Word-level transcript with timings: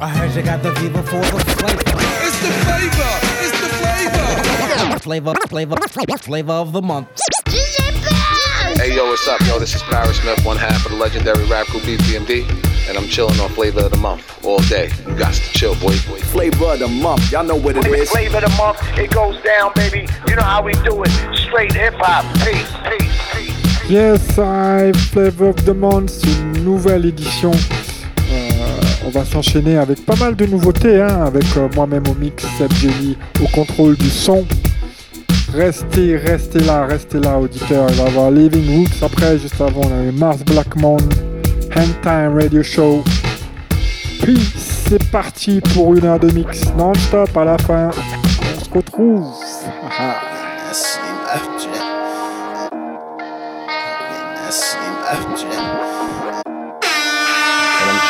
I 0.00 0.08
heard 0.08 0.34
you 0.34 0.42
got 0.42 0.62
the 0.62 0.74
fever 0.76 1.02
for 1.02 1.20
the 1.20 1.38
flavor. 1.58 1.82
It's 2.24 2.40
the 2.40 2.50
flavor. 2.64 3.10
It's 3.42 3.60
the 3.60 3.68
flavor. 4.98 5.34
Flavor, 5.48 5.76
flavor, 5.88 6.18
flavor 6.18 6.52
of 6.52 6.72
the 6.72 6.80
month. 6.80 7.08
Hey 8.76 8.96
yo, 8.96 9.06
what's 9.06 9.28
up, 9.28 9.40
yo? 9.42 9.58
This 9.58 9.74
is 9.74 9.82
Parrish 9.82 10.20
Smith, 10.20 10.44
one 10.44 10.56
half 10.56 10.86
of 10.86 10.92
the 10.92 10.98
legendary 10.98 11.44
rap 11.46 11.66
group 11.66 11.82
EPMD, 11.82 12.88
and 12.88 12.96
I'm 12.96 13.06
chilling 13.08 13.38
on 13.40 13.50
Flavor 13.50 13.80
of 13.80 13.90
the 13.90 13.98
Month 13.98 14.44
all 14.44 14.60
day. 14.60 14.90
You 15.06 15.14
got 15.16 15.34
to 15.34 15.40
chill, 15.52 15.74
boy. 15.74 15.96
boy. 16.08 16.20
Flavor 16.20 16.72
of 16.72 16.78
the 16.78 16.88
month, 16.88 17.30
y'all 17.30 17.44
know 17.44 17.56
what 17.56 17.76
it 17.76 17.86
is. 17.86 18.10
Flavor 18.10 18.38
of 18.38 18.44
the 18.44 18.56
month, 18.56 18.78
it 18.98 19.10
goes 19.10 19.40
down, 19.42 19.72
baby. 19.74 20.08
You 20.26 20.36
know 20.36 20.42
how 20.42 20.62
we 20.62 20.72
do 20.72 21.02
it. 21.02 21.10
Straight 21.36 21.72
hip 21.72 21.94
hop. 21.98 22.24
Peace, 22.38 22.72
peace, 22.88 23.20
peace. 23.32 23.90
Yes, 23.90 24.38
I 24.38 24.92
Flavor 24.92 25.50
of 25.50 25.64
the 25.66 25.74
Month, 25.74 26.10
c'est 26.10 26.32
une 26.40 26.64
nouvelle 26.64 27.04
édition. 27.04 27.52
Va 29.12 29.26
s'enchaîner 29.26 29.76
avec 29.76 30.06
pas 30.06 30.16
mal 30.16 30.34
de 30.34 30.46
nouveautés, 30.46 31.02
hein, 31.02 31.26
avec 31.26 31.44
euh, 31.58 31.68
moi-même 31.74 32.04
au 32.08 32.14
mix, 32.14 32.46
Seb 32.56 32.72
Jelly 32.72 33.18
au 33.42 33.46
contrôle 33.48 33.94
du 33.96 34.08
son. 34.08 34.46
Restez, 35.52 36.16
restez 36.16 36.60
là, 36.60 36.86
restez 36.86 37.20
là, 37.20 37.38
auditeurs. 37.38 37.90
Il 37.90 37.96
va 37.96 38.04
y 38.04 38.06
avoir 38.06 38.30
Living 38.30 38.78
Roots 38.78 39.02
après, 39.04 39.38
juste 39.38 39.60
avant, 39.60 39.82
on 39.84 39.92
avait 39.92 40.12
Mars 40.12 40.38
Blackmon, 40.46 40.96
Hang 41.76 42.00
Time 42.02 42.38
Radio 42.40 42.62
Show. 42.62 43.04
Puis 44.22 44.38
c'est 44.56 45.10
parti 45.10 45.60
pour 45.74 45.94
une 45.94 46.06
heure 46.06 46.18
de 46.18 46.30
mix 46.30 46.72
non-stop 46.78 47.36
à 47.36 47.44
la 47.44 47.58
fin. 47.58 47.90
On 48.56 48.64
se 48.64 48.70
retrouve. 48.70 49.26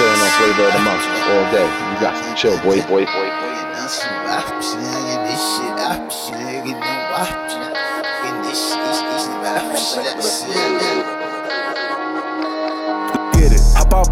Chilling 0.02 0.20
on 0.20 0.30
Flavor 0.30 0.66
of 0.66 0.72
the 0.72 0.80
Month 0.80 1.06
all 1.30 1.46
day. 1.52 1.62
You 1.62 2.00
got 2.00 2.36
chill, 2.36 2.58
boy, 2.58 2.82
boy, 2.88 3.06
boy. 3.06 3.26
Get 3.30 4.21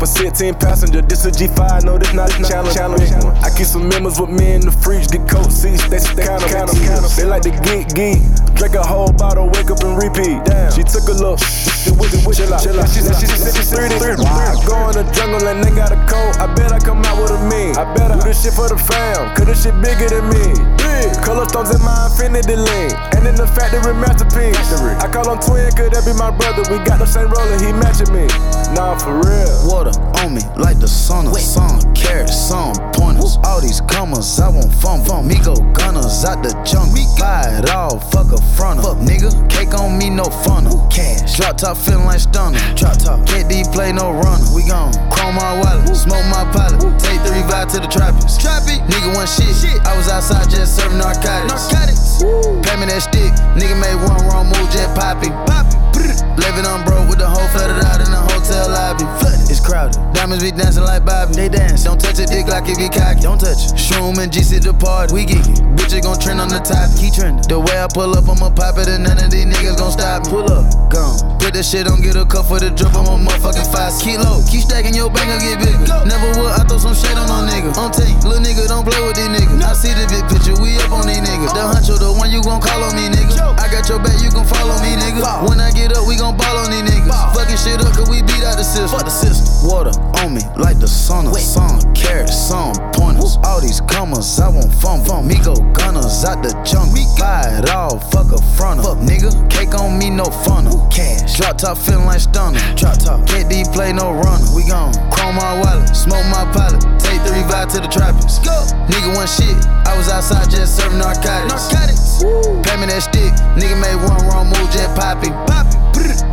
Off 0.01 0.09
16 0.09 0.55
passenger, 0.55 1.03
this 1.03 1.27
a 1.27 1.31
G5, 1.31 1.85
no, 1.85 1.99
this 1.99 2.15
not 2.15 2.33
a 2.33 2.43
challenge. 2.43 2.73
challenge. 2.73 3.13
I 3.45 3.53
keep 3.53 3.67
some 3.67 3.87
members 3.87 4.19
with 4.19 4.31
me 4.31 4.57
in 4.57 4.63
the 4.65 4.73
fridge, 4.73 5.13
get 5.13 5.29
coat 5.29 5.53
seats, 5.53 5.85
they 5.93 6.01
they 6.17 6.25
count 6.25 6.41
them, 6.41 6.73
count 6.89 7.05
'em. 7.05 7.11
They 7.21 7.29
like 7.29 7.45
to 7.45 7.53
geek, 7.61 7.93
geek. 7.93 8.17
Drink 8.57 8.77
a 8.77 8.83
whole 8.83 9.13
bottle, 9.13 9.53
wake 9.53 9.69
up 9.69 9.85
and 9.85 10.01
repeat. 10.01 10.41
Damn. 10.49 10.73
She 10.73 10.89
took 10.89 11.05
a 11.13 11.17
look, 11.21 11.37
she 11.41 11.93
with 12.01 12.17
it, 12.17 12.25
chill 12.33 12.49
out. 12.49 12.65
Chill 12.65 12.81
out. 12.81 12.89
She 12.89 13.05
said 13.05 13.17
she 13.21 13.29
said 13.29 13.53
she's 13.53 13.69
30. 13.69 14.25
I 14.25 14.57
go 14.65 14.89
in 14.89 14.97
the 14.97 15.05
jungle 15.13 15.45
and 15.45 15.61
they 15.61 15.69
got 15.77 15.93
a 15.93 16.01
coat. 16.09 16.33
I 16.41 16.49
bet 16.49 16.73
I 16.73 16.81
come 16.81 17.05
out 17.05 17.21
with 17.21 17.37
a 17.37 17.41
mean. 17.53 17.77
I 17.77 17.85
bet 17.93 18.11
I 18.11 18.17
do 18.17 18.25
this 18.25 18.41
shit 18.41 18.57
for 18.57 18.73
the 18.73 18.81
fam, 18.81 19.37
cause 19.37 19.53
this 19.53 19.69
shit 19.69 19.77
bigger 19.85 20.09
than 20.09 20.25
me. 20.33 20.49
Big. 20.81 21.13
Color 21.21 21.45
stones 21.49 21.77
in 21.77 21.81
my 21.85 22.09
infinity 22.09 22.57
lane. 22.57 22.97
And 23.13 23.29
in 23.29 23.37
the 23.37 23.47
factory 23.47 23.93
masterpiece. 23.93 24.57
I 25.01 25.09
call 25.13 25.29
him 25.29 25.41
twin, 25.45 25.69
could 25.77 25.93
that 25.93 26.09
be 26.09 26.17
my 26.17 26.33
brother? 26.33 26.65
We 26.73 26.81
got 26.89 27.01
the 27.01 27.07
same 27.09 27.29
roller, 27.29 27.61
he 27.61 27.73
matching 27.73 28.13
me. 28.17 28.25
Nah, 28.73 28.97
for 28.97 29.21
real. 29.21 29.69
Water 29.69 29.90
on 30.23 30.35
me 30.35 30.43
like 30.57 30.79
the 30.79 30.89
sun 30.89 31.27
of 31.27 31.39
sun. 31.39 31.81
Carrots, 31.95 32.37
some 32.37 32.75
pointers. 32.93 33.39
All 33.45 33.61
these 33.61 33.81
commas, 33.83 34.41
I 34.41 34.49
want 34.49 34.73
fun. 34.75 35.05
fun. 35.05 35.29
Me 35.29 35.37
go 35.43 35.55
gunners 35.73 36.25
out 36.25 36.43
the 36.43 36.53
jungle. 36.65 37.01
Buy 37.19 37.61
it 37.61 37.71
all, 37.71 37.99
fuck 37.99 38.33
a 38.33 38.41
fronter. 38.57 38.83
Fuck 38.83 38.99
nigga, 38.99 39.31
cake 39.51 39.75
on 39.75 39.99
me, 39.99 40.11
no 40.11 40.25
funnel. 40.25 40.87
Cash. 40.91 41.37
Drop 41.37 41.57
top 41.57 41.77
feeling 41.77 42.05
like 42.05 42.21
stunner. 42.21 42.59
Drop 42.75 42.97
top. 42.99 43.21
KD 43.27 43.73
play 43.73 43.93
no 43.93 44.13
runner. 44.13 44.47
We 44.55 44.65
gon' 44.65 44.93
chrome 45.11 45.37
my 45.37 45.61
wallet, 45.61 45.97
smoke 45.97 46.25
my 46.29 46.45
pilot. 46.53 46.81
Take 46.99 47.23
the 47.23 47.33
revive 47.33 47.69
to 47.73 47.81
the 47.81 47.89
trappers. 47.89 48.39
Trappy. 48.39 48.81
Nigga 48.89 49.15
one 49.15 49.27
shit. 49.27 49.51
I 49.87 49.97
was 49.97 50.09
outside 50.09 50.51
just 50.51 50.77
serving 50.77 50.99
narcotics. 50.99 51.73
Narcotics. 51.73 52.23
Pay 52.65 52.77
me 52.77 52.87
that 52.87 53.01
stick. 53.01 53.33
Nigga 53.57 53.77
made 53.81 53.97
one 54.05 54.21
wrong 54.29 54.47
move, 54.47 54.69
just 54.71 54.95
poppy. 54.95 55.29
Poppy. 55.49 55.80
Living 55.97 56.67
on 56.67 56.85
broke 56.85 57.09
with 57.09 57.19
the 57.19 57.29
whole 57.29 57.49
flooded 57.51 57.83
out 57.85 58.01
in 58.01 58.11
the 58.11 58.23
hotel 58.33 58.69
lobby. 58.71 59.05
Flooded. 59.19 59.51
It's 59.51 59.61
crowded. 59.61 59.99
Diamonds 60.15 60.45
be 60.45 60.53
dancing 60.53 60.85
like 60.85 61.05
Bobby. 61.05 61.35
They 61.35 61.49
dance. 61.49 61.85
Don't 61.85 62.01
touch 62.01 62.19
a 62.19 62.27
dick 62.27 62.47
like 62.47 62.69
if 62.69 62.79
you 62.79 62.91
cocky. 62.93 63.21
Don't 63.25 63.41
touch 63.41 63.73
it. 63.73 63.75
Shroom 63.75 64.19
and 64.21 64.31
GC 64.31 64.63
the 64.63 64.77
party. 64.77 65.15
We 65.15 65.27
geeky. 65.27 65.59
Bitches 65.75 66.03
gon' 66.05 66.21
trend 66.21 66.39
on 66.39 66.53
the 66.53 66.61
top. 66.61 66.93
Keep 67.01 67.19
trending. 67.19 67.43
The 67.49 67.59
way 67.59 67.81
I 67.81 67.89
pull 67.89 68.13
up, 68.15 68.29
I'ma 68.29 68.53
pop 68.53 68.79
it 68.79 68.87
and 68.87 69.09
none 69.09 69.19
of 69.19 69.33
these 69.33 69.49
niggas 69.49 69.81
gon' 69.81 69.91
stop 69.91 70.29
me. 70.29 70.31
Pull 70.31 70.47
up. 70.53 70.69
Gone. 70.93 71.41
Put 71.41 71.57
that 71.57 71.65
shit 71.65 71.89
on, 71.89 72.05
get 72.05 72.21
a 72.21 72.29
cup 72.29 72.53
for 72.53 72.61
the 72.61 72.69
drip. 72.69 72.93
I'm 72.93 73.09
a 73.09 73.17
motherfucking 73.17 73.71
five. 73.73 73.97
Keep 73.97 74.21
low. 74.21 74.45
Keep 74.45 74.69
stacking 74.69 74.93
your 74.93 75.09
bank, 75.09 75.33
gon' 75.33 75.41
get 75.41 75.57
bigger. 75.57 75.81
Never 76.05 76.29
would. 76.37 76.53
I 76.53 76.69
throw 76.69 76.77
some 76.77 76.93
shit 76.93 77.17
on 77.17 77.31
no 77.31 77.49
nigga. 77.49 77.73
On 77.81 77.89
tape. 77.89 78.13
Little 78.21 78.45
nigga 78.45 78.69
don't 78.69 78.85
play 78.85 79.01
with 79.01 79.17
these 79.17 79.33
niggas. 79.33 79.57
I 79.65 79.73
see 79.73 79.97
the 79.97 80.05
big 80.13 80.29
picture. 80.29 80.53
We 80.61 80.77
up 80.85 80.93
on 80.93 81.09
these 81.09 81.25
niggas. 81.25 81.57
The 81.57 81.65
huncho, 81.65 81.97
the 81.97 82.13
one 82.13 82.29
you 82.29 82.45
gon' 82.45 82.61
call 82.61 82.85
on 82.85 82.93
me, 82.93 83.09
nigga. 83.09 83.57
I 83.57 83.73
got 83.73 83.89
your 83.89 84.05
back, 84.05 84.21
you 84.21 84.29
gon' 84.29 84.45
follow 84.45 84.77
me, 84.85 85.01
nigga. 85.01 85.49
When 85.49 85.65
I 85.65 85.73
get 85.73 85.80
up, 85.89 86.05
we 86.05 86.17
gon' 86.17 86.37
ball 86.37 86.57
on 86.61 86.71
these 86.71 86.85
niggas. 86.85 87.09
Fucking 87.33 87.57
shit 87.57 87.81
up, 87.81 87.97
cause 87.97 88.11
we 88.13 88.21
beat 88.23 88.45
out 88.45 88.61
the 88.61 88.65
system. 88.65 88.93
Fuck 88.93 89.09
the 89.09 89.15
system. 89.15 89.49
Water 89.65 89.97
on 90.21 90.35
me 90.35 90.43
like 90.57 90.79
the 90.79 90.89
sun 90.89 91.27
of 91.27 91.37
sun. 91.39 91.81
Carrots, 91.95 92.37
some 92.37 92.77
pointers. 92.93 93.39
All 93.45 93.61
these 93.61 93.81
commas, 93.81 94.39
I 94.41 94.49
want 94.49 94.73
fun. 94.75 95.05
fun. 95.05 95.27
Me 95.27 95.37
go 95.41 95.55
gunners 95.73 96.25
out 96.25 96.43
the 96.43 96.53
jungle. 96.65 97.01
Buy 97.19 97.61
it 97.61 97.69
all, 97.71 97.99
fuck 98.13 98.33
a 98.33 98.41
fronter. 98.57 98.83
Fuck 98.83 98.99
nigga, 99.05 99.33
cake 99.51 99.75
on 99.75 99.99
me, 99.99 100.11
no 100.11 100.25
funnel. 100.45 100.89
Cash. 100.89 101.37
Drop 101.37 101.59
top 101.59 101.77
feeling 101.77 102.07
like 102.07 102.21
stunner. 102.21 102.59
Drop 102.77 102.97
top. 102.99 103.21
KD 103.29 103.73
play 103.73 103.93
no 103.93 104.13
runner. 104.13 104.49
We 104.57 104.65
gon' 104.65 104.93
chrome 105.11 105.37
my 105.37 105.61
wallet, 105.61 105.95
smoke 105.97 106.25
my 106.33 106.45
pilot. 106.53 106.81
Take 107.01 107.23
the 107.25 107.33
revive 107.33 107.69
to 107.77 107.81
the 107.81 107.89
trappers. 107.89 108.39
Go. 108.41 108.57
Nigga 108.89 109.15
one 109.15 109.29
shit. 109.29 109.57
I 109.87 109.97
was 109.97 110.09
outside 110.09 110.51
just 110.51 110.77
serving 110.77 110.99
narcotics. 110.99 111.73
Narcotics. 111.73 112.25
Pay 112.65 112.77
me 112.81 112.87
that 112.87 113.03
stick. 113.05 113.33
Nigga 113.59 113.77
made 113.77 113.99
one 114.09 114.25
wrong 114.29 114.47
move, 114.49 114.71
just 114.73 114.95
poppy. 114.97 115.29
Poppy. 115.47 115.70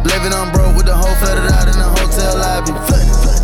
Living 0.05 0.33
on 0.33 0.51
broke 0.53 0.75
with 0.75 0.85
the 0.85 0.95
whole 0.95 1.15
flooded 1.21 1.51
out 1.51 1.67
in 1.67 1.73
the 1.77 1.89
hotel 1.97 2.35
lobby. 2.37 2.71
Flooded, 2.87 3.15
flooded. 3.21 3.43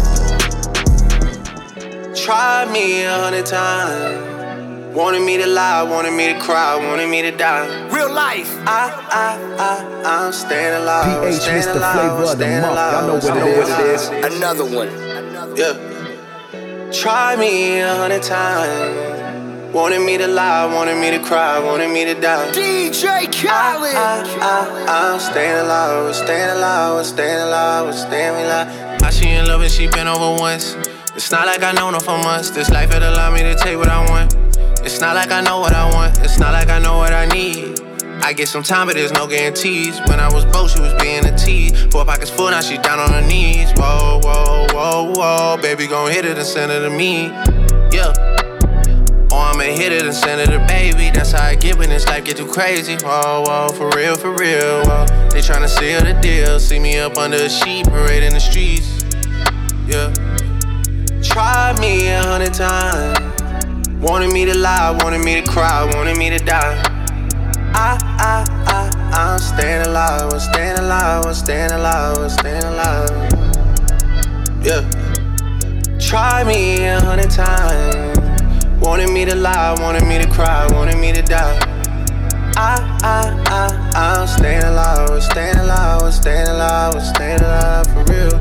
Tried 2.15 2.71
me 2.71 3.03
a 3.03 3.11
hundred 3.13 3.45
times. 3.45 4.31
Wanted 4.95 5.21
me 5.23 5.37
to 5.37 5.47
lie, 5.47 5.81
wanted 5.83 6.11
me 6.13 6.31
to 6.33 6.39
cry, 6.39 6.75
wanted 6.75 7.09
me 7.09 7.21
to 7.23 7.31
die. 7.31 7.65
Real 7.89 8.11
life. 8.13 8.47
I, 8.67 8.91
I, 9.09 9.37
I, 9.57 9.83
I'm 10.25 10.31
staying 10.31 10.75
alive. 10.83 11.23
PH, 11.23 11.41
staying 11.41 11.63
Mr. 11.63 11.75
alive, 11.77 11.95
Flavor 11.95 12.13
of 12.13 12.19
the 12.19 12.27
staying 12.35 12.61
Month. 12.61 12.73
alive, 12.73 12.93
Y'all 12.93 13.07
know 13.07 13.13
what 13.13 13.23
staying 13.23 13.47
it 13.47 13.57
is. 13.95 14.07
alive. 14.07 14.23
Another 14.33 14.65
one. 14.65 14.89
Yeah. 15.57 15.75
Try 16.91 17.35
me 17.35 17.79
a 17.79 17.95
hundred 17.95 18.21
times. 18.21 19.12
Wanted 19.73 20.05
me 20.05 20.19
to 20.19 20.27
lie, 20.27 20.71
wanted 20.71 21.01
me 21.01 21.09
to 21.09 21.17
cry, 21.17 21.57
wanted 21.57 21.89
me 21.89 22.05
to 22.05 22.13
die. 22.13 22.51
DJ 22.51 23.25
Khaled. 23.25 23.95
I, 23.95 24.85
I'm 24.87 25.19
staying 25.19 25.65
alive, 25.65 26.03
we're 26.03 26.13
staying 26.13 26.49
alive, 26.51 26.93
we're 26.93 27.03
staying 27.03 27.41
alive, 27.41 27.85
we're 27.87 27.93
staying 27.93 28.45
alive. 28.45 29.01
How 29.01 29.09
she 29.09 29.29
in 29.29 29.47
love 29.47 29.63
and 29.63 29.71
she 29.71 29.87
been 29.87 30.07
over 30.07 30.39
once. 30.39 30.75
It's 31.15 31.31
not 31.31 31.47
like 31.47 31.63
I 31.63 31.71
known 31.71 31.95
her 31.95 31.99
for 31.99 32.19
months. 32.19 32.51
This 32.51 32.69
life 32.69 32.91
had 32.91 33.01
allowed 33.01 33.33
me 33.33 33.41
to 33.41 33.55
take 33.55 33.75
what 33.75 33.89
I 33.89 34.07
want. 34.11 34.35
It's 34.85 34.99
not 34.99 35.15
like 35.15 35.31
I 35.31 35.41
know 35.41 35.59
what 35.59 35.73
I 35.73 35.91
want. 35.91 36.19
It's 36.19 36.37
not 36.37 36.53
like 36.53 36.69
I 36.69 36.77
know 36.77 36.97
what 36.97 37.11
I 37.11 37.25
need. 37.25 37.81
I 38.23 38.31
get 38.31 38.49
some 38.49 38.61
time, 38.61 38.85
but 38.85 38.93
there's 38.95 39.11
no 39.11 39.25
guarantees. 39.25 39.99
When 40.01 40.19
I 40.19 40.31
was 40.31 40.45
broke, 40.45 40.69
she 40.69 40.81
was 40.81 40.93
being 41.01 41.25
a 41.25 41.35
tease. 41.35 41.85
Four 41.85 42.05
pockets 42.05 42.29
full, 42.29 42.51
now 42.51 42.61
she 42.61 42.77
down 42.77 42.99
on 42.99 43.11
her 43.11 43.27
knees. 43.27 43.71
Whoa, 43.71 44.19
whoa, 44.23 44.67
whoa, 44.69 45.13
whoa. 45.15 45.57
Baby, 45.63 45.87
gon' 45.87 46.11
hit 46.11 46.25
it 46.25 46.37
and 46.37 46.45
send 46.45 46.71
it 46.71 46.81
to 46.81 46.91
me. 46.91 47.29
Yeah. 47.91 48.42
Or 49.63 49.65
I'ma 49.65 49.77
hit 49.77 49.93
it 49.93 50.03
and 50.03 50.13
send 50.13 50.41
it 50.41 50.47
to 50.47 50.59
baby. 50.67 51.09
That's 51.09 51.31
how 51.31 51.45
I 51.45 51.55
get 51.55 51.77
when 51.77 51.89
this 51.89 52.05
life 52.07 52.25
get 52.25 52.37
too 52.37 52.47
crazy. 52.47 52.95
Whoa, 52.95 53.43
whoa, 53.45 53.69
for 53.69 53.89
real, 53.91 54.17
for 54.17 54.31
real. 54.31 54.83
Whoa. 54.83 55.05
They 55.31 55.39
tryna 55.39 55.69
seal 55.69 56.01
the 56.01 56.19
deal. 56.21 56.59
See 56.59 56.79
me 56.79 56.99
up 56.99 57.17
under 57.17 57.37
a 57.37 57.49
sheet, 57.49 57.85
parade 57.87 58.23
in 58.23 58.33
the 58.33 58.41
streets. 58.41 59.03
Yeah. 59.87 60.13
Tried 61.21 61.79
me 61.79 62.09
a 62.09 62.21
hundred 62.21 62.53
times. 62.53 63.19
Wanted 64.01 64.33
me 64.33 64.43
to 64.45 64.57
lie, 64.57 64.91
wanted 65.01 65.23
me 65.23 65.39
to 65.39 65.47
cry, 65.49 65.89
wanted 65.95 66.17
me 66.17 66.29
to 66.29 66.39
die. 66.39 66.81
I, 67.73 67.97
I, 68.19 68.45
I, 68.67 68.89
I'm 69.17 69.39
staying 69.39 69.87
alive, 69.87 70.33
I'm 70.33 70.39
staying 70.41 70.77
alive, 70.77 71.25
I'm 71.25 71.33
staying 71.33 71.71
alive, 71.71 72.17
I'm 72.17 72.29
staying 72.29 72.63
alive. 72.63 73.31
Yeah. 74.61 75.97
Try 75.99 76.43
me 76.43 76.85
a 76.85 76.99
hundred 76.99 77.31
times. 77.31 78.12
Wanted 78.83 79.11
me 79.11 79.23
to 79.23 79.35
lie, 79.35 79.75
wanted 79.79 80.05
me 80.05 80.17
to 80.19 80.29
cry, 80.29 80.67
wanted 80.73 80.97
me 80.97 81.13
to 81.13 81.21
die. 81.21 81.57
I, 82.57 82.99
I, 83.01 83.43
I, 83.47 84.19
I'm 84.19 84.27
staying 84.27 84.61
alive, 84.63 85.09
I'm 85.09 85.21
staying 85.21 85.55
alive, 85.55 86.03
I'm 86.03 86.11
staying 86.11 86.47
alive, 86.47 86.95
I'm 86.95 87.15
staying 87.15 87.39
alive 87.39 87.87
for 87.87 88.03
real. 88.11 88.35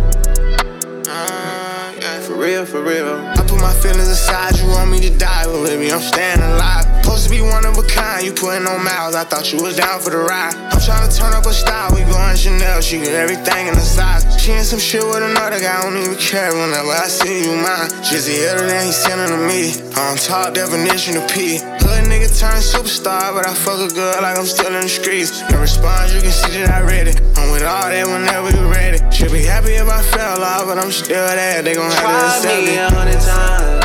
Uh, 1.09 2.21
for 2.23 2.35
real, 2.35 2.67
for 2.67 2.83
real. 2.83 3.15
I 3.15 3.37
put 3.47 3.61
my 3.61 3.73
feelings 3.73 4.09
aside, 4.09 4.59
you 4.59 4.67
want 4.67 4.91
me 4.91 5.00
to 5.09 5.17
die 5.17 5.47
with 5.47 5.65
baby, 5.65 5.93
I'm 5.93 6.00
staying 6.00 6.41
alive. 6.41 7.02
Supposed 7.03 7.25
to 7.27 7.31
be 7.35 7.43
one 7.43 7.67
of 7.67 7.77
a 7.77 7.83
kind, 7.83 8.25
you 8.25 8.33
putting 8.33 8.65
on 8.65 8.79
miles. 8.85 9.19
I 9.19 9.25
thought 9.25 9.53
you 9.53 9.61
was 9.61 9.77
down 9.77 9.99
for 10.01 10.11
the 10.11 10.23
ride. 10.23 10.55
I'm 10.71 10.79
trying 10.79 11.03
to 11.03 11.11
turn 11.11 11.35
up 11.35 11.45
a 11.45 11.53
style, 11.53 11.91
we 11.91 12.07
going 12.07 12.37
Chanel, 12.39 12.81
she 12.81 12.99
get 12.99 13.19
everything 13.19 13.67
in 13.67 13.75
the 13.75 13.83
size. 13.83 14.23
She 14.41 14.53
in 14.53 14.63
some 14.63 14.79
shit 14.79 15.03
with 15.03 15.19
another 15.19 15.59
guy, 15.59 15.83
I 15.83 15.83
don't 15.83 15.99
even 15.99 16.15
care 16.15 16.55
whenever 16.55 16.95
I 16.95 17.11
see 17.11 17.43
you 17.43 17.59
mine. 17.59 17.91
Jizzy 18.07 18.47
other 18.47 18.71
than 18.71 18.87
he 18.87 18.93
sending 18.93 19.35
to 19.35 19.41
me. 19.51 19.75
On 19.99 20.17
top 20.17 20.55
definition 20.55 21.19
of 21.19 21.27
P. 21.27 21.59
Hood 21.59 22.07
nigga 22.07 22.31
turned 22.39 22.63
superstar, 22.63 23.35
but 23.35 23.51
I 23.51 23.53
fuck 23.53 23.83
a 23.83 23.93
girl 23.93 24.23
like 24.23 24.39
I'm 24.39 24.47
still 24.47 24.71
in 24.71 24.87
the 24.87 24.89
streets. 24.89 25.43
No 25.51 25.59
response, 25.59 26.15
you 26.15 26.23
can 26.23 26.31
see 26.31 26.63
that 26.63 26.71
I 26.71 26.87
read 26.87 27.09
it. 27.09 27.19
I'm 27.35 27.51
with 27.51 27.67
all 27.67 27.91
that 27.91 28.07
whenever 28.07 28.55
you 28.55 28.71
ready. 28.71 29.03
Should 29.11 29.33
be 29.33 29.43
happy 29.43 29.75
if 29.75 29.91
I 29.91 30.03
fell 30.03 30.39
off, 30.39 30.71
but 30.71 30.79
I'm 30.79 30.93
still 30.93 31.27
there. 31.35 31.63
They 31.63 31.75
gon' 31.75 31.91
have 31.91 31.99
to 31.99 32.47
accept 32.47 32.63
me 32.63 32.79
a 32.79 32.89
hundred 32.89 33.21
times. 33.21 33.81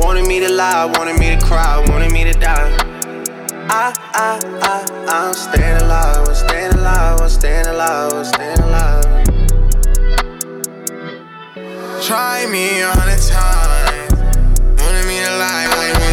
Wanted 0.00 0.26
me 0.26 0.40
to 0.40 0.48
lie, 0.48 0.86
wanted 0.86 1.18
me 1.18 1.36
to 1.36 1.40
cry, 1.44 1.84
wanted 1.88 2.10
me 2.10 2.24
to 2.24 2.32
die. 2.32 2.74
I, 3.68 3.94
I, 4.14 4.40
I, 4.62 4.86
I'm 5.06 5.34
staying 5.34 5.82
alive, 5.82 6.26
I'm 6.26 6.34
staying 6.34 6.72
alive, 6.72 7.20
I'm 7.20 7.28
staying 7.28 7.66
alive, 7.66 8.12
I'm 8.14 8.24
staying 8.24 8.58
alive. 8.60 9.04
Try 12.02 12.46
me 12.50 12.80
a 12.80 12.90
hundred 12.90 13.20
times. 13.20 14.14
Wanted 14.82 15.06
me 15.06 15.20
to 15.20 15.36
lie, 15.38 15.66
like 15.68 16.09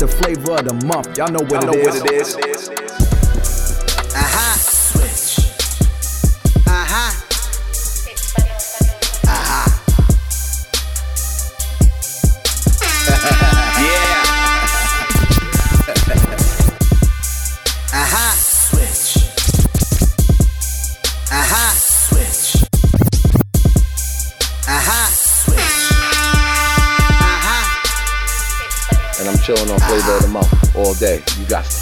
Mr. 0.00 0.08
Flavor 0.08 0.52
of 0.52 0.64
the 0.64 0.86
Month. 0.86 1.18
Y'all 1.18 1.30
know 1.30 1.40
what, 1.40 1.50
Y'all 1.52 1.66
know 1.66 1.78
it, 1.78 1.84
what 1.84 2.10
is. 2.10 2.34
it 2.34 2.46
is. 2.46 2.59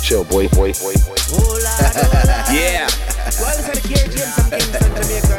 Chill, 0.09 0.25
boy, 0.25 0.49
boy, 0.49 0.73
boy, 0.73 0.95
boy. 1.05 1.15
Yeah. 2.51 2.89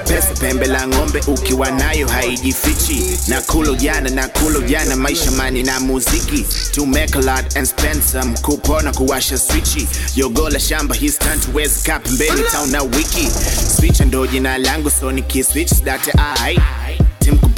Pesa 0.07 0.33
pembe 0.39 0.67
la 0.67 0.87
ng'ombe 0.87 1.19
ukiwa 1.27 1.71
nayo 1.71 2.07
haijifichi. 2.07 3.03
Na 3.27 3.41
kulo 3.41 3.75
jana 3.75 4.09
na 4.09 4.27
kulo 4.27 4.61
jana 4.61 4.95
maisha 4.95 5.31
mani 5.31 5.63
na 5.63 5.79
muziki. 5.79 6.45
To 6.73 6.85
make 6.85 7.15
a 7.15 7.19
lot 7.19 7.55
and 7.57 7.67
spend 7.67 8.03
some 8.03 8.35
kupona 8.35 8.91
kuwasha 8.93 9.37
swichi. 9.37 9.87
Yogo 10.15 10.49
la 10.49 10.59
shamba 10.59 10.95
his 10.95 11.17
turn 11.17 11.39
to 11.39 11.51
wezi 11.51 11.83
kaa 11.85 11.99
pembeni 11.99 12.43
town 12.51 12.71
na 12.71 12.83
wiki. 12.83 13.29
Switch 13.77 13.99
ndo 13.99 14.27
jina 14.27 14.57
langu 14.57 14.89
so 14.89 15.11
nikiswitch 15.11 15.73
date 15.83 16.11
ai 16.17 16.59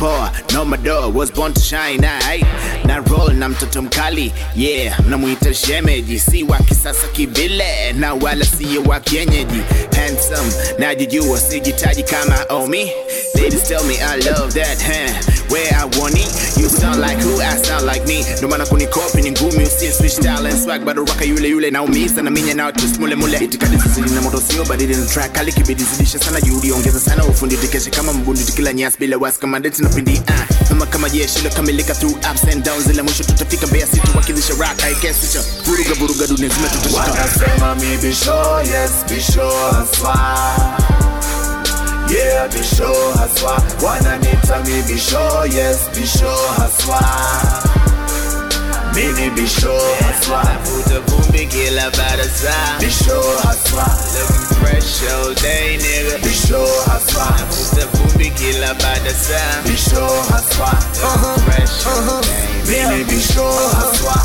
Kupoa, 0.01 0.31
no 0.53 1.09
was 1.11 1.29
born 1.29 1.53
to 1.53 1.59
shine. 1.59 2.03
Ai 2.03 2.41
na 2.85 2.97
roll 3.01 3.33
na 3.33 3.49
mtoto 3.49 3.81
mkali. 3.81 4.33
Yeah 4.55 4.99
namwita 5.09 5.53
shemeji. 5.53 6.19
Si 6.19 6.43
wa 6.43 6.57
kisasa 6.57 7.07
kivile. 7.07 7.93
Na 7.93 8.13
wala 8.13 8.45
siyo 8.45 8.81
wa 8.83 8.99
kienyeji. 8.99 9.61
Handsome. 9.95 10.53
Najijua 10.79 11.39
sijitaji 11.39 12.03
kama 12.03 12.45
omi 12.49 12.91
ladies 13.35 13.63
tell 13.67 13.83
me 13.85 13.95
I 14.01 14.17
love 14.29 14.53
that 14.53 14.77
huh? 14.81 15.11
where 15.49 15.67
I 15.73 15.85
want 15.99 16.15
it 16.15 16.29
you 16.57 16.69
sound 16.69 16.99
like 17.01 17.17
who 17.19 17.41
I 17.41 17.55
sound 17.57 17.85
like 17.85 18.05
me. 18.07 18.23
Ndo 18.37 18.47
maana 18.47 18.65
kunikopi 18.65 19.21
ni 19.21 19.31
ngumi 19.31 19.63
usie 19.63 19.91
switch 19.91 20.11
style 20.13 20.45
and 20.47 20.63
swag. 20.63 20.83
Bado 20.85 21.05
raka 21.05 21.25
yule 21.25 21.49
yule 21.49 21.71
naumiza 21.71 22.21
na 22.21 22.31
minya 22.31 22.53
na 22.53 22.65
watu 22.65 22.87
mule 22.99 23.15
mule. 23.15 23.37
Itikadi 23.37 23.77
sisi 23.81 24.01
na 24.15 24.21
moto 24.21 24.41
sio 24.51 24.65
badili 24.65 24.95
na 24.95 25.05
track. 25.05 25.31
Kali 25.31 25.51
kibidi 25.53 25.83
zidisha 25.83 26.19
sana 26.19 26.41
juhudi 26.41 26.71
ongeza 26.71 26.99
sana 26.99 27.25
ufundi 27.25 27.57
tikeshe 27.57 27.89
kama 27.89 28.13
mbundi 28.13 28.43
tikila 28.43 28.73
nyasi 28.73 28.97
bila 28.99 29.17
wasi 29.17 29.39
kama 29.39 29.59
ndeti 29.59 29.81
na 29.83 29.89
pindi 29.89 30.21
ah. 30.27 30.65
Kama 30.69 30.85
kama 30.85 31.09
jeshi 31.09 31.41
lokamilika 31.41 31.93
through 31.95 32.15
ups 32.15 32.43
and 32.51 32.63
downs 32.65 32.87
ila 32.87 33.03
mwisho 33.03 33.23
tutafika 33.23 33.67
Mbeya 33.67 33.87
City 33.87 34.07
wakilisha 34.15 34.53
rock 34.53 34.83
I 34.83 34.93
guess 35.01 35.23
it's 35.23 35.35
a 35.35 35.63
vuruga 35.65 35.93
vuruga 35.93 36.27
dunia 36.27 36.49
zima 36.49 36.67
tutashika. 36.69 37.01
Wanasema 37.01 37.75
mi 37.75 37.97
bisho, 37.97 38.61
yes 38.61 38.91
bisho 39.09 39.51
haswa 39.71 40.77
Yeah 42.11 42.47
bisho 42.49 42.93
haswa. 43.17 43.55
Wananita 43.83 44.59
mi 44.65 44.81
bisho, 44.83 45.45
yes 45.53 45.89
bisho 45.95 46.31
haswa. 46.57 47.01
Mimi 48.95 49.29
bisho 49.29 49.73
haswa. 50.01 50.43
Navuta 50.43 50.99
vumbi 51.07 51.45
kila 51.47 51.89
baada 51.91 52.23
saa 52.29 52.79
Bisho 52.79 53.21
haswa. 53.43 53.85
Looking 54.13 54.57
fresh 54.59 55.03
all 55.11 55.33
day 55.35 55.77
nigga. 55.77 56.17
Bisho 56.23 56.65
haswa. 56.89 57.25
Navuta 57.39 57.85
vumbi 57.97 58.29
kila 58.31 58.73
baada 58.73 59.13
saa 59.13 59.61
Bisho 59.65 60.05
haswa 60.31 60.50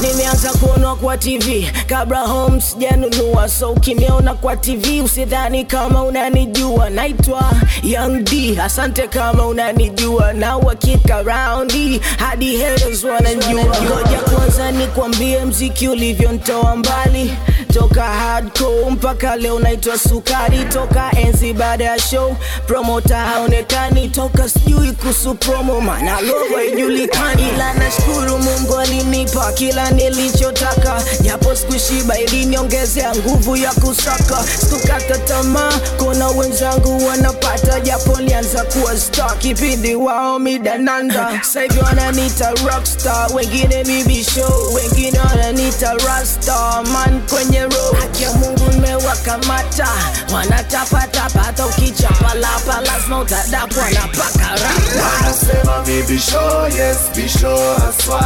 Nimeanza 0.01 0.51
kuonwa 0.53 0.97
kwa 0.97 1.17
tv 1.19 1.71
kabla 1.87 2.21
home 2.21 2.61
sijanunua 2.61 3.49
so 3.49 3.71
ukiniona 3.71 4.35
kwa 4.35 4.57
tv 4.57 5.01
usidhani 5.01 5.65
kama 5.65 6.03
unanijua. 6.05 6.91
Naitwa 6.91 7.53
young 7.83 8.23
d. 8.25 8.59
Asante 8.65 9.09
kama 9.09 9.47
unanijua. 9.47 10.33
Na 10.33 10.57
uhakika 10.59 11.23
raundi 11.23 12.01
hadi 12.19 12.57
haters 12.63 13.05
wananjua. 13.05 13.63
ngoja 13.65 14.19
kwanza 14.19 14.73
nikwambie 14.73 15.45
mziki 15.45 15.89
ulivyontoa 15.89 16.77
mbali. 16.77 17.33
Toka 17.75 18.03
hardcore 18.05 18.91
mpaka 18.91 19.37
leo 19.37 19.59
naitwa 19.59 19.99
sukari. 19.99 20.65
Toka 20.65 21.11
enzi 21.19 21.53
baada 21.53 21.85
ya 21.85 21.99
show 21.99 22.37
promota 22.67 23.17
haonekani. 23.19 24.09
Toka 24.09 24.49
sijui 24.49 24.93
kusu 24.93 25.35
promo 25.35 25.81
mana 25.81 26.21
logo 26.27 26.63
ijulikani 26.63 27.49
ila 27.55 27.75
nashukuru 27.75 28.39
mungu 28.39 28.77
alinipa 28.79 29.53
kila 29.53 29.91
nilichotaka. 29.91 31.03
Japo 31.21 31.57
sikushiba 31.57 32.19
iliniongezea 32.19 33.15
nguvu 33.17 33.57
ya 33.57 33.73
kusaka. 33.73 34.45
Sikukata 34.61 35.19
tamaa 35.19 35.73
kuna 35.99 36.29
wenzangu 36.29 37.07
wanapata. 37.07 37.81
Japo 37.81 38.21
lianza 38.21 38.65
kuwa 38.65 38.97
star 38.99 39.39
kipindi 39.39 39.95
wao 39.95 40.39
midananda 40.39 41.41
sahivi 41.53 41.79
wananita 41.79 42.51
rockstar. 42.51 43.33
Wengine 43.35 43.85
bibi 43.85 44.25
show 44.25 44.75
wengine 44.75 45.19
wananita 45.21 45.95
rasta. 45.95 46.83
Man 46.93 47.21
kwenye 47.29 47.61
road 47.61 47.97
haki 48.01 48.23
ya 48.23 48.33
mungu 48.33 48.71
nimewakamata. 48.73 49.89
Wanatapatapata 50.35 51.67
ukichapalapa 51.67 52.81
lazima 52.81 53.21
utadapwa 53.21 53.91
na 53.91 54.01
paka 54.01 54.49
rapa. 54.51 55.07
Wanasema 55.17 55.83
mi 56.09 56.15
bisho, 56.15 56.69
yes 56.77 57.11
bisho 57.15 57.57
haswa. 57.79 58.21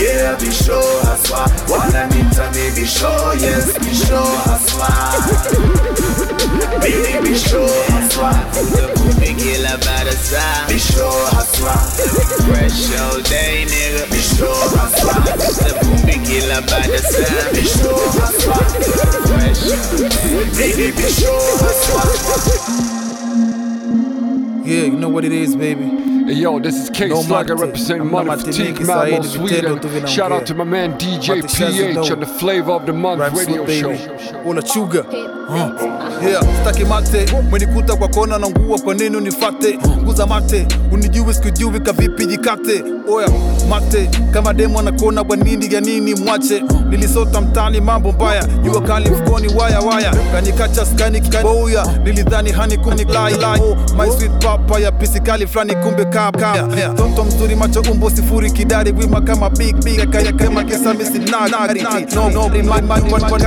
Yeah 0.00 0.36
bisho 0.38 0.80
haswa. 1.04 1.50
Wananita 1.68 2.50
mi 2.54 2.70
bisho, 2.70 3.34
yes 3.40 3.66
bisho 3.78 4.22
haswa 4.46 4.88
Mimi 6.82 7.28
bisho 7.28 7.66
haswa. 7.90 8.32
Navuta 8.54 8.86
vumbi 8.94 9.34
kila 9.34 9.76
baada 9.78 10.12
saa 10.12 10.66
Bisho 10.68 11.10
haswa. 11.34 11.74
Fresh 12.46 13.00
all 13.00 13.20
day 13.22 13.64
nigga. 13.64 14.06
Bisho 14.10 14.52
haswa. 14.76 15.14
Navuta 15.14 15.74
vumbi 15.82 16.18
kila 16.18 16.60
baada 16.62 16.98
saa 17.02 17.50
Bisho 17.52 17.96
haswa. 18.20 18.56
Fresh 19.26 19.72
all 19.72 20.50
day. 20.54 20.74
Mimi 20.76 20.92
bisho 20.92 21.32
haswa 21.60 22.97
Yeah, 24.68 24.84
you 24.84 24.96
know 24.98 25.08
what 25.08 25.24
it 25.24 25.32
is, 25.32 25.56
baby. 25.56 25.84
Hey, 26.26 26.34
yo, 26.34 26.58
this 26.58 26.74
is 26.74 26.90
K 26.90 27.08
Slugger 27.08 27.56
representing 27.56 28.10
Money 28.10 28.36
Fatigue, 28.36 28.78
Malmo, 28.86 29.18
Israeli, 29.20 29.48
vitendo 29.48 29.80
tu 29.80 29.88
Sweden. 29.88 30.06
Shout 30.06 30.30
out 30.30 30.44
to 30.44 30.54
my 30.54 30.64
man 30.64 30.92
DJ 30.98 31.40
PH 31.42 32.10
on 32.10 32.20
the 32.20 32.26
Flavor 32.26 32.72
of 32.72 32.84
the 32.84 32.92
Month 32.92 33.32
radio 33.34 33.66
show. 33.66 33.88
baby. 33.88 34.48
unachuga 34.48 35.06
uh. 35.48 36.26
yeah, 36.28 36.42
staki 36.62 36.84
mate 36.84 37.26
kwa 37.98 38.08
kona 38.08 38.38
na 38.38 38.48
nguo 38.50 38.78
kwa 38.78 38.94
nini 38.94 39.16
unifate 39.16 39.78
nguza 40.02 40.26
mate 40.26 40.66
unijui 40.92 41.34
sikujui 41.34 41.80
kavipi 41.80 42.26
jikate 42.26 42.84
oya 43.12 43.28
mate 43.68 44.10
kama 44.30 44.54
demo 44.54 44.82
nakona 44.82 45.24
bwanini 45.24 45.74
ya 45.74 45.80
nini 45.80 46.14
mwache 46.14 46.62
nilisota 46.88 47.40
mtani 47.40 47.80
mambo 47.80 48.12
mbaya 48.12 48.44
jua 48.62 48.80
kali 48.80 49.10
mfukoni 49.10 49.48
waya 49.54 49.80
waya 49.80 50.14
kanikacha 50.32 50.86
skani 50.86 51.20
kikabouya 51.20 51.86
nilidhani 52.04 52.52
hani 52.52 52.78
kuni 52.78 53.04
lai 53.04 53.34
oh, 53.60 53.76
my 53.96 54.10
sweet 54.18 54.44
papa 54.44 54.78
ya 54.80 54.92
pisikali 54.92 55.46
flani 55.46 55.74
kumbe 55.74 56.04
kapa 56.04 56.68
toto 56.96 57.24
mzuri 57.24 57.56
macho 57.56 57.80
umbo 57.92 58.10
sifuri 58.10 58.50
kidari 58.50 58.92
wima 58.92 59.20
kama 59.20 59.50
big 59.50 59.84
big 59.84 60.10
kaya 60.10 60.32
kama 60.32 60.64
kisamisi 60.64 61.18
nagari 61.18 61.82
no 62.14 62.30
no 62.30 62.48
man 62.48 62.86
man 62.86 63.02
one 63.12 63.24
one 63.32 63.44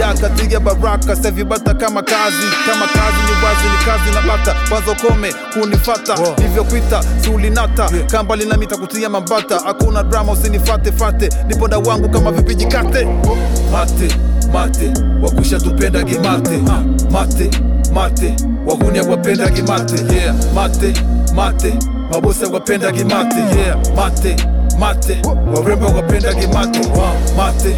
ya 0.00 0.14
katiga 0.14 0.60
baraka 0.60 1.05
sevi 1.14 1.44
bata 1.44 1.74
kama 1.74 2.02
kazi 2.02 2.46
kama 2.66 2.86
kazi 2.86 3.16
ni 3.26 3.44
wazi 3.46 3.68
ni 3.68 3.84
kazi 3.86 4.10
na 4.14 4.32
bata. 4.36 4.74
Wazo 4.74 4.94
kome 4.94 5.34
kunifata 5.52 6.16
hivyo 6.42 6.64
kwita 6.64 7.02
si 7.02 7.30
yeah. 7.30 8.06
kamba 8.10 8.36
linamita 8.36 8.76
kutia 8.76 9.08
mambata. 9.08 9.58
Hakuna 9.66 10.02
drama 10.02 10.32
usinifate 10.32 10.92
fate. 10.92 11.28
Nipo 11.48 11.68
da 11.68 11.78
wangu 11.78 12.08
kama 12.08 12.32
vipiji 12.32 12.66
kate. 12.66 13.04
Mate 13.72 14.16
mate 14.52 14.92
wakusha 15.22 15.60
tupenda 15.60 16.02
gimate 16.02 16.58
mate 17.10 17.50
mate 17.92 18.34
wahunia 18.66 19.02
wapenda 19.02 19.48
gimate 19.48 20.14
yeah. 20.14 20.34
Mate 20.54 20.94
mate 21.34 21.74
mabosa 22.12 22.46
wapenda 22.48 22.92
gimate 22.92 23.36
yeah. 23.58 23.76
Mate 23.96 24.36
mate 24.78 25.22
warembo 25.54 25.86
wapenda 25.86 26.34
gimate 26.34 26.80
mate 27.36 27.76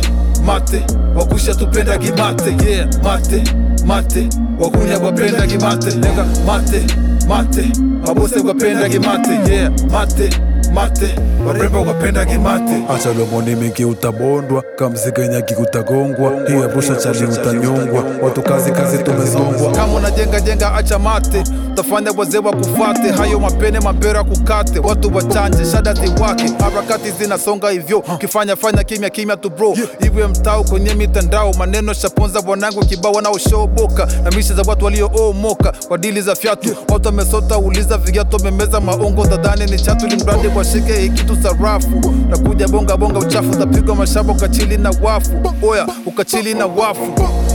mate 0.49 0.83
wakusha 1.17 1.55
tupenda 1.55 1.99
gimate 1.99 2.57
yeah 2.71 2.87
mate 3.05 3.43
mate 3.87 4.28
wakunya 4.61 4.99
wapenda 4.99 5.47
gimate 5.47 5.90
lenga 5.90 6.25
mate 6.47 6.87
mate 7.28 7.73
mabosi 8.07 8.38
wapenda 8.38 8.88
gimate 8.88 9.52
yeah 9.52 9.71
mate 9.93 10.31
mate. 10.75 11.14
Warembo 11.46 11.82
wapenda 11.82 12.25
gimate 12.25 12.72
acha 12.94 13.12
lomoni 13.12 13.54
mingi 13.56 13.84
utabondwa 13.84 14.62
kamziganyagi 14.76 15.54
utagongwa 15.54 16.32
hii 16.48 16.54
arusha 16.62 16.96
chali 16.96 17.25
utanyongwa 17.25 18.04
watu 18.22 18.42
kazi 18.42 18.72
kazi 18.72 18.98
tumezongwa. 18.98 19.72
Kama 19.72 19.94
unajenga 19.94 20.40
jenga 20.40 20.75
acha 20.75 20.98
mate. 20.98 21.44
Utafanya 21.72 22.10
wazee 22.16 22.38
wa 22.38 22.52
kufate. 22.56 23.10
Hayo 23.10 23.40
mapene 23.40 23.80
mambera 23.80 24.25
kukate. 24.25 24.78
Watu 24.78 25.14
wachanje 25.16 25.64
shadati 25.72 26.22
wake 26.22 26.44
harakati 26.60 27.10
zinasonga 27.10 27.70
hivyo. 27.70 28.00
Kifanya 28.00 28.56
fanya 28.56 28.84
kimya 28.84 29.10
kimya 29.10 29.37
tu 29.37 29.50
bro. 29.50 29.76
Iwe 30.06 30.26
mtao 30.26 30.64
kwenye 30.64 30.94
mitandao. 30.94 31.52
Maneno 31.52 31.92
shaponza 31.92 32.40
wanangu 32.46 32.80
kibao 32.87 33.12
wanaoshoboka. 33.12 34.08
Na 34.25 34.30
misha 34.30 34.54
za 34.54 34.62
watu 34.62 34.84
walioomoka. 34.84 35.72
Kwa 35.88 35.98
dili 35.98 36.20
za 36.22 36.34
fyatu 36.34 36.76
watu 36.92 37.06
wamesota 37.06 37.58
uliza 37.58 37.98
vigato 37.98 38.37
wamemeza 38.37 38.80
maongo. 38.80 39.25
Dhadhani 39.26 39.66
ni 39.70 39.78
chatu 39.78 40.06
limradi 40.06 40.48
washike 40.58 40.96
hikitu 41.00 41.36
sarafu 41.42 42.14
na 42.30 42.38
kuja 42.38 42.68
bonga 42.68 42.96
bonga 42.96 43.18
uchafu 43.18 43.50
utapigwa 43.50 43.96
mashamba 43.96 44.32
ukachili 44.32 44.76
na 44.76 44.90
wafu. 45.02 45.32
Oya 45.62 45.86
ukachili 46.06 46.54
na 46.54 46.66
wafu. 46.66 47.12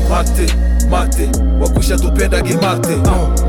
Mate 0.09 0.53
mate 0.91 1.29
wakusha 1.61 1.97
tupenda 1.97 2.41
gimate 2.41 2.95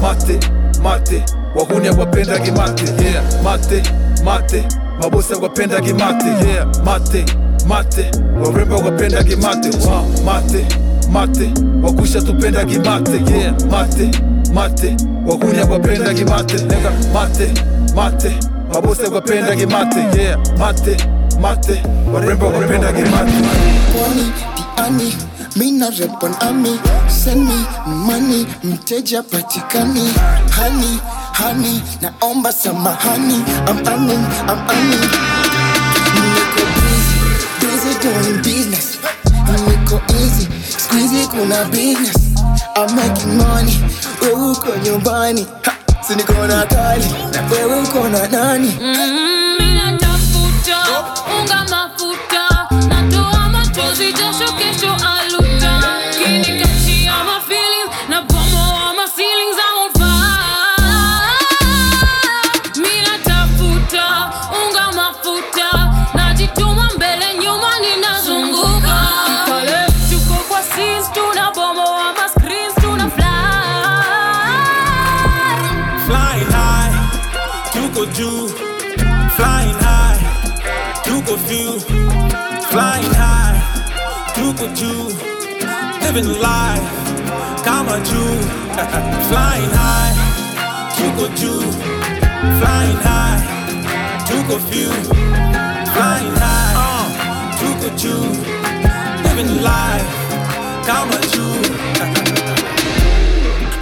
mate 0.02 0.38
mate 0.82 1.22
wahunia 1.56 1.92
wapenda 1.92 2.38
gimate 2.38 2.84
yeah 3.04 3.24
mate 3.44 3.82
mate 4.24 4.64
mabosi 5.00 5.34
wapenda 5.34 5.80
gimate 5.80 6.26
yeah 6.48 6.66
mate 6.84 7.24
mate 7.68 8.10
warembo 8.44 8.76
wapenda 8.76 9.22
gimate 9.22 9.68
wow. 9.88 10.06
mate 10.24 10.66
mate 11.12 11.50
wakusha 11.82 12.20
tupenda 12.22 12.64
gimate 12.64 13.12
yeah 13.38 13.54
mate 13.70 14.10
mate 14.54 14.96
wahunia 15.26 15.64
wapenda 15.64 16.14
gimate 16.14 16.54
mate 16.64 17.04
mate 17.14 17.52
mate 17.94 18.36
mabosi 18.74 19.02
wapenda 19.02 19.56
gimate 19.56 20.00
yeah 20.22 20.38
mate 20.58 20.96
mate. 21.40 21.82
Warembo 22.14 22.46
wapenda 22.46 22.92
gimate 22.92 23.32
Pony, 23.92 24.32
diani 24.76 25.14
mina 25.56 25.90
repon 25.90 26.34
ami. 26.40 26.78
Me 27.36 27.66
money 27.86 28.46
mteja 28.64 29.22
patikani. 29.22 30.12
Hani 30.50 31.00
hani 31.32 31.82
naomba 32.00 32.52
samahani. 32.52 33.34
I'm 33.68 33.86
amin, 33.86 34.20
I'm 34.48 34.58
amin 34.68 35.00
niko 36.14 36.64
busy 36.74 37.18
busy 37.60 37.92
doing 38.02 38.42
business. 38.42 38.98
Niko 39.66 40.00
easy 40.14 40.48
squeezy 40.78 41.26
kuna 41.30 41.64
business. 41.70 42.16
I'm 42.76 42.94
making 42.96 43.36
money 43.38 43.72
uko 44.32 44.76
nyumbani. 44.84 45.46
Ha, 45.62 45.73
si 46.06 46.14
niko 46.14 46.46
na 46.46 46.66
kali 46.66 47.04
wewe 47.50 47.80
uko 47.82 48.08
na 48.08 48.28
nani? 48.28 48.78
Mm, 48.80 49.43
Living 86.14 86.38
life 86.40 86.86
kama 87.64 87.98
juu. 88.06 88.38
Flying 89.28 89.70
high, 89.74 90.14
tuko 90.96 91.26
juu. 91.34 91.62
Flying 92.58 93.00
high, 93.02 93.42
tuko 94.28 94.56
view. 94.70 94.92
Flying 95.94 96.36
high, 96.38 96.74
uh, 96.78 97.06
tuko 97.58 97.88
juu. 97.98 98.30
Living 99.24 99.58
life 99.58 100.06
kama 100.86 101.18
juu. 101.34 101.43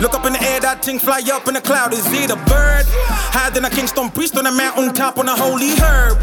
Look 0.02 0.14
up 0.14 0.26
in 0.26 0.32
the 0.34 0.42
air, 0.42 0.58
that 0.60 0.84
thing 0.84 0.98
fly 0.98 1.22
up 1.32 1.46
in 1.46 1.54
the 1.54 1.60
cloud. 1.60 1.92
Is 1.94 2.02
it 2.10 2.30
a 2.30 2.36
bird? 2.50 2.86
Higher 3.30 3.50
than 3.54 3.64
a 3.64 3.70
Kingston 3.70 4.10
priest 4.10 4.36
on 4.36 4.46
a 4.46 4.50
mountain 4.50 4.92
top 4.92 5.16
on 5.18 5.28
a 5.28 5.36
holy 5.36 5.70
herb. 5.78 6.18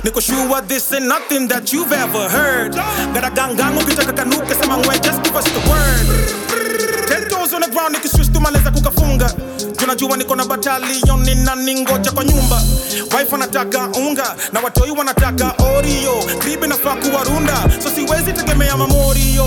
Niko 0.00 0.20
sure 0.24 0.60
this 0.62 0.90
ain't 0.92 1.04
nothing 1.06 1.46
that 1.48 1.70
you've 1.72 1.92
ever 1.92 2.28
heard. 2.28 2.72
Got 2.72 3.24
a 3.28 3.30
gang 3.34 3.54
gang 3.56 3.76
ukitaka 3.76 4.12
kanuka 4.16 4.54
sema 4.54 4.76
ngwe, 4.78 4.98
just 5.04 5.22
give 5.22 5.36
us 5.36 5.44
the 5.44 5.60
word. 5.68 6.06
Ten 7.08 7.28
toes 7.28 7.52
on 7.52 7.60
the 7.60 7.68
ground, 7.70 7.94
nikiswish 7.94 8.32
tu 8.32 8.40
maleza 8.40 8.70
kukafunga. 8.70 9.28
Tunajua 9.76 10.16
niko 10.16 10.34
na 10.36 10.44
batalion 10.44 11.20
nina 11.24 11.54
ningoja 11.54 12.10
kwa 12.12 12.24
nyumba. 12.24 12.62
Wife 13.18 13.34
anataka 13.34 13.88
unga 13.88 14.34
na 14.52 14.60
watoi 14.60 14.90
wanataka 14.90 15.54
Oreo. 15.76 16.22
Kribi 16.38 16.66
nafaa 16.66 16.96
kuwarunda, 16.96 17.56
so 17.82 17.90
siwezi 17.90 18.32
tegemea 18.32 18.76
mamorio. 18.76 19.46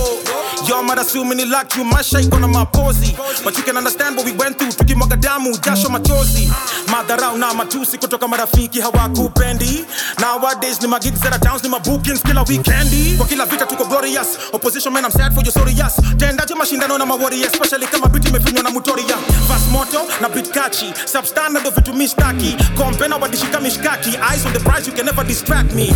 Y'all 0.71 0.83
might 0.83 0.99
assume 0.99 1.35
ni 1.35 1.43
like 1.43 1.75
you 1.75 1.83
masha 1.83 2.21
iko 2.21 2.39
na 2.39 2.47
mapozi 2.47 3.13
But 3.43 3.57
you 3.57 3.63
can 3.63 3.75
understand 3.75 4.15
what 4.15 4.25
we 4.25 4.31
went 4.31 4.57
through. 4.57 4.71
Tukimwaga 4.71 5.17
damu, 5.19 5.51
jasho 5.57 5.89
machozi. 5.89 6.47
Madharau 6.87 7.37
na 7.37 7.53
matusi 7.53 7.97
kutoka 7.97 8.27
marafiki 8.27 8.79
hawakupendi 8.81 9.85
Nowadays 10.19 10.81
ni 10.81 10.87
magigs 10.87 11.19
that 11.19 11.33
are 11.33 11.39
towns 11.39 11.63
ni 11.63 11.69
mabookings 11.69 12.21
kila 12.23 12.41
weekendi 12.43 13.15
Kwa 13.17 13.25
kila 13.25 13.45
vita 13.45 13.65
tuko 13.65 13.85
glorious 13.85 14.27
Opposition 14.53 14.93
man 14.93 15.03
I'm 15.05 15.11
sad 15.11 15.33
for 15.33 15.43
your 15.43 15.51
sorry 15.51 15.73
yes. 15.73 15.99
Tendaje 16.17 16.55
mashindano 16.55 16.97
na 16.97 17.05
mawari 17.05 17.41
Especially 17.43 17.87
kama 17.87 18.07
beat 18.07 18.25
imefinywa 18.29 18.63
na 18.63 18.69
mutoria 18.69 19.17
Fast 19.47 19.67
moto 19.71 20.01
na 20.21 20.29
beat 20.29 20.51
catchy. 20.53 20.93
Substandard 21.05 21.67
of 21.67 21.75
vitu 21.75 21.93
mishtaki 21.93 22.55
Kompena 22.77 23.17
wadishika 23.17 23.59
mishkaki 23.59 24.09
Eyes 24.31 24.45
on 24.45 24.53
the 24.53 24.59
prize 24.59 24.87
you 24.87 24.93
can 24.93 25.05
never 25.05 25.23
distract 25.25 25.73
me. 25.73 25.93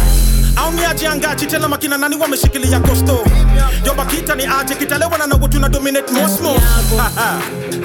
Au 0.58 0.72
niaje 0.72 1.08
angachi 1.08 1.46
tena 1.48 1.68
makina 1.68 1.98
nani 1.98 2.16
wameshikilia 2.16 2.80
kosto 2.80 3.26
jobakita 3.86 4.36
ni 4.36 4.46
aje 4.66 4.76
kitalewa 4.76 5.18
na 5.18 5.28
nawo 5.28 5.48
tuna 5.48 5.70
dominate 5.70 6.14
mosmos 6.14 6.62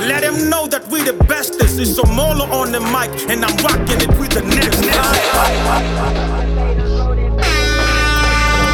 let 0.09 0.23
them 0.23 0.49
know 0.49 0.67
that 0.67 0.83
we 0.91 1.03
the 1.03 1.13
bestest. 1.13 1.79
Is 1.79 1.97
somolo 1.97 2.51
on 2.51 2.73
the 2.73 2.81
mic 2.81 3.11
and 3.31 3.45
i'm 3.45 3.57
rocking 3.65 4.01
it 4.01 4.19
with 4.19 4.31
the 4.33 4.41
next 4.41 4.81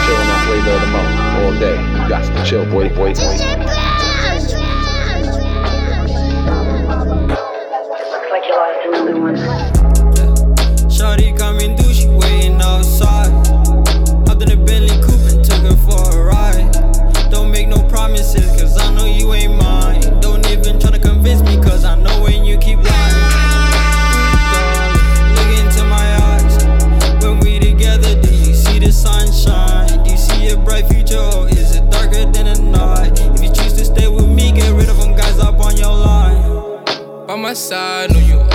Chilling 0.07 0.31
on 0.31 0.41
flavor 0.47 0.71
of 0.71 0.81
the 0.81 0.87
month 0.87 1.13
all 1.43 1.53
day. 1.59 1.77
You 2.03 2.09
got 2.09 2.25
to 2.25 2.45
chill, 2.49 2.65
boy, 2.67 2.89
boy, 2.91 3.13
boy. 3.15 3.37
Shawty 8.47 9.66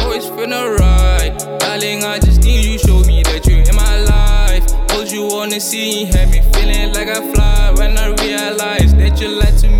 always 0.03 0.25
finna 0.25 0.77
ride. 0.77 1.37
Darling, 1.59 2.03
I 2.03 2.19
just 2.19 2.43
need 2.43 2.65
you, 2.65 2.77
show 2.77 2.99
me 3.07 3.23
that 3.23 3.47
you're 3.47 3.59
in 3.59 3.75
my 3.75 4.01
life. 4.01 4.69
Hold 4.91 5.09
you 5.09 5.23
the 5.47 5.61
scene, 5.61 6.07
had 6.07 6.29
me 6.29 6.41
feeling 6.51 6.91
like 6.93 7.07
I 7.07 7.21
fly. 7.31 7.71
When 7.77 7.97
I 7.97 8.07
realize 8.21 8.93
that 8.95 9.21
you 9.21 9.29
lied 9.29 9.57
to 9.59 9.69
me, 9.69 9.70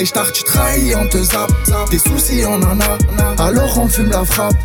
les 0.00 0.06
stars, 0.06 0.32
tu 0.32 0.42
trahis, 0.44 0.94
on 0.96 1.06
te 1.08 1.18
zappe. 1.18 1.52
Des 1.90 1.98
soucis 1.98 2.42
on 2.46 2.54
en 2.62 2.80
a, 2.80 3.42
alors 3.42 3.78
on 3.78 3.86
fume 3.86 4.08
la 4.08 4.24
frappe. 4.24 4.56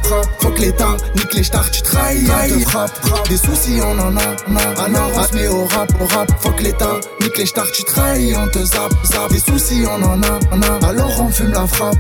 Que 0.56 0.62
l'État 0.62 0.96
nique 1.18 1.34
les 1.34 1.44
stars, 1.44 1.70
tu 1.70 1.82
trahis, 1.82 2.26
on 2.30 2.60
te 2.60 2.70
frappe. 2.70 2.92
Des 3.28 3.36
soucis 3.36 3.82
on 3.84 4.00
en 4.00 4.16
a, 4.16 4.84
alors 4.86 5.12
on 5.14 5.24
se 5.24 5.36
met 5.36 5.48
au 5.48 5.66
rap, 5.66 5.92
au 6.00 6.06
rap. 6.06 6.32
Que 6.56 6.64
l'État 6.64 7.02
nique 7.22 7.38
les 7.38 7.46
stars, 7.46 7.70
tu 7.74 7.84
trahis, 7.84 8.34
on 8.38 8.48
te 8.48 8.60
zappe. 8.60 8.94
Des 9.30 9.40
soucis 9.40 9.84
on 9.86 10.02
en 10.04 10.22
a, 10.24 10.88
alors 10.88 11.20
on 11.20 11.28
fume 11.28 11.52
la 11.52 11.68
frappe, 11.68 11.98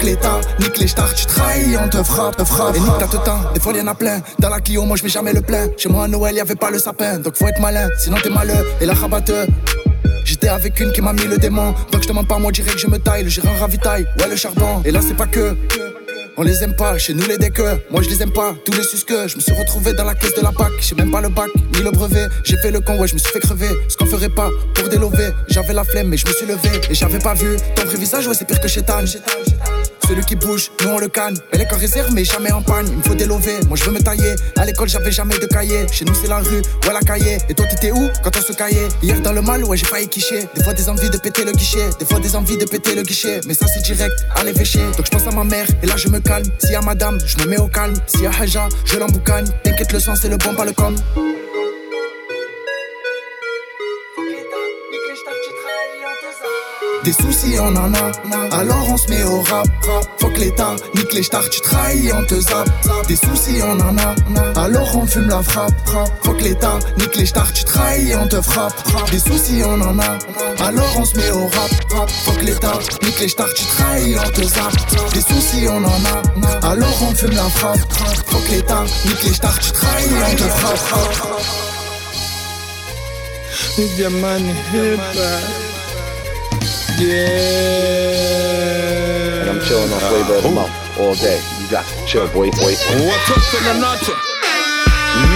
que 0.00 0.06
l'État 0.06 0.40
nique 0.60 0.78
les 0.78 0.88
stars, 0.88 1.12
tu 1.12 1.26
trahis, 1.26 1.76
on 1.76 1.88
te 1.90 2.02
frappe, 2.02 2.42
frappe. 2.42 2.76
Et 2.76 2.80
nique 2.80 2.98
ta 2.98 3.06
temps, 3.06 3.40
des 3.52 3.60
fois 3.60 3.74
y'en 3.74 3.86
a 3.86 3.94
plein. 3.94 4.22
Dans 4.38 4.48
la 4.48 4.60
Clio, 4.60 4.84
moi 4.84 4.96
je 4.96 5.02
mets 5.02 5.10
jamais 5.10 5.34
le 5.34 5.42
plein. 5.42 5.66
Chez 5.76 5.90
moi 5.90 6.04
à 6.04 6.08
Noël, 6.08 6.36
y'avait 6.36 6.54
pas 6.54 6.70
le 6.70 6.78
sapin, 6.78 7.18
donc 7.18 7.36
faut 7.36 7.48
être 7.48 7.60
malin, 7.60 7.88
sinon 7.98 8.16
t'es 8.22 8.30
malheur 8.30 8.64
et 8.80 8.86
la 8.86 8.94
rabatteur. 8.94 9.46
J'étais 10.24 10.48
avec 10.48 10.78
une 10.78 10.92
qui 10.92 11.02
m'a 11.02 11.12
mis 11.12 11.24
le 11.24 11.36
démon 11.36 11.74
demande 12.12 12.28
pas 12.28 12.38
moi 12.38 12.52
direct 12.52 12.78
je 12.78 12.86
me 12.88 12.98
taille. 12.98 13.24
Le 13.24 13.30
gérant 13.30 13.54
ravitaille, 13.58 14.06
ouais 14.18 14.28
le 14.28 14.36
charbon. 14.36 14.82
Et 14.84 14.90
là 14.90 15.00
c'est 15.00 15.16
pas 15.16 15.26
que. 15.26 15.56
On 16.38 16.42
les 16.42 16.62
aime 16.64 16.74
pas, 16.74 16.96
chez 16.96 17.12
nous 17.12 17.26
les 17.26 17.36
déqueux 17.36 17.78
Moi 17.90 18.00
je 18.00 18.08
les 18.08 18.22
aime 18.22 18.32
pas, 18.32 18.54
tous 18.64 18.72
les 18.72 18.82
susques 18.82 19.12
Je 19.26 19.36
me 19.36 19.40
suis 19.40 19.52
retrouvé 19.52 19.92
dans 19.92 20.04
la 20.04 20.14
caisse 20.14 20.34
de 20.34 20.40
la 20.40 20.50
PAC. 20.50 20.72
J'ai 20.80 20.94
même 20.94 21.10
pas 21.10 21.20
le 21.20 21.28
bac, 21.28 21.50
ni 21.74 21.82
le 21.82 21.90
brevet. 21.90 22.28
J'ai 22.42 22.56
fait 22.56 22.70
le 22.70 22.80
con, 22.80 22.98
ouais 22.98 23.06
je 23.06 23.14
me 23.14 23.18
suis 23.18 23.30
fait 23.30 23.40
crever. 23.40 23.68
Ce 23.88 23.96
qu'on 23.96 24.06
ferait 24.06 24.30
pas 24.30 24.48
pour 24.74 24.88
délover 24.88 25.28
J'avais 25.48 25.74
la 25.74 25.84
flemme 25.84 26.08
mais 26.08 26.16
je 26.16 26.26
me 26.26 26.32
suis 26.32 26.46
levé. 26.46 26.70
Et 26.90 26.94
j'avais 26.94 27.18
pas 27.18 27.34
vu. 27.34 27.56
Ton 27.74 27.84
vrai 27.84 27.98
visage, 27.98 28.26
ouais 28.26 28.34
c'est 28.34 28.46
pire 28.46 28.60
que 28.60 28.68
chétan 28.68 29.04
celui 30.12 30.26
qui 30.26 30.36
bouge, 30.36 30.70
nous 30.82 30.90
on 30.90 30.98
le 30.98 31.08
canne. 31.08 31.38
Elle 31.52 31.62
est 31.62 31.72
en 31.72 31.78
réserve, 31.78 32.12
mais 32.12 32.24
jamais 32.24 32.52
en 32.52 32.60
panne. 32.60 32.86
Il 32.86 32.98
me 32.98 33.02
faut 33.02 33.14
délover, 33.14 33.60
moi 33.66 33.78
je 33.78 33.84
veux 33.84 33.92
me 33.92 34.00
tailler. 34.00 34.34
À 34.58 34.66
l'école, 34.66 34.88
j'avais 34.88 35.10
jamais 35.10 35.38
de 35.38 35.46
cahier. 35.46 35.86
Chez 35.90 36.04
nous, 36.04 36.14
c'est 36.14 36.28
la 36.28 36.38
rue, 36.38 36.56
ouais 36.56 36.92
la 36.92 37.00
cahier. 37.00 37.38
Et 37.48 37.54
toi, 37.54 37.64
t'étais 37.66 37.92
où 37.92 38.10
quand 38.22 38.30
on 38.36 38.42
se 38.42 38.52
caillait 38.52 38.88
Hier 39.02 39.18
dans 39.22 39.32
le 39.32 39.40
mal, 39.40 39.64
ouais, 39.64 39.76
j'ai 39.76 39.86
failli 39.86 40.08
quicher. 40.08 40.46
Des 40.54 40.62
fois, 40.62 40.74
des 40.74 40.88
envies 40.90 41.08
de 41.08 41.16
péter 41.16 41.44
le 41.44 41.52
guichet. 41.52 41.88
Des 41.98 42.04
fois, 42.04 42.20
des 42.20 42.36
envies 42.36 42.58
de 42.58 42.66
péter 42.66 42.94
le 42.94 43.02
guichet. 43.02 43.40
Mais 43.46 43.54
ça, 43.54 43.66
c'est 43.66 43.82
direct 43.82 44.26
à 44.34 44.44
l'évêché. 44.44 44.80
Donc, 44.96 45.06
je 45.06 45.10
pense 45.10 45.26
à 45.26 45.30
ma 45.30 45.44
mère, 45.44 45.66
et 45.82 45.86
là, 45.86 45.96
je 45.96 46.08
me 46.08 46.20
calme. 46.20 46.46
Si 46.58 46.74
à 46.74 46.82
madame, 46.82 47.18
je 47.24 47.38
me 47.38 47.46
mets 47.46 47.58
au 47.58 47.68
calme. 47.68 47.94
Si 48.06 48.26
à 48.26 48.30
Haja, 48.38 48.68
je 48.84 48.98
l'emboucane. 48.98 49.46
T'inquiète, 49.64 49.92
le 49.92 50.00
sang, 50.00 50.14
c'est 50.14 50.28
le 50.28 50.36
bon, 50.36 50.54
pas 50.54 50.66
le 50.66 50.72
com. 50.72 50.94
Des 57.04 57.12
soucis 57.12 57.58
on 57.58 57.74
en 57.74 57.92
a, 57.94 58.56
alors 58.56 58.88
on 58.88 58.96
se 58.96 59.08
met 59.08 59.24
au 59.24 59.40
rap. 59.42 59.66
Que 60.20 60.38
l'État 60.38 60.76
nique 60.94 61.12
les 61.12 61.22
stars, 61.22 61.48
tu 61.50 61.60
trahis, 61.60 62.12
on 62.12 62.24
te 62.24 62.40
zappe. 62.40 62.70
Des 63.08 63.16
soucis 63.16 63.60
on 63.62 63.78
en 63.80 63.96
a, 63.98 64.14
alors 64.60 64.96
on 64.96 65.06
fume 65.06 65.28
la 65.28 65.42
frappe. 65.42 65.74
Que 66.22 66.42
l'État 66.42 66.78
nique 66.98 67.16
les 67.16 67.26
stars, 67.26 67.52
tu 67.52 67.64
trahis, 67.64 68.14
on 68.14 68.28
te 68.28 68.40
frappe. 68.40 68.72
Des 69.10 69.18
soucis 69.18 69.62
on 69.64 69.80
en 69.80 69.98
a, 69.98 70.18
alors 70.64 70.96
on 70.96 71.04
se 71.04 71.16
met 71.16 71.30
au 71.30 71.48
rap. 71.48 71.70
Que 72.38 72.44
l'État 72.44 72.78
nique 73.02 73.20
les 73.20 73.28
stars, 73.28 73.52
tu 73.54 73.64
trahis, 73.64 74.16
on 74.16 74.30
te 74.30 74.42
zappe. 74.42 75.12
Des 75.12 75.22
soucis 75.22 75.66
on 75.68 75.84
en 75.84 75.88
a, 75.88 76.70
alors 76.70 77.02
on 77.02 77.14
fume 77.14 77.32
la 77.32 77.48
frappe. 77.50 77.80
Que 78.30 78.52
l'État 78.52 78.84
nique 79.06 79.22
les 79.24 79.34
stars, 79.34 79.58
tu 79.58 79.72
trahis, 79.72 80.08
on 80.08 80.36
te 80.36 80.44
frappe. 80.44 80.78
Hipa. 84.72 85.71
Yeah. 86.92 89.40
And 89.42 89.50
I'm 89.50 89.60
chilling 89.66 89.92
on 89.92 90.00
flavor 90.00 90.34
of 90.36 90.42
the 90.42 90.50
month 90.50 90.72
all 90.98 91.14
day. 91.14 91.40
You 91.60 91.68
got 91.70 91.84
to 91.86 92.06
chill, 92.06 92.26
boy, 92.28 92.50
boy, 92.50 92.74
watoto 93.08 93.60
na 93.64 93.72
nacho? 93.74 94.12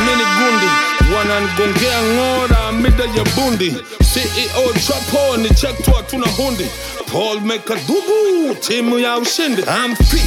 Mini 0.07 0.25
gundi 0.37 0.67
wanangongea 1.15 2.03
ng'ora 2.03 2.73
mida 2.73 3.05
ya 3.05 3.25
bundi. 3.37 3.77
Ceo 4.15 4.73
trapo 4.87 5.37
ni 5.37 5.49
chetu 5.51 5.91
hatuna 5.93 6.27
hundi. 6.27 6.67
Paul 7.13 7.41
mekadugu 7.41 8.55
timu 8.61 8.99
ya 8.99 9.19
ushindi 9.19 9.63
I'm 9.63 9.97
free, 9.97 10.23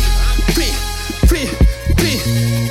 free, 0.54 0.74
free, 1.28 1.50
free, 1.98 2.20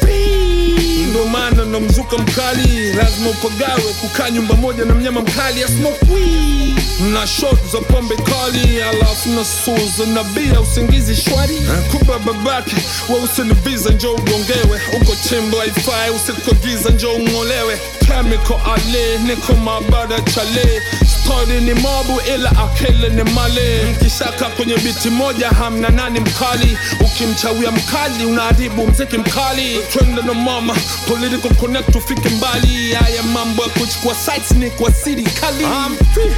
free. 0.01 1.07
ndo 1.11 1.25
maana 1.25 1.65
na 1.65 1.81
mzuka 1.81 2.19
mkali. 2.19 2.93
Lazima 2.93 3.31
upagawe 3.31 3.93
kukaa 4.01 4.31
nyumba 4.31 4.55
moja 4.55 4.85
na 4.85 4.95
mnyama 4.95 5.21
mkali. 5.21 5.65
Asmokwi 5.65 6.68
na 7.01 7.27
shot 7.27 7.59
za 7.73 7.79
pombe 7.81 8.17
kali 8.17 8.83
alafu 8.83 9.29
na 9.29 9.45
suza 9.45 10.07
na 10.15 10.25
bia 10.25 10.61
usingizi 10.61 11.17
shwari. 11.17 11.57
Kuba 11.91 12.19
babake 12.19 12.77
weusinibiza 13.09 13.91
njo 13.91 14.13
ugongewe. 14.15 14.81
Uko 15.01 15.13
chimbo 15.29 15.59
haifai 15.59 16.11
usikogiza 16.11 16.91
njo 16.91 17.13
ung'olewe. 17.13 17.79
Chemical 18.07 18.57
ale 18.75 19.19
niko 19.19 19.53
mabada 19.55 20.21
chale. 20.21 20.83
Stori 21.07 21.61
ni 21.61 21.75
mobu 21.75 22.21
ila 22.35 22.51
akili 22.51 23.11
ni 23.11 23.23
male 23.31 23.85
mkishaka 23.85 24.45
kwenye 24.45 24.77
biti 24.77 25.11
moja 25.11 25.49
hamna 25.49 25.89
nani 25.89 26.21
mkali. 26.21 26.79
Ukimchawia 27.01 27.71
mkali 27.71 28.25
unaharibu 28.25 28.87
mziki 28.87 29.19
mkali. 29.19 29.79
Twende 29.93 30.23
na 30.23 30.35
mama 30.35 30.77
political 31.09 31.55
connect 31.55 31.93
tufike 31.93 32.29
mbali. 32.29 32.93
Haya 32.93 33.23
mambo 33.23 33.63
ya 33.63 33.69
kuchukua 33.69 34.15
sites 34.15 34.51
ni 34.51 34.71
kwa 34.71 34.93
serikali 34.93 35.65
I'm 35.65 35.97
free, 36.15 36.33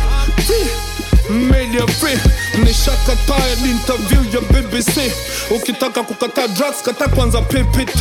free. 0.47 0.50
Media 1.31 1.87
free. 1.87 2.19
Nishakataa 2.65 3.49
interview 3.71 4.25
ya 4.35 4.41
BBC 4.41 5.13
ukitaka 5.51 6.03
kukataa 6.03 6.49
drugs 6.49 6.83
kata 6.85 7.09
kwanza 7.09 7.41
PPT 7.43 7.99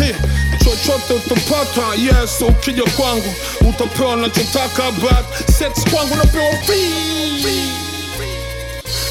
chochote 0.63 1.13
utapata 1.13 1.81
yes 2.01 2.41
ukija 2.41 2.83
kwangu. 2.83 3.33
Utapewa 3.69 4.15
nachotaka 4.15 4.91
but 4.91 5.49
sex 5.57 5.71
kwangu 5.93 6.15
napewa 6.15 6.51
free 6.65 7.69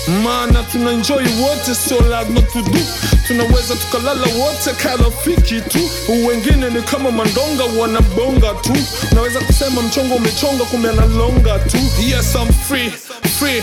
maana 0.09 0.63
tuna 0.63 0.91
enjoy 0.91 1.25
wote 1.43 1.75
sio 1.75 2.01
lazima 2.01 2.43
tudu. 2.43 2.79
Tunaweza 3.27 3.75
tukalala 3.75 4.27
wote 4.39 4.71
karafiki 4.83 5.61
tu. 5.61 5.91
Wengine 6.29 6.71
ni 6.71 6.83
kama 6.83 7.11
mandonga 7.11 7.65
wanabonga 7.65 8.55
tu. 8.63 8.77
Naweza 9.15 9.41
kusema 9.41 9.83
mchongo 9.83 10.15
umechonga 10.15 10.65
kumbe 10.65 10.89
analonga 10.89 11.59
tu. 11.59 11.77
Yes 12.09 12.35
I'm 12.35 12.53
free 12.69 12.91
free 13.39 13.63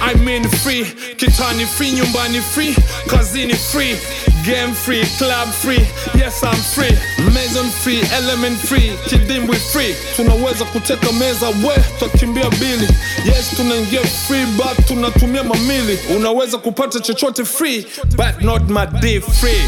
I 0.00 0.14
mean 0.24 0.44
free. 0.48 0.84
Kitani 1.16 1.66
free 1.66 1.92
nyumbani 1.92 2.40
free. 2.40 2.74
Kazini 3.06 3.54
free. 3.54 3.96
Game 4.44 4.74
free 4.74 5.04
club 5.18 5.48
free. 5.48 5.80
Yes 6.14 6.42
I'm 6.44 6.54
free. 6.74 6.96
Mason 7.34 7.68
free 7.70 8.00
element 8.12 8.58
free. 8.58 8.92
Kidimbwi 9.08 9.56
free. 9.56 9.94
Tunaweza 10.16 10.64
kuteka 10.64 11.12
meza 11.12 11.48
we 11.48 11.76
tutakimbia 11.98 12.50
bili. 12.50 12.88
Yes 13.24 13.50
tunaingia 13.56 14.00
free 14.04 14.46
but 14.56 14.86
tunatumia 14.86 15.44
mamili. 15.44 15.98
Unaweza 16.16 16.58
kupata 16.58 17.00
chochote 17.00 17.44
free 17.44 17.86
but 18.16 18.40
not 18.42 18.62
my 18.70 18.86
day 19.00 19.20
free. 19.20 19.62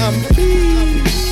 I'm 0.00 0.22
free. 0.34 1.27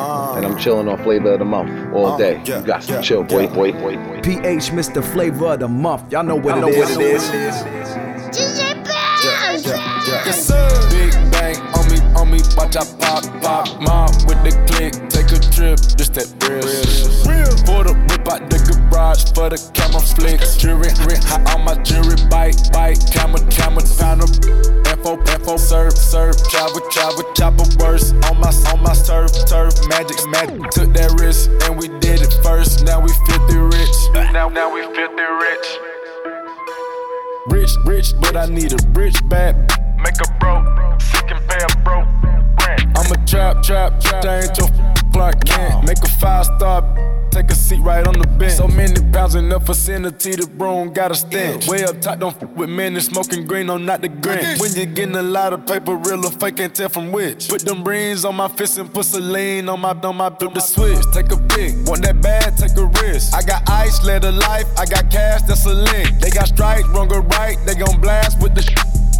Uh. 0.00 0.58
chilling 0.58 0.88
on 0.88 1.02
flavor 1.02 1.32
of 1.32 1.38
the 1.38 1.44
month 1.44 1.94
all 1.94 2.06
uh, 2.06 2.18
day. 2.18 2.38
you 2.38 2.60
got 2.62 2.82
to 2.82 3.00
chill, 3.02 3.22
boy, 3.22 3.46
boy, 3.48 3.72
boy, 3.72 3.96
boy. 3.96 4.20
PH, 4.22 4.70
Mr. 4.70 5.02
Flavor 5.02 5.52
of 5.54 5.60
the 5.60 5.68
Month. 5.68 6.12
Y'all 6.12 6.22
know 6.22 6.36
what 6.36 6.54
I 6.54 6.60
know 6.60 6.68
it 6.68 6.78
what 6.78 6.90
is. 6.90 7.28
it 7.28 7.34
is. 7.34 7.54
DJ 8.36 8.70
Yes, 9.22 10.46
sir. 10.46 10.68
Big 10.90 11.12
bang 11.32 11.56
on 11.74 11.88
me, 11.90 11.98
on 12.18 12.30
me, 12.30 12.40
watch 12.56 12.76
I 12.76 12.84
pop, 12.98 13.24
pop. 13.42 13.80
Mob 13.80 14.10
with 14.26 14.42
the 14.44 14.52
click, 14.66 14.92
a 15.62 15.76
just 15.76 16.14
that 16.14 16.28
real 16.48 16.62
shit. 16.62 17.66
Pull 17.66 17.84
the 17.84 17.94
whip 18.08 18.26
out 18.28 18.48
the 18.48 18.58
garage 18.64 19.32
for 19.34 19.48
the 19.50 19.60
camera 19.74 20.00
flicks. 20.00 20.56
Jury, 20.56 20.88
ring, 21.04 21.20
hot 21.22 21.44
on 21.54 21.64
my 21.64 21.74
jury, 21.82 22.16
bite, 22.28 22.56
bite. 22.72 22.98
Camera, 23.12 23.40
camera, 23.50 23.82
pound 23.98 24.22
up. 24.22 24.32
Info, 24.88 25.20
info, 25.32 25.56
serve, 25.56 25.92
serve. 25.92 26.36
Travel, 26.48 26.80
travel, 26.90 27.24
chopper 27.34 27.68
worse. 27.78 28.12
On 28.28 28.40
my, 28.40 28.52
on 28.72 28.82
my 28.82 28.92
surf, 28.92 29.30
turf, 29.46 29.74
magic, 29.88 30.18
magic. 30.28 30.60
Took 30.70 30.92
that 30.94 31.12
risk 31.20 31.50
and 31.68 31.78
we 31.78 31.88
did 32.00 32.22
it 32.22 32.32
first. 32.42 32.84
Now 32.84 33.00
we 33.00 33.10
50 33.28 33.56
rich. 33.56 33.96
Now, 34.32 34.48
now 34.48 34.72
we 34.72 34.82
50 34.82 34.98
rich. 34.98 35.68
Rich, 37.48 37.72
rich, 37.84 38.08
but 38.20 38.36
I 38.36 38.46
need 38.46 38.72
a 38.72 38.80
rich 38.92 39.16
back. 39.28 39.56
Make 39.98 40.16
a 40.20 40.28
broke, 40.38 40.64
sick 41.00 41.30
and 41.30 41.40
pay 41.48 41.60
a 41.60 41.68
broke 41.84 42.08
rent. 42.64 42.82
I'm 42.96 43.10
a 43.12 43.26
trap, 43.26 43.62
trap. 43.62 43.92
I 44.24 44.42
ain't 44.42 44.56
your 44.56 44.68
Clark 45.12 45.44
Kent. 45.44 45.86
Make 45.86 45.98
a 45.98 46.08
five 46.08 46.46
star. 46.46 46.82
Take 47.30 47.48
a 47.50 47.54
seat 47.54 47.80
right 47.80 48.04
on 48.04 48.14
the 48.14 48.26
bench. 48.26 48.54
So 48.54 48.66
many 48.66 49.00
pounds 49.12 49.36
enough 49.36 49.62
vicinity, 49.62 50.34
the 50.34 50.48
broom 50.48 50.92
got 50.92 51.12
a 51.12 51.14
stench. 51.14 51.68
Way 51.68 51.84
up 51.84 52.00
top, 52.00 52.18
don't 52.18 52.34
f 52.42 52.50
with 52.50 52.68
men 52.68 52.94
and 52.94 53.04
smoking 53.04 53.46
green, 53.46 53.66
no, 53.66 53.76
not 53.78 54.02
the 54.02 54.08
grinch. 54.08 54.60
When 54.60 54.74
you 54.74 54.84
getting 54.84 55.14
a 55.14 55.22
lot 55.22 55.52
of 55.52 55.64
paper, 55.64 55.94
real 55.94 56.26
or 56.26 56.32
fake, 56.32 56.56
can't 56.56 56.74
tell 56.74 56.88
from 56.88 57.12
which. 57.12 57.48
Put 57.48 57.64
them 57.64 57.84
rings 57.84 58.24
on 58.24 58.34
my 58.34 58.48
fist 58.48 58.78
and 58.78 58.92
put 58.92 59.04
saline 59.04 59.68
on 59.68 59.80
my, 59.80 59.92
on 59.92 60.16
my, 60.16 60.30
flip 60.30 60.54
the 60.54 60.60
switch. 60.60 60.98
Take 61.12 61.30
a 61.30 61.36
pick, 61.36 61.76
want 61.86 62.02
that 62.02 62.20
bad, 62.20 62.56
take 62.58 62.76
a 62.76 62.86
risk. 63.00 63.32
I 63.32 63.42
got 63.42 63.62
ice, 63.70 64.04
let 64.04 64.24
a 64.24 64.32
life, 64.32 64.66
I 64.76 64.84
got 64.86 65.08
cash, 65.08 65.42
that's 65.42 65.64
a 65.66 65.74
link. 65.74 66.18
They 66.18 66.30
got 66.30 66.48
stripes, 66.48 66.88
wrong 66.88 67.12
or 67.12 67.20
right, 67.20 67.56
they 67.64 67.76
gon' 67.76 68.00
blast 68.00 68.42
with 68.42 68.56
the 68.56 68.62
sh- 68.62 68.74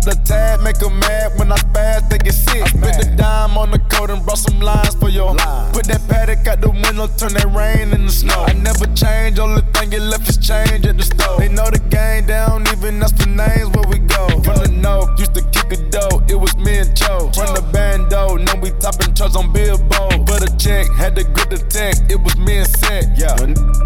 the 0.04 0.14
tag 0.24 0.60
make 0.62 0.82
'em 0.82 0.98
mad 0.98 1.32
when 1.38 1.52
I 1.52 1.56
spaz, 1.56 2.08
they 2.08 2.18
get 2.18 2.34
sick. 2.34 2.62
I 2.62 2.68
Spit 2.68 2.96
the 3.00 3.16
dime 3.16 3.56
on 3.56 3.70
the 3.70 3.78
coat 3.78 4.10
and 4.10 4.24
brought 4.24 4.38
some 4.38 4.60
lines 4.60 4.94
for 4.94 5.08
your 5.08 5.34
Put 5.72 5.86
that 5.86 6.02
paddock 6.08 6.46
out 6.46 6.60
the 6.60 6.70
window, 6.70 7.06
turn 7.18 7.34
that 7.34 7.50
rain 7.54 7.92
into 7.92 8.12
snow. 8.12 8.44
I 8.46 8.52
never 8.52 8.86
change, 8.94 9.38
only 9.38 9.62
thing 9.74 9.92
you 9.92 10.00
left 10.00 10.28
is 10.28 10.38
change 10.38 10.86
at 10.86 10.96
the 10.96 11.04
store. 11.04 11.38
They 11.38 11.48
know 11.48 11.68
the 11.70 11.78
game, 11.78 12.26
they 12.26 12.40
don't 12.46 12.66
even 12.72 13.02
ask 13.02 13.16
the 13.16 13.26
names 13.26 13.68
where 13.74 13.86
we 13.88 13.98
go. 13.98 14.09
From 14.44 14.56
the 14.60 14.68
north, 14.68 15.18
used 15.18 15.34
to 15.34 15.42
kick 15.50 15.72
a 15.72 15.78
dough, 15.90 16.22
it 16.28 16.34
was 16.34 16.56
me 16.56 16.78
and 16.78 16.96
Joe. 16.96 17.30
Run 17.36 17.54
the 17.54 17.64
bando, 17.72 18.36
now 18.36 18.56
we 18.60 18.70
topping 18.80 19.14
trucks 19.14 19.36
on 19.36 19.52
billboard. 19.52 20.26
But 20.26 20.42
a 20.42 20.50
check, 20.56 20.88
had 20.92 21.16
to 21.16 21.24
grip 21.24 21.50
the 21.50 21.58
tech, 21.58 21.94
it 22.10 22.20
was 22.20 22.36
me 22.36 22.58
and 22.58 22.68
Set. 22.68 23.16
Yeah. 23.16 23.36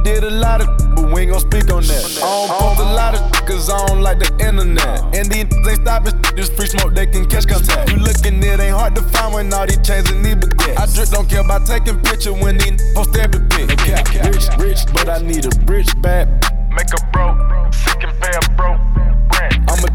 Did 0.05 0.25
a 0.25 0.31
lot 0.31 0.61
of, 0.61 0.69
but 0.95 1.13
we 1.13 1.23
ain't 1.23 1.33
gon' 1.33 1.41
speak 1.41 1.71
on 1.73 1.83
that. 1.83 2.05
I 2.05 2.21
don't 2.21 2.51
uh-huh. 2.51 2.59
post 2.59 2.81
a 2.81 2.89
lot 2.95 3.15
of 3.15 3.35
cause 3.47 3.71
I 3.71 3.87
don't 3.87 4.03
like 4.03 4.19
the 4.19 4.31
internet. 4.41 5.03
And 5.15 5.31
these 5.31 5.45
ain't 5.45 5.81
stopping, 5.83 6.15
just 6.37 6.55
free 6.55 6.67
smoke, 6.67 6.95
they 6.95 7.07
can 7.07 7.27
catch 7.27 7.47
contact. 7.47 7.91
You 7.91 7.97
looking, 7.97 8.43
it 8.43 8.61
ain't 8.61 8.75
hard 8.75 8.95
to 8.97 9.03
find 9.03 9.35
when 9.35 9.53
all 9.53 9.67
these 9.67 9.81
chains 9.83 10.11
and 10.11 10.25
these 10.25 10.37
baguettes. 10.37 10.79
I 10.79 10.87
drip, 10.87 11.09
don't 11.11 11.29
care 11.29 11.41
about 11.41 11.67
taking 11.67 12.01
picture 12.01 12.33
when 12.33 12.59
these 12.59 12.81
post 12.95 13.17
every 13.17 13.41
pic. 13.49 13.71
Rich, 14.25 14.49
rich, 14.59 14.81
but 14.93 15.09
I 15.09 15.19
need 15.19 15.45
a 15.47 15.53
rich 15.67 15.91
bad. 16.01 16.29
Make 16.71 16.91
a 16.91 17.01
broke, 17.13 17.39
sick 17.73 18.03
and 18.03 18.15
pay 18.21 18.33
a 18.35 18.57
broke 18.57 18.81
rent. 18.85 18.85
I'm 18.85 18.91
a 18.91 18.94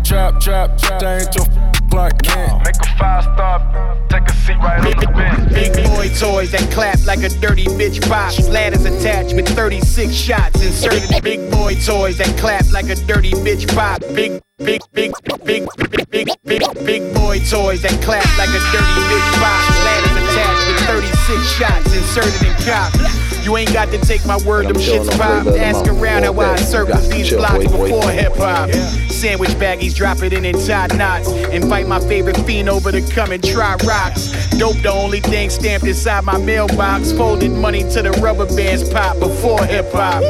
trap, 0.10 0.40
trap, 0.42 0.76
trap, 0.80 1.04
I 1.04 1.20
ain't 1.20 1.36
your 1.36 1.46
Clark 1.92 2.24
Kent. 2.24 2.66
Make 2.66 2.76
a 2.82 2.98
five 2.98 3.24
star, 3.24 4.08
take 4.10 4.28
a 4.28 4.34
seat 4.34 4.58
right 4.58 4.84
on 4.84 5.00
the 5.00 5.08
bench. 5.14 5.54
Big 5.54 5.74
boy 5.86 6.10
toys 6.18 6.52
that 6.52 6.68
clap 6.72 6.98
like 7.06 7.20
a 7.20 7.30
dirty 7.30 7.66
bitch 7.66 8.02
box. 8.10 8.50
Ladders 8.50 8.86
attached 8.86 9.36
with 9.36 9.48
36 9.50 10.12
shots 10.12 10.64
inserted. 10.64 11.24
Big 11.24 11.52
boy 11.52 11.76
toys 11.76 12.18
that 12.18 12.36
clap 12.40 12.66
like 12.72 12.90
a 12.90 12.96
dirty 12.96 13.34
bitch 13.34 13.68
box. 13.76 14.04
Big, 14.14 14.42
big, 14.60 14.82
big, 14.94 15.12
big, 15.46 15.68
big, 15.80 16.00
big, 16.10 16.30
big, 16.44 16.86
big 16.86 17.14
boy 17.14 17.40
toys 17.40 17.82
that 17.82 17.96
clap 18.04 18.26
like 18.38 18.50
a 18.50 18.62
dirty 18.72 19.02
bitch 19.08 19.32
box. 19.40 19.64
Ladders 19.84 20.16
attached 20.30 20.68
with 20.68 20.80
36 20.88 21.52
shots 21.54 21.94
inserted 21.96 22.48
in 22.48 22.54
cop. 22.66 22.94
You 23.44 23.56
ain't 23.58 23.74
got 23.74 23.90
to 23.90 23.98
take 24.00 24.26
my 24.26 24.38
word, 24.46 24.68
them 24.68 24.76
shits 24.76 25.10
pop. 25.18 25.48
Ask 25.48 25.90
around 25.90 26.24
how 26.24 26.40
I 26.40 26.56
circle 26.58 26.98
these 27.10 27.32
blocks 27.32 27.64
before 27.64 28.10
hip 28.12 28.36
hop. 28.36 28.70
Sandwich 29.10 29.52
baggies, 29.52 29.96
drop 29.96 30.22
it 30.22 30.34
in 30.34 30.46
and 30.46 30.60
tie 30.66 30.88
knots. 30.96 31.30
Invite 31.52 31.88
my 31.88 32.00
favorite 32.00 32.38
fiend 32.46 32.70
over 32.70 32.92
to 32.92 33.02
come 33.14 33.32
and 33.32 33.44
try 33.44 33.76
rocks. 33.86 34.50
Dope, 34.58 34.78
the 34.82 34.92
only 34.92 35.22
thing 35.22 35.50
stamped 35.50 35.88
inside 35.88 36.24
my 36.26 36.38
mailbox. 36.38 37.12
Folded 37.12 37.52
money 37.52 37.84
to 37.92 38.02
the 38.02 38.12
rubber 38.22 38.46
bands 38.56 38.88
pop 38.90 39.18
before 39.20 39.64
hip 39.66 39.92
hop. 39.92 40.24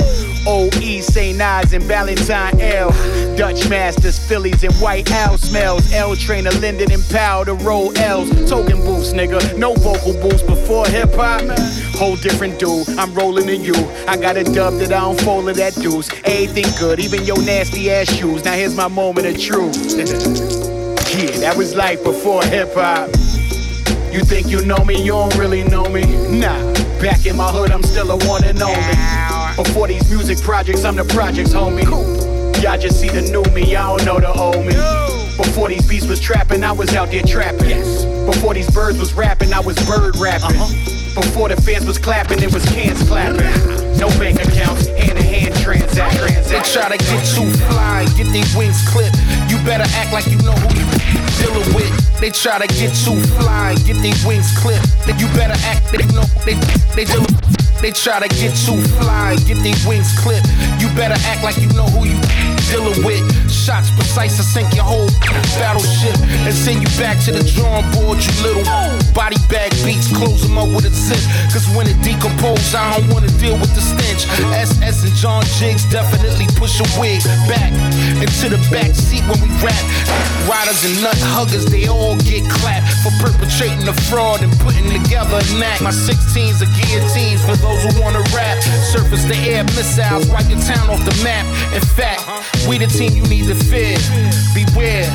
OE, 0.49 0.99
St. 1.01 1.39
Ides, 1.39 1.73
and 1.73 1.83
Valentine 1.83 2.59
L. 2.59 2.89
Dutch 3.37 3.69
Masters, 3.69 4.17
Phillies, 4.17 4.63
and 4.63 4.73
White 4.77 5.11
Owl 5.11 5.37
smells. 5.37 5.93
L 5.93 6.15
Trainer, 6.15 6.49
Linden, 6.53 6.91
and 6.91 7.07
Powell 7.09 7.45
to 7.45 7.53
roll 7.53 7.95
L's. 7.99 8.49
Token 8.49 8.81
boost, 8.81 9.13
nigga. 9.13 9.55
No 9.59 9.75
vocal 9.75 10.13
boost 10.13 10.47
before 10.47 10.87
hip 10.87 11.13
hop. 11.13 11.43
Whole 11.95 12.15
different 12.15 12.59
dude. 12.59 12.89
I'm 12.97 13.13
rolling 13.13 13.45
to 13.45 13.55
you. 13.55 13.75
I 14.07 14.17
got 14.17 14.37
a 14.37 14.43
dub 14.43 14.73
that 14.79 14.91
I 14.91 15.01
don't 15.01 15.21
fold 15.21 15.49
of 15.49 15.55
that 15.57 15.75
deuce. 15.75 16.09
Everything 16.25 16.65
good, 16.79 16.99
even 16.99 17.23
your 17.25 17.37
nasty 17.43 17.91
ass 17.91 18.11
shoes. 18.11 18.43
Now 18.43 18.53
here's 18.53 18.75
my 18.75 18.87
moment 18.87 19.27
of 19.27 19.39
truth. 19.39 19.75
yeah, 21.15 21.37
that 21.41 21.53
was 21.55 21.75
life 21.75 22.03
before 22.03 22.43
hip 22.43 22.73
hop. 22.73 23.09
You 24.11 24.23
think 24.23 24.47
you 24.47 24.65
know 24.65 24.83
me, 24.83 24.99
you 24.99 25.11
don't 25.11 25.37
really 25.37 25.63
know 25.63 25.87
me. 25.87 26.01
Nah, 26.39 26.73
back 26.99 27.27
in 27.27 27.37
my 27.37 27.51
hood, 27.51 27.69
I'm 27.69 27.83
still 27.83 28.09
a 28.09 28.17
one 28.27 28.43
and 28.43 28.59
only. 28.63 29.38
Before 29.59 29.89
these 29.89 30.09
music 30.09 30.39
projects, 30.39 30.85
I'm 30.85 30.95
the 30.95 31.03
projects, 31.03 31.51
homie. 31.51 31.83
Y'all 32.63 32.79
just 32.79 33.01
see 33.01 33.09
the 33.09 33.27
new 33.27 33.43
me, 33.51 33.73
y'all 33.73 33.97
don't 33.97 34.05
know 34.05 34.19
the 34.21 34.31
old 34.31 34.63
me. 34.63 34.71
Before 35.35 35.67
these 35.67 35.85
beats 35.85 36.07
was 36.07 36.21
trapping, 36.21 36.63
I 36.63 36.71
was 36.71 36.95
out 36.95 37.11
there 37.11 37.23
trapping. 37.23 37.83
Before 38.25 38.53
these 38.53 38.71
birds 38.71 38.97
was 38.97 39.13
rapping, 39.13 39.51
I 39.51 39.59
was 39.59 39.75
bird 39.85 40.15
rapping. 40.15 40.55
Uh-huh. 40.55 41.19
Before 41.21 41.49
the 41.49 41.59
fans 41.59 41.85
was 41.85 41.97
clapping, 41.97 42.41
it 42.41 42.53
was 42.53 42.63
cans 42.71 43.03
clapping. 43.03 43.51
No 43.99 44.07
bank 44.15 44.39
accounts, 44.39 44.87
hand 44.95 45.19
to 45.19 45.23
hand 45.23 45.53
transact. 45.55 46.15
They 46.47 46.63
try 46.63 46.87
to 46.87 46.97
get 46.97 47.27
you 47.35 47.51
fly, 47.67 48.07
get 48.15 48.31
these 48.31 48.55
wings 48.55 48.79
clipped. 48.87 49.19
You 49.51 49.59
better 49.67 49.83
act 49.99 50.13
like 50.13 50.27
you 50.27 50.39
know 50.39 50.55
who 50.55 50.71
you 50.71 50.87
dealing 51.35 51.67
with. 51.75 51.91
They 52.21 52.29
try 52.31 52.63
to 52.63 52.67
get 52.79 52.95
you 53.03 53.19
fly, 53.35 53.75
get 53.83 53.99
these 53.99 54.23
wings 54.23 54.55
clipped. 54.55 54.87
Then 55.03 55.19
you 55.19 55.27
better 55.35 55.59
act, 55.67 55.91
they 55.91 56.07
know 56.15 56.23
they 56.47 56.55
they 56.95 57.03
dealing. 57.03 57.58
They 57.81 57.91
try 57.91 58.19
to 58.19 58.27
get 58.27 58.51
you 58.67 58.75
fly, 58.99 59.37
get 59.47 59.57
these 59.63 59.85
wings 59.87 60.11
clipped. 60.19 60.47
You 60.83 60.91
better 60.99 61.15
act 61.31 61.43
like 61.43 61.55
you 61.57 61.71
know 61.71 61.87
who 61.87 62.03
you 62.11 62.19
dealing 62.67 63.03
with. 63.07 63.23
Shots 63.49 63.89
precise 63.91 64.35
to 64.35 64.43
sink 64.43 64.75
your 64.75 64.83
whole 64.83 65.07
battleship 65.55 66.15
and 66.43 66.53
send 66.53 66.83
you 66.83 66.91
back 66.99 67.23
to 67.23 67.31
the 67.31 67.43
drawing 67.55 67.87
board, 67.95 68.19
you 68.19 68.33
little 68.43 68.67
body 69.15 69.39
bag 69.47 69.71
beats. 69.87 70.11
Close 70.11 70.43
them 70.43 70.57
up 70.57 70.67
with 70.75 70.85
a 70.85 70.93
zip. 70.93 71.23
Cause 71.55 71.65
when 71.71 71.87
it 71.87 71.95
decomposes, 72.03 72.75
I 72.75 72.99
don't 72.99 73.07
wanna 73.15 73.31
deal 73.39 73.55
with 73.55 73.71
the 73.71 73.81
stench. 73.81 74.27
SS 74.51 75.07
and 75.07 75.15
John 75.15 75.43
Jigs 75.55 75.87
definitely 75.87 76.51
push 76.59 76.83
a 76.83 76.87
wig 76.99 77.23
back 77.47 77.71
into 78.19 78.51
the 78.51 78.59
back 78.69 78.91
seat 78.91 79.23
when 79.23 79.39
we 79.39 79.49
rap. 79.63 79.79
Riders 80.51 80.83
and 80.83 80.99
nut 80.99 81.17
huggers, 81.31 81.65
they 81.65 81.87
all 81.87 82.19
get 82.27 82.43
clapped 82.49 82.91
for 83.07 83.11
perpetrating 83.23 83.87
the 83.87 83.95
fraud 84.11 84.43
and 84.43 84.51
putting 84.59 84.91
together 84.91 85.39
an 85.39 85.63
act. 85.63 85.81
My 85.81 85.95
16s 85.95 86.59
are 86.59 86.71
guillotines 86.75 87.41
for 87.45 87.55
those 87.69 87.85
who 87.85 88.01
wanna 88.01 88.23
rap. 88.33 88.61
Surface 88.89 89.23
the 89.25 89.37
air 89.45 89.63
missiles, 89.77 90.27
wipe 90.29 90.49
your 90.49 90.59
town 90.59 90.89
off 90.89 91.03
the 91.05 91.15
map. 91.23 91.45
In 91.73 91.81
fact, 91.81 92.25
we 92.67 92.77
the 92.77 92.87
team 92.87 93.13
you 93.13 93.23
need 93.29 93.45
to 93.47 93.55
fear. 93.55 93.97
Beware. 94.57 95.09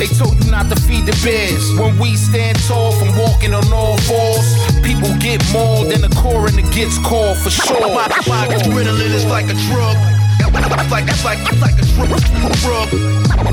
They 0.00 0.08
told 0.08 0.42
you 0.42 0.50
not 0.50 0.72
to 0.72 0.76
feed 0.80 1.04
the 1.04 1.12
bears. 1.20 1.60
When 1.78 1.98
we 1.98 2.16
stand 2.16 2.56
tall 2.64 2.92
from 2.92 3.12
walking 3.18 3.52
on 3.52 3.68
all 3.72 3.98
fours, 4.08 4.48
people 4.80 5.12
get 5.20 5.44
more 5.52 5.84
than 5.84 6.00
the 6.00 6.08
coroner 6.16 6.64
gets 6.72 6.96
called 7.04 7.36
for 7.36 7.50
sure. 7.50 7.80
My, 7.92 8.08
my 8.26 8.48
adrenaline 8.48 9.12
is 9.12 9.26
like 9.26 9.44
a 9.52 9.56
drug. 9.68 9.96
It's 10.40 10.90
like 10.90 11.04
it's 11.04 11.22
like 11.22 11.38
it's 11.38 11.60
like 11.60 11.76
a 11.76 11.84
drug. 12.64 12.88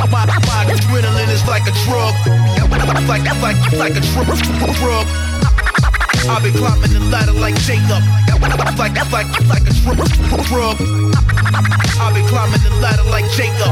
My, 0.08 0.24
my 0.24 0.64
adrenaline 0.72 1.30
is 1.30 1.46
like 1.48 1.68
a 1.68 1.76
drug. 1.84 2.16
It's 2.16 3.10
like 3.10 3.24
it's 3.28 3.42
like 3.42 3.58
it's 3.68 3.78
like 3.78 3.96
a 3.98 4.74
drug. 4.80 5.37
I've 6.30 6.44
been 6.44 6.54
climbing 6.54 6.92
the 6.92 7.00
ladder 7.00 7.32
like 7.32 7.56
Jacob. 7.62 8.04
Like 8.78 8.94
like 9.12 9.28
like 9.48 9.64
a 9.64 9.74
drug. 10.48 10.78
I've 12.00 12.14
been 12.14 12.28
climbing 12.28 12.62
the 12.64 12.78
ladder 12.82 13.04
like 13.10 13.26
Jacob. 13.32 13.68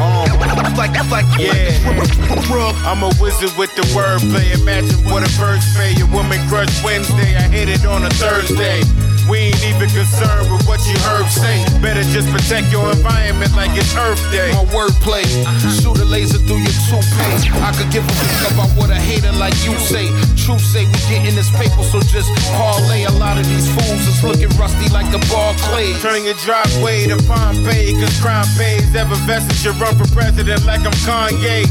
Like 0.77 0.95
like 0.95 1.11
like 1.11 1.25
a 1.39 2.41
drug. 2.47 2.75
I'm 2.85 3.03
a 3.03 3.11
wizard 3.19 3.51
with 3.57 3.75
the 3.75 3.83
wordplay. 3.93 4.53
Imagine 4.59 5.03
what 5.11 5.23
a 5.23 5.29
first 5.37 5.75
pay. 5.75 5.99
A 6.01 6.05
woman 6.07 6.39
crush 6.47 6.83
Wednesday. 6.83 7.35
I 7.35 7.47
hit 7.49 7.69
it 7.69 7.85
on 7.85 8.05
a 8.05 8.09
Thursday. 8.11 8.81
We 9.25 9.49
ain't 9.49 9.65
even 9.65 9.89
concerned 9.89 10.53
with 10.53 10.61
what 10.69 10.77
you 10.85 10.93
heard 11.01 11.25
say. 11.33 11.57
Better 11.81 12.05
just 12.13 12.29
protect 12.29 12.69
your 12.69 12.85
environment 12.93 13.57
like 13.57 13.73
it's 13.73 13.89
Earth 13.97 14.21
Day. 14.29 14.53
My 14.53 14.65
wordplay, 14.69 15.25
uh-huh. 15.25 15.81
shoot 15.81 15.97
a 15.97 16.05
laser 16.05 16.37
through 16.37 16.61
your 16.61 16.77
toupee. 16.85 17.49
I 17.65 17.73
could 17.73 17.89
give 17.89 18.05
a 18.05 18.13
fuck 18.21 18.53
about 18.53 18.69
what 18.77 18.93
a 18.93 18.99
hater 19.01 19.33
like 19.41 19.57
you 19.65 19.73
say. 19.81 20.13
Truth 20.37 20.61
say 20.61 20.85
we 20.85 20.99
getting 21.09 21.33
this 21.33 21.49
paper, 21.57 21.81
so 21.89 22.05
just 22.05 22.29
parlay. 22.53 23.09
A 23.09 23.15
lot 23.17 23.41
of 23.41 23.49
these 23.49 23.65
fools 23.73 24.05
is 24.05 24.21
looking 24.21 24.53
rusty 24.61 24.93
like 24.93 25.09
the 25.09 25.21
ball 25.33 25.57
clay. 25.73 25.97
Turning 26.05 26.29
your 26.29 26.37
driveway 26.45 27.09
to 27.09 27.17
Pompeii, 27.25 27.97
cause 27.97 28.13
crime 28.21 28.45
pays. 28.61 28.93
Ever 28.93 29.17
vested 29.25 29.57
you 29.65 29.73
run 29.81 29.97
for 29.97 30.05
president 30.13 30.69
like 30.69 30.85
I'm 30.85 30.93
Kanye. 31.01 31.65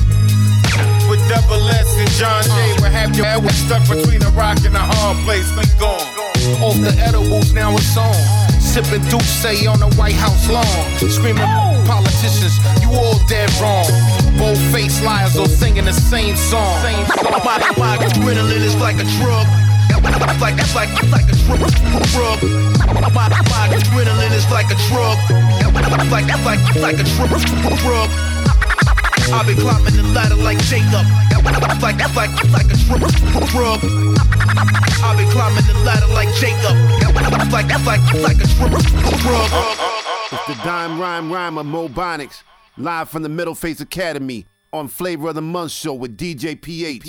With 1.07 1.23
double 1.31 1.63
S 1.71 1.87
and 2.03 2.11
John 2.19 2.43
Jay, 2.43 2.83
where 2.83 2.91
have 2.91 3.15
your 3.15 3.31
head 3.31 3.47
stuck 3.55 3.87
between 3.87 4.27
a 4.27 4.31
rock 4.35 4.59
and 4.67 4.75
a 4.75 4.83
hard 4.83 5.23
place. 5.23 5.47
We 5.55 5.63
gone. 5.79 6.34
Off 6.61 6.77
the 6.81 6.93
edibles, 7.01 7.53
now 7.53 7.73
it's 7.75 7.97
on. 7.97 8.15
Sipping 8.61 9.03
Douce 9.09 9.45
on 9.67 9.81
the 9.81 9.89
White 9.97 10.15
House 10.15 10.51
lawn. 10.51 10.65
Screaming, 11.09 11.49
politicians, 11.87 12.59
you 12.83 12.91
all 12.91 13.19
dead 13.29 13.49
wrong. 13.61 13.87
Bold 14.37 14.59
face 14.73 15.03
liars 15.03 15.37
all 15.37 15.47
singing 15.47 15.85
the 15.85 15.93
same 15.93 16.37
song. 16.37 16.81
Same 16.83 17.07
song. 17.07 17.41
My, 17.45 17.59
my 17.79 17.97
adrenaline 17.99 18.65
is 18.65 18.77
like 18.77 18.97
a 18.97 19.07
drug. 19.21 19.47
It's 19.89 20.41
Like, 20.41 20.59
it's 20.59 20.75
like, 20.75 20.89
it's 20.91 21.13
like 21.13 21.29
a 21.31 21.37
drug. 22.13 22.43
My, 23.15 23.29
my 23.29 23.69
adrenaline 23.73 24.33
is 24.33 24.51
like 24.51 24.67
a 24.67 24.77
drug. 24.89 25.19
It's 25.31 26.11
Like, 26.11 26.25
it's 26.29 26.45
like, 26.45 26.61
it's 26.69 26.81
like 26.81 26.99
a 26.99 27.05
drug. 27.83 28.24
I've 29.33 29.47
been 29.47 29.57
climbing 29.57 29.95
the 29.97 30.03
ladder 30.15 30.37
like 30.37 30.59
Jacob. 30.65 31.07
Like, 31.81 31.99
like, 32.15 32.31
like 32.53 32.71
a 32.71 32.77
drug. 33.51 33.81
I've 35.03 35.17
been 35.17 35.31
climbing 35.31 35.65
the 35.67 35.75
ladder 35.85 36.07
like 36.09 36.29
Jacob. 36.35 36.77
Like, 37.53 37.69
like, 37.85 38.01
like 38.23 38.37
a 38.37 38.47
drug. 38.47 38.71
It's 40.33 40.47
the 40.47 40.55
Dime 40.65 41.01
Rhyme 41.01 41.33
Rhyme 41.33 41.59
of 41.59 41.67
Mobonics, 41.67 42.43
live 42.77 43.09
from 43.09 43.23
the 43.23 43.29
Middle 43.29 43.55
Face 43.55 43.81
Academy 43.81 44.47
on 44.73 44.89
Flavor 44.89 45.29
of 45.29 45.35
the 45.35 45.43
Month 45.43 45.71
show 45.73 45.95
with 45.95 46.17
DJ 46.17 46.61
PH. 46.61 47.03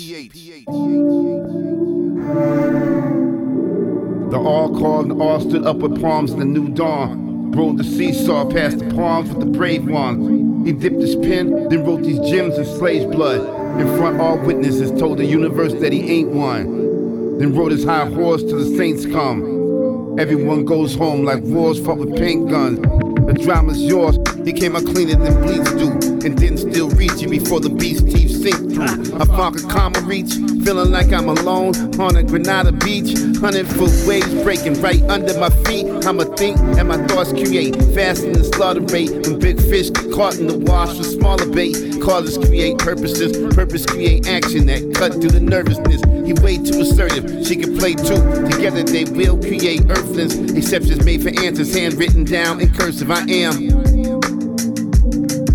The 4.30 4.38
all 4.38 4.78
called 4.78 5.10
and 5.10 5.20
all 5.20 5.40
stood 5.40 5.66
up 5.66 5.76
with 5.78 6.00
palms 6.00 6.32
in 6.32 6.38
the 6.38 6.44
new 6.44 6.68
dawn. 6.70 7.25
Rode 7.56 7.78
the 7.78 7.84
seesaw 7.84 8.44
past 8.50 8.80
the 8.80 8.94
palms 8.94 9.30
with 9.30 9.40
the 9.40 9.46
brave 9.46 9.88
ones. 9.88 10.66
He 10.66 10.72
dipped 10.72 11.00
his 11.00 11.16
pen, 11.16 11.70
then 11.70 11.86
wrote 11.86 12.02
these 12.02 12.18
gems 12.30 12.58
in 12.58 12.66
slave's 12.66 13.06
blood. 13.06 13.40
In 13.80 13.96
front 13.96 14.20
all 14.20 14.36
witnesses 14.36 14.90
told 15.00 15.16
the 15.16 15.24
universe 15.24 15.72
that 15.72 15.90
he 15.90 16.18
ain't 16.18 16.32
one. 16.32 17.38
Then 17.38 17.56
rode 17.56 17.72
his 17.72 17.82
high 17.82 18.10
horse 18.10 18.42
till 18.42 18.58
the 18.58 18.76
saints 18.76 19.06
come. 19.06 20.18
Everyone 20.20 20.66
goes 20.66 20.94
home 20.94 21.24
like 21.24 21.42
wars 21.44 21.82
fought 21.82 21.96
with 21.96 22.14
paint 22.18 22.50
guns. 22.50 22.78
The 23.26 23.32
drama's 23.42 23.82
yours. 23.82 24.18
He 24.44 24.52
came 24.52 24.76
out 24.76 24.84
cleaner 24.84 25.16
than 25.16 25.40
bleeds 25.42 25.72
do, 25.72 25.92
and 26.26 26.36
didn't 26.36 26.58
still 26.58 26.90
reach 26.90 27.22
you 27.22 27.30
before 27.30 27.60
the 27.60 27.70
beast 27.70 28.06
teeth 28.06 28.25
sink 28.46 28.74
through. 28.74 29.18
I 29.18 29.24
found 29.24 29.58
a 29.58 29.62
calmer 29.62 30.00
reach, 30.02 30.34
feeling 30.64 30.90
like 30.90 31.12
I'm 31.12 31.28
alone 31.28 31.74
on 32.00 32.16
a 32.16 32.22
Granada 32.22 32.72
beach. 32.72 33.18
Hundred 33.40 33.66
foot 33.66 33.92
waves 34.06 34.32
breaking 34.42 34.80
right 34.80 35.02
under 35.04 35.38
my 35.38 35.50
feet. 35.64 35.86
I'ma 36.06 36.24
think 36.36 36.58
and 36.78 36.88
my 36.88 36.98
thoughts 37.06 37.32
create 37.32 37.74
faster 37.94 38.32
than 38.32 38.44
slaughter 38.44 38.80
rate. 38.80 39.10
When 39.10 39.38
big 39.38 39.58
fish 39.60 39.90
get 39.90 40.12
caught 40.12 40.38
in 40.38 40.46
the 40.46 40.58
wash 40.58 40.96
with 40.96 41.06
smaller 41.06 41.46
bait, 41.46 41.74
causes 42.00 42.38
create 42.38 42.78
purposes, 42.78 43.32
purpose 43.54 43.84
create 43.84 44.28
action 44.28 44.66
that 44.66 44.94
cut 44.94 45.12
through 45.12 45.30
the 45.30 45.40
nervousness. 45.40 46.02
He 46.26 46.32
way 46.42 46.58
too 46.58 46.80
assertive, 46.80 47.46
she 47.46 47.56
can 47.56 47.76
play 47.76 47.94
too. 47.94 48.22
Together 48.50 48.82
they 48.82 49.04
will 49.04 49.38
create 49.38 49.82
earthlings, 49.90 50.34
exceptions 50.52 51.04
made 51.04 51.22
for 51.22 51.30
answers 51.40 51.74
handwritten 51.74 52.24
down 52.24 52.60
in 52.60 52.72
cursive. 52.72 53.10
I 53.10 53.22
am 53.22 53.54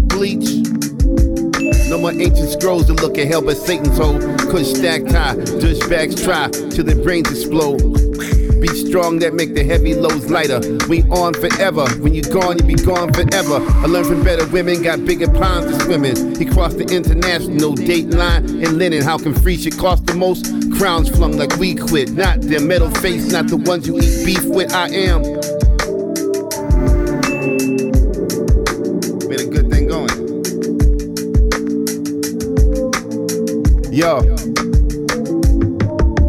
bleach. 0.08 0.71
More 2.02 2.12
ancient 2.14 2.50
scrolls 2.50 2.88
to 2.88 2.94
look 2.94 3.20
at 3.20 3.28
hell 3.28 3.44
but 3.44 3.58
Satan's 3.58 3.96
hole. 3.96 4.18
Couldn't 4.50 4.66
stack 4.66 5.06
tie, 5.06 5.36
douchebags 5.36 6.24
try 6.24 6.50
till 6.72 6.84
their 6.84 6.96
brains 6.96 7.30
explode. 7.30 7.78
Be 8.60 8.68
strong 8.70 9.20
that 9.20 9.36
make 9.36 9.54
the 9.54 9.64
heavy 9.64 9.94
loads 9.94 10.32
lighter. 10.32 10.62
We 10.90 11.04
on 11.04 11.36
forever. 11.36 11.88
When 12.02 12.16
you 12.16 12.24
gone, 12.24 12.58
you 12.58 12.66
be 12.66 12.74
gone 12.74 13.14
forever. 13.14 13.64
I 13.70 13.86
learned 13.86 14.08
from 14.08 14.24
better 14.24 14.48
women, 14.48 14.82
got 14.82 15.06
bigger 15.06 15.32
ponds 15.32 15.78
to 15.78 15.84
swim 15.84 16.04
in. 16.04 16.36
He 16.36 16.46
crossed 16.46 16.80
the 16.80 16.86
international 16.86 17.76
date 17.76 18.10
line 18.10 18.46
in 18.50 18.80
linen. 18.80 19.04
How 19.04 19.20
can 19.20 19.36
free 19.36 19.58
shit 19.58 19.78
cost 19.78 20.08
the 20.08 20.16
most? 20.16 20.46
Crowns 20.80 21.08
flung 21.08 21.38
like 21.38 21.56
we 21.58 21.76
quit. 21.76 22.14
Not 22.14 22.42
their 22.42 22.62
metal 22.62 22.90
face, 22.90 23.32
not 23.32 23.46
the 23.46 23.58
ones 23.58 23.86
you 23.86 24.00
eat 24.00 24.26
beef 24.26 24.44
with. 24.46 24.74
I 24.74 24.88
am. 24.90 25.61
Yo. 34.02 34.18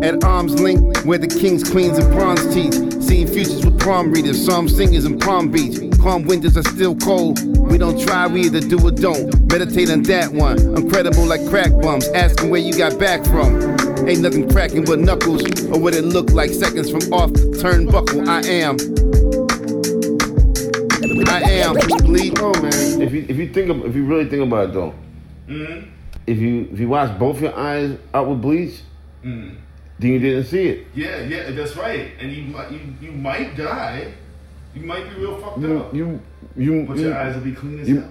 At 0.03 0.23
arm's 0.25 0.61
length, 0.61 1.07
where 1.07 1.17
the 1.17 1.27
kings, 1.27 1.65
queens, 1.65 1.97
and 1.97 2.13
prawns 2.13 2.53
teach. 2.53 2.75
Seeing 3.03 3.27
futures 3.27 3.65
with 3.65 3.81
palm 3.81 4.13
readers, 4.13 4.45
psalm 4.45 4.69
singers, 4.69 5.07
and 5.07 5.19
palm 5.19 5.51
beach. 5.51 5.79
Calm 6.03 6.25
winters 6.25 6.59
are 6.59 6.65
still 6.65 6.95
cold. 6.95 7.41
We 7.71 7.79
don't 7.79 7.99
try, 7.99 8.27
we 8.27 8.43
either 8.43 8.61
do 8.61 8.79
or 8.87 8.91
don't. 8.91 9.51
Meditate 9.51 9.91
on 9.91 10.03
that 10.03 10.31
one. 10.31 10.59
Incredible 10.77 11.25
like 11.25 11.49
crack 11.49 11.71
bums. 11.81 12.07
Asking 12.09 12.51
where 12.51 12.61
you 12.61 12.77
got 12.77 12.99
back 12.99 13.25
from. 13.25 13.57
Ain't 14.07 14.21
nothing 14.21 14.51
cracking 14.51 14.85
but 14.85 14.99
knuckles, 14.99 15.43
or 15.71 15.81
what 15.81 15.95
it 15.95 16.05
look 16.05 16.31
like 16.33 16.51
seconds 16.51 16.91
from 16.91 17.11
off 17.11 17.33
the 17.33 17.57
turnbuckle. 17.57 18.29
I 18.29 18.47
am. 18.49 18.77
I 21.27 21.41
am. 21.53 21.75
Bleed. 22.05 22.39
Oh 22.39 22.53
man, 22.61 23.01
if 23.01 23.13
you 23.15 23.25
if 23.31 23.39
you 23.39 23.51
think 23.51 23.71
of, 23.71 23.87
if 23.87 23.97
you 23.97 24.05
really 24.05 24.29
think 24.29 24.43
about 24.43 24.69
it 24.69 24.73
though, 24.75 24.93
Mm-hmm. 25.49 26.02
If 26.27 26.39
you 26.39 26.69
if 26.73 26.79
you 26.81 26.89
wash 26.89 27.17
both 27.19 27.41
your 27.41 27.57
eyes 27.57 27.97
out 28.15 28.29
with 28.29 28.41
bleach, 28.43 28.81
Mm. 29.25 29.55
then 29.99 30.11
you 30.13 30.19
didn't 30.19 30.45
see 30.45 30.67
it. 30.69 30.87
Yeah, 30.95 31.21
yeah, 31.23 31.51
that's 31.53 31.77
right. 31.77 32.11
And 32.21 32.33
you 32.33 32.43
might 32.45 32.71
you, 32.73 32.81
you 33.01 33.13
might 33.13 33.57
die. 33.57 34.13
You 34.75 34.83
might 34.87 35.09
be 35.11 35.21
real 35.21 35.37
fucked 35.39 35.59
You 35.61 35.79
up. 35.79 35.95
you 35.95 36.21
you. 36.57 36.85
But 36.89 36.97
you- 36.97 37.05
your 37.09 37.17
eyes 37.17 37.35
will 37.37 37.43
be 37.45 37.53
clean 37.53 37.81
as 37.81 37.89
you- 37.89 38.01
hell. 38.01 38.11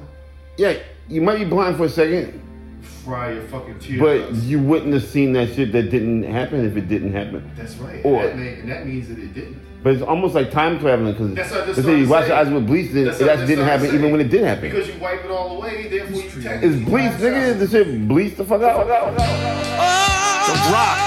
Yeah, 0.58 0.74
you 1.10 1.22
might 1.22 1.40
be 1.40 1.46
blind 1.46 1.78
for 1.78 1.86
a 1.86 1.90
second, 1.90 2.40
Fry 3.04 3.34
your 3.34 3.42
fucking 3.44 3.80
tears. 3.80 4.00
but 4.00 4.34
you 4.44 4.60
wouldn't 4.60 4.94
have 4.94 5.04
seen 5.04 5.34
that 5.34 5.54
shit 5.54 5.72
that 5.72 5.90
didn't 5.90 6.24
happen 6.24 6.64
if 6.66 6.78
it 6.78 6.88
didn't 6.88 7.14
happen. 7.14 7.50
That's 7.58 7.76
right. 7.78 8.02
Or 8.04 8.22
that, 8.24 8.34
and 8.36 8.70
that 8.70 8.86
means 8.88 9.08
that 9.10 9.18
it 9.18 9.34
didn't. 9.34 9.58
But 9.84 9.94
it's 9.94 10.04
almost 10.04 10.36
like 10.36 10.52
time 10.52 10.78
traveling 10.80 11.14
because 11.14 11.34
That's 11.34 11.50
what 11.52 11.68
let's 11.68 11.82
say 11.82 11.98
you 11.98 12.06
started 12.06 12.10
wash 12.10 12.28
your 12.28 12.38
saying. 12.38 12.48
eyes 12.48 12.54
with 12.54 12.68
bleach, 12.68 12.92
then 12.92 13.06
That's 13.06 13.20
it 13.20 13.24
what 13.24 13.32
actually 13.32 13.48
didn't 13.48 13.66
happen 13.66 13.86
even 13.96 14.12
when 14.12 14.22
it 14.22 14.30
did 14.30 14.44
happen. 14.44 14.70
Because 14.70 14.88
you 14.88 14.94
wipe 15.02 15.26
it 15.26 15.32
all 15.32 15.58
away, 15.58 15.88
therefore 15.90 16.22
you 16.22 16.26
It's 16.28 16.44
technically 16.44 16.86
bleach, 16.86 17.10
wax 17.12 17.16
nigga. 17.22 17.52
out. 17.54 17.60
The 17.60 17.68
shit 17.68 18.08
bleach 18.08 18.36
the 18.38 18.44
fuck 18.46 18.62
out. 18.62 18.86
The 18.86 20.54
Rock 20.70 20.98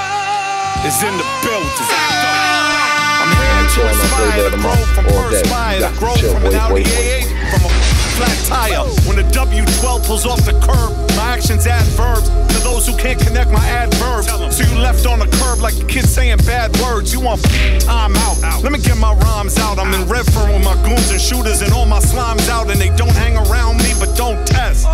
is 0.85 1.03
in 1.07 1.15
the 1.17 1.27
building. 1.47 1.87
Ah. 1.95 3.23
I'm 3.25 3.31
here 3.39 3.63
to 3.63 3.75
Chilling 3.75 3.95
inspire 3.95 4.43
the 4.43 4.51
the 4.51 4.63
growth 4.63 4.89
from 4.95 5.05
first 5.07 5.45
day. 5.45 5.51
fire 5.51 5.75
You 5.75 5.81
to 5.81 5.87
got 5.87 5.95
to 5.95 5.99
grow 6.01 6.15
chill, 6.17 6.33
from 6.35 6.43
boy, 6.43 6.49
an 6.51 6.55
Audi 6.55 6.75
boy, 6.75 6.83
boy. 6.83 6.91
A8 6.91 7.51
from 7.55 7.63
a 7.65 7.74
flat 8.17 8.39
tire. 8.47 8.87
When 9.07 9.17
the 9.17 9.27
W12 9.35 10.07
pulls 10.07 10.27
off 10.27 10.45
the 10.45 10.55
curb, 10.63 10.91
my 11.17 11.35
actions 11.35 11.67
add 11.67 11.87
verbs 11.99 12.29
to 12.29 12.59
those 12.63 12.87
who 12.87 12.97
can't 12.97 13.21
connect 13.21 13.51
my 13.51 13.65
adverbs. 13.67 14.27
So 14.55 14.63
you 14.65 14.79
left 14.79 15.07
on 15.07 15.19
the 15.19 15.29
curb 15.39 15.61
like 15.61 15.75
the 15.75 15.85
kids 15.85 16.11
saying 16.11 16.39
bad 16.47 16.75
words. 16.79 17.13
You 17.13 17.21
want 17.21 17.43
time 17.81 18.15
out. 18.17 18.63
Let 18.63 18.73
me 18.73 18.79
get 18.79 18.97
my 18.97 19.15
rhymes 19.15 19.59
out. 19.59 19.79
I'm 19.79 19.93
in 19.95 20.09
red 20.09 20.25
Redford 20.25 20.55
with 20.55 20.65
my 20.65 20.75
goons 20.87 21.11
and 21.11 21.21
shooters 21.21 21.63
and 21.63 21.73
all 21.73 21.87
my 21.87 21.99
slimes 21.99 22.49
out, 22.49 22.71
and 22.71 22.81
they 22.81 22.95
don't 22.97 23.15
hang 23.17 23.37
around 23.37 23.79
me 23.79 23.93
but 23.99 24.17
don't 24.17 24.47
test. 24.47 24.87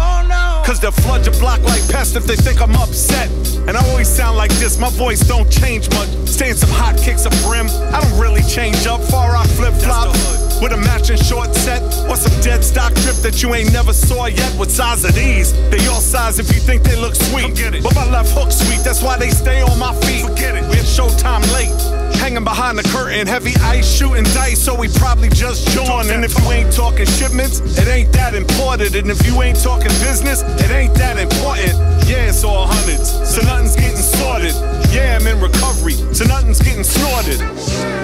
Cause 0.67 0.79
they'll 0.81 0.93
flood 0.93 1.27
your 1.27 1.35
block 1.39 1.61
like 1.63 1.83
pests 1.89 2.17
if 2.17 2.25
they 2.25 2.37
think 2.37 2.61
I'm 2.61 2.75
upset. 2.77 3.31
And 3.69 3.77
I 3.77 3.87
always 3.91 4.09
sound 4.09 4.37
like 4.37 4.53
this, 4.63 4.79
my 4.79 4.91
voice 4.91 5.21
don't 5.21 5.51
change 5.51 5.91
much. 5.91 6.09
Stay 6.27 6.51
in 6.51 6.57
some 6.57 6.71
hot 6.71 6.97
kicks 6.97 7.27
of 7.27 7.33
brim. 7.43 7.67
I 7.93 8.01
don't 8.01 8.19
really 8.19 8.43
change 8.43 8.87
up, 8.87 9.01
far 9.03 9.37
I 9.37 9.47
flip 9.47 9.75
flop. 9.75 10.15
With 10.61 10.73
a 10.73 10.77
matching 10.77 11.17
short 11.17 11.55
set 11.55 11.83
or 12.09 12.17
some 12.17 12.39
dead 12.43 12.63
stock 12.63 12.95
trip 12.97 13.17
that 13.25 13.43
you 13.43 13.55
ain't 13.55 13.73
never 13.73 13.93
saw 13.95 14.27
yet. 14.27 14.53
What 14.59 14.71
size 14.71 15.05
are 15.05 15.13
these? 15.13 15.53
They 15.71 15.81
all 15.89 16.01
size 16.01 16.39
if 16.39 16.53
you 16.55 16.61
think 16.61 16.83
they 16.83 16.97
look 16.97 17.15
sweet. 17.15 17.57
But 17.83 17.95
my 17.95 18.05
left 18.11 18.33
hook 18.33 18.53
sweet, 18.53 18.85
that's 18.85 19.03
why 19.03 19.17
they 19.17 19.31
stay 19.31 19.63
on 19.63 19.79
my 19.79 19.95
feet. 20.01 20.27
Forget 20.27 20.57
it. 20.57 20.63
We're 20.69 20.85
showtime 20.85 21.43
late. 21.53 21.73
Hanging 22.21 22.45
behind 22.45 22.77
the 22.77 22.83
curtain, 22.93 23.27
heavy 23.27 23.55
ice 23.63 23.89
shooting 23.91 24.25
dice, 24.37 24.61
so 24.61 24.75
we 24.75 24.89
probably 24.89 25.31
just 25.31 25.67
joined. 25.69 26.11
And 26.11 26.23
if 26.23 26.39
you 26.39 26.51
ain't 26.51 26.71
talking 26.71 27.07
shipments, 27.07 27.61
it 27.79 27.89
ain't 27.89 28.13
that 28.13 28.35
important. 28.35 28.95
And 28.95 29.11
if 29.11 29.27
you 29.27 29.41
ain't 29.41 29.59
talking 29.59 29.89
business, 30.05 30.43
it 30.61 30.71
ain't 30.71 30.95
that 30.95 31.19
important. 31.19 31.73
Yeah, 32.07 32.29
it's 32.29 32.45
all 32.45 32.67
hundreds, 32.67 33.09
so 33.09 33.41
nothing's 33.43 33.77
getting 33.77 33.97
sorted. 33.97 34.55
Yeah, 34.93 35.17
I'm 35.19 35.27
in 35.27 35.41
recovery, 35.41 35.95
so 36.13 36.25
nothing's 36.25 36.61
getting 36.61 36.85
snorted. 36.85 37.41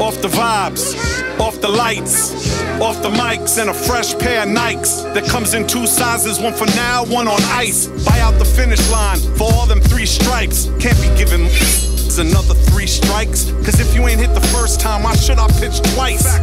Off 0.00 0.16
the 0.22 0.28
vibes, 0.28 0.96
off 1.38 1.45
the 1.66 1.72
lights, 1.72 2.61
off 2.81 3.02
the 3.02 3.11
mics, 3.11 3.61
and 3.61 3.70
a 3.70 3.74
fresh 3.74 4.16
pair 4.18 4.42
of 4.42 4.48
Nikes 4.48 5.02
that 5.14 5.24
comes 5.24 5.55
in 5.55 5.66
two 5.66 5.87
sizes, 5.87 6.38
one 6.38 6.52
for 6.52 6.66
now, 6.76 7.05
one 7.07 7.26
on 7.26 7.40
ice. 7.42 7.88
Buy 8.05 8.20
out 8.20 8.38
the 8.38 8.44
finish 8.44 8.88
line 8.90 9.18
for 9.37 9.44
all 9.52 9.66
them 9.66 9.81
three 9.81 10.07
stripes. 10.07 10.66
Can't 10.79 11.00
be 11.02 11.09
giving 11.18 11.46
another 12.18 12.55
three 12.70 12.87
strikes. 12.87 13.50
Cause 13.64 13.81
if 13.81 13.94
you 13.94 14.07
ain't 14.07 14.20
hit 14.20 14.33
the 14.33 14.46
first 14.55 14.81
time, 14.81 15.02
why 15.02 15.16
should 15.16 15.38
I 15.38 15.48
pitch 15.59 15.81
twice? 15.94 16.38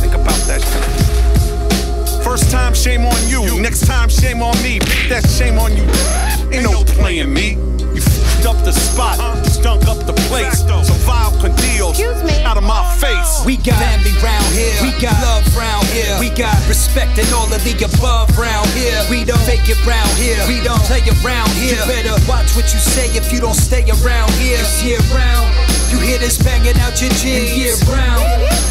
Think 0.00 0.14
about 0.14 0.38
that. 0.46 0.62
First 2.22 2.50
time, 2.50 2.72
shame 2.74 3.04
on 3.04 3.28
you. 3.28 3.60
Next 3.60 3.86
time, 3.86 4.08
shame 4.08 4.40
on 4.40 4.54
me. 4.62 4.78
That 5.08 5.26
shame 5.28 5.58
on 5.58 5.76
you. 5.76 5.82
Ain't 6.54 6.62
no 6.62 6.84
playing 6.94 7.32
me. 7.34 7.56
You 8.50 8.56
up 8.56 8.64
the 8.64 8.72
spot, 8.72 9.14
stunk 9.46 9.86
up 9.86 9.98
the 10.06 10.12
place. 10.26 10.66
So 10.66 10.94
vile 11.06 11.30
con 11.38 11.54
Dios 11.62 12.00
out 12.42 12.56
of 12.56 12.64
my 12.64 12.82
face. 12.98 13.46
We 13.46 13.56
got 13.56 13.78
family 13.78 14.10
round 14.18 14.50
here. 14.50 14.74
We 14.82 14.90
got 14.98 15.14
love 15.22 15.46
round 15.54 15.86
here. 15.86 16.18
We 16.18 16.30
got 16.30 16.58
respect 16.66 17.14
and 17.18 17.30
all 17.32 17.46
of 17.46 17.62
the 17.62 17.78
above 17.78 18.36
round 18.36 18.66
here. 18.74 18.98
We 19.08 19.22
don't 19.22 19.38
fake 19.46 19.70
it 19.70 19.78
round 19.86 20.10
here. 20.18 20.42
We 20.48 20.58
don't 20.66 20.82
play 20.90 20.98
around 21.22 21.50
here. 21.54 21.78
You 21.78 21.86
better 21.86 22.18
watch 22.26 22.56
what 22.58 22.74
you 22.74 22.80
say 22.82 23.06
if 23.14 23.32
you 23.32 23.38
don't 23.38 23.54
stay 23.54 23.86
around 24.02 24.34
here. 24.42 24.58
Cause 24.58 24.82
year 24.82 24.98
round, 25.14 25.46
you 25.90 25.98
hear 25.98 26.18
this 26.18 26.38
banging 26.38 26.76
out 26.80 27.00
your 27.00 27.10
jeans. 27.20 27.52
Year 27.56 27.74
round, 27.90 28.22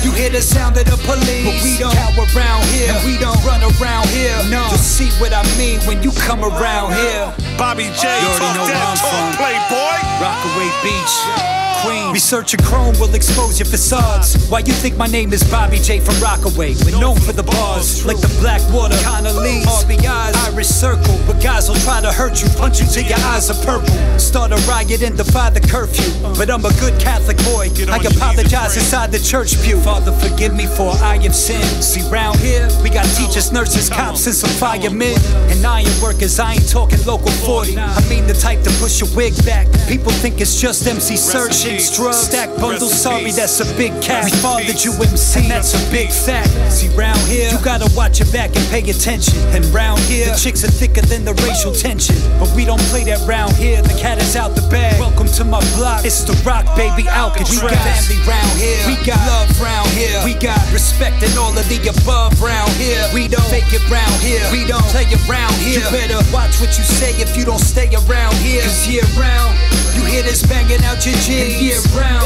you 0.03 0.11
hear 0.11 0.29
the 0.29 0.41
sound 0.41 0.77
of 0.77 0.85
the 0.85 0.97
police. 1.05 1.45
But 1.45 1.59
we 1.63 1.77
don't 1.77 1.93
cower 1.95 2.25
around 2.35 2.63
here. 2.71 2.91
And 2.95 2.99
we 3.05 3.17
don't 3.19 3.39
run 3.43 3.61
around 3.63 4.07
here. 4.09 4.35
No, 4.49 4.65
just 4.71 4.97
see 4.97 5.09
what 5.21 5.33
I 5.33 5.43
mean 5.57 5.79
when 5.87 6.01
you 6.03 6.11
come 6.25 6.43
around 6.43 6.93
here. 6.93 7.27
Bobby 7.57 7.91
J, 7.95 8.07
You 8.07 8.27
already 8.27 8.39
talk 8.39 8.55
know 8.55 8.63
where 8.65 8.73
that 8.73 8.87
I'm 8.87 8.97
talk, 8.97 9.11
from. 9.11 9.27
playboy. 9.37 9.97
Rockaway 10.23 10.69
Beach. 10.83 11.68
Queen. 11.81 12.11
Research 12.11 12.53
your 12.53 12.61
chrome 12.65 12.97
will 12.99 13.13
expose 13.15 13.59
your 13.59 13.65
facades. 13.65 14.35
Why 14.49 14.59
you 14.59 14.73
think 14.73 14.97
my 14.97 15.07
name 15.07 15.31
is 15.31 15.43
Bobby 15.49 15.77
J 15.77 15.99
from 15.99 16.19
Rockaway? 16.21 16.75
We're 16.83 16.99
known 16.99 17.17
for 17.17 17.31
the 17.31 17.43
bars, 17.43 18.05
like 18.05 18.19
the 18.19 18.27
Blackwater, 18.41 18.97
Connolly's, 19.03 19.65
RBI's, 19.65 20.35
Irish 20.51 20.67
Circle. 20.67 21.17
But 21.25 21.41
guys 21.41 21.69
will 21.69 21.79
try 21.87 22.01
to 22.01 22.11
hurt 22.11 22.41
you, 22.41 22.49
punch 22.57 22.81
you 22.81 22.87
till 22.87 23.03
your 23.03 23.19
eyes 23.31 23.49
are 23.49 23.65
purple. 23.65 23.93
Start 24.19 24.51
a 24.51 24.57
riot 24.67 25.01
and 25.01 25.15
defy 25.15 25.49
the 25.51 25.61
curfew. 25.61 26.11
But 26.37 26.49
I'm 26.49 26.65
a 26.65 26.73
good 26.79 26.99
Catholic 26.99 27.37
boy. 27.45 27.69
I 27.87 27.97
apologize 27.97 28.75
inside 28.75 29.11
the 29.11 29.19
church 29.19 29.61
pew. 29.63 29.79
Father, 29.79 30.11
forgive 30.11 30.55
me 30.55 30.65
for 30.65 30.91
I 30.99 31.17
have 31.23 31.35
sinned. 31.35 31.83
See, 31.83 32.03
round 32.09 32.39
here, 32.39 32.67
we 32.83 32.89
got 32.89 33.05
teachers, 33.15 33.51
nurses, 33.51 33.89
cops, 33.89 34.25
and 34.25 34.35
some 34.35 34.51
firemen. 34.59 35.15
And 35.49 35.65
iron 35.65 35.87
workers, 36.01 36.39
I 36.39 36.53
ain't 36.53 36.69
talking 36.69 36.99
local 37.05 37.31
40. 37.31 37.77
I 37.77 38.09
mean 38.09 38.27
the 38.27 38.33
type 38.33 38.63
to 38.63 38.71
push 38.81 38.99
your 38.99 39.09
wig 39.15 39.33
back. 39.45 39.67
People 39.87 40.11
think 40.11 40.41
it's 40.41 40.59
just 40.59 40.85
MC 40.87 41.15
Serch. 41.15 41.68
It's 41.69 41.95
drugs, 41.95 42.17
stack 42.17 42.49
bundles. 42.57 42.97
Sorry, 42.97 43.29
that's 43.29 43.61
a 43.61 43.67
big 43.77 43.93
cat. 44.01 44.25
We 44.25 44.31
fathered 44.41 44.81
you 44.81 44.89
MC, 44.97 45.45
and 45.45 45.51
that's 45.51 45.77
a 45.77 45.91
big 45.91 46.09
fact. 46.09 46.49
See, 46.73 46.89
round 46.97 47.21
here, 47.29 47.51
you 47.51 47.61
gotta 47.61 47.85
watch 47.93 48.17
your 48.17 48.27
back 48.33 48.55
and 48.57 48.65
pay 48.73 48.81
attention. 48.89 49.37
And 49.53 49.63
round 49.69 49.99
here, 50.09 50.25
the 50.25 50.35
chicks 50.35 50.63
are 50.65 50.73
thicker 50.73 51.05
than 51.05 51.25
the 51.25 51.37
racial 51.45 51.71
tension. 51.71 52.17
But 52.41 52.49
we 52.57 52.65
don't 52.65 52.81
play 52.89 53.03
that 53.05 53.21
round 53.29 53.53
here. 53.53 53.83
The 53.83 53.93
cat 54.01 54.17
is 54.17 54.35
out 54.35 54.55
the 54.55 54.65
bag. 54.73 54.99
Welcome 54.99 55.27
to 55.37 55.45
my 55.45 55.61
block. 55.77 56.05
It's 56.05 56.25
the 56.25 56.33
rock, 56.41 56.65
baby, 56.75 57.07
Alcatraz. 57.07 57.53
We 57.53 57.61
got 57.61 57.77
family 57.85 58.17
round 58.25 58.53
here. 58.57 58.81
We 58.89 58.95
got 59.05 59.21
love 59.29 59.49
round 59.61 59.89
here. 59.93 60.17
We 60.25 60.33
got 60.33 60.57
respect 60.73 61.21
and 61.21 61.37
all 61.37 61.53
of 61.53 61.69
the 61.69 61.77
above 61.85 62.33
round 62.41 62.73
here. 62.81 63.05
We 63.13 63.29
don't 63.29 63.45
fake 63.53 63.69
it 63.69 63.85
round 63.93 64.17
here. 64.25 64.41
We 64.49 64.65
don't 64.65 64.85
play 64.89 65.05
around 65.29 65.53
here. 65.61 65.85
You 65.85 65.93
better 65.93 66.17
watch 66.33 66.57
what 66.57 66.73
you 66.81 66.83
say 66.83 67.13
if 67.21 67.37
you 67.37 67.45
don't 67.45 67.61
stay 67.61 67.93
around 67.93 68.33
here. 68.41 68.65
Cause 68.65 68.89
year 68.89 69.05
round, 69.13 69.53
you 69.99 70.05
hear 70.07 70.23
this 70.23 70.41
banging 70.47 70.83
out 70.87 71.03
your 71.05 71.15
jeans. 71.19 71.59
Year 71.59 71.79
round, 71.91 72.23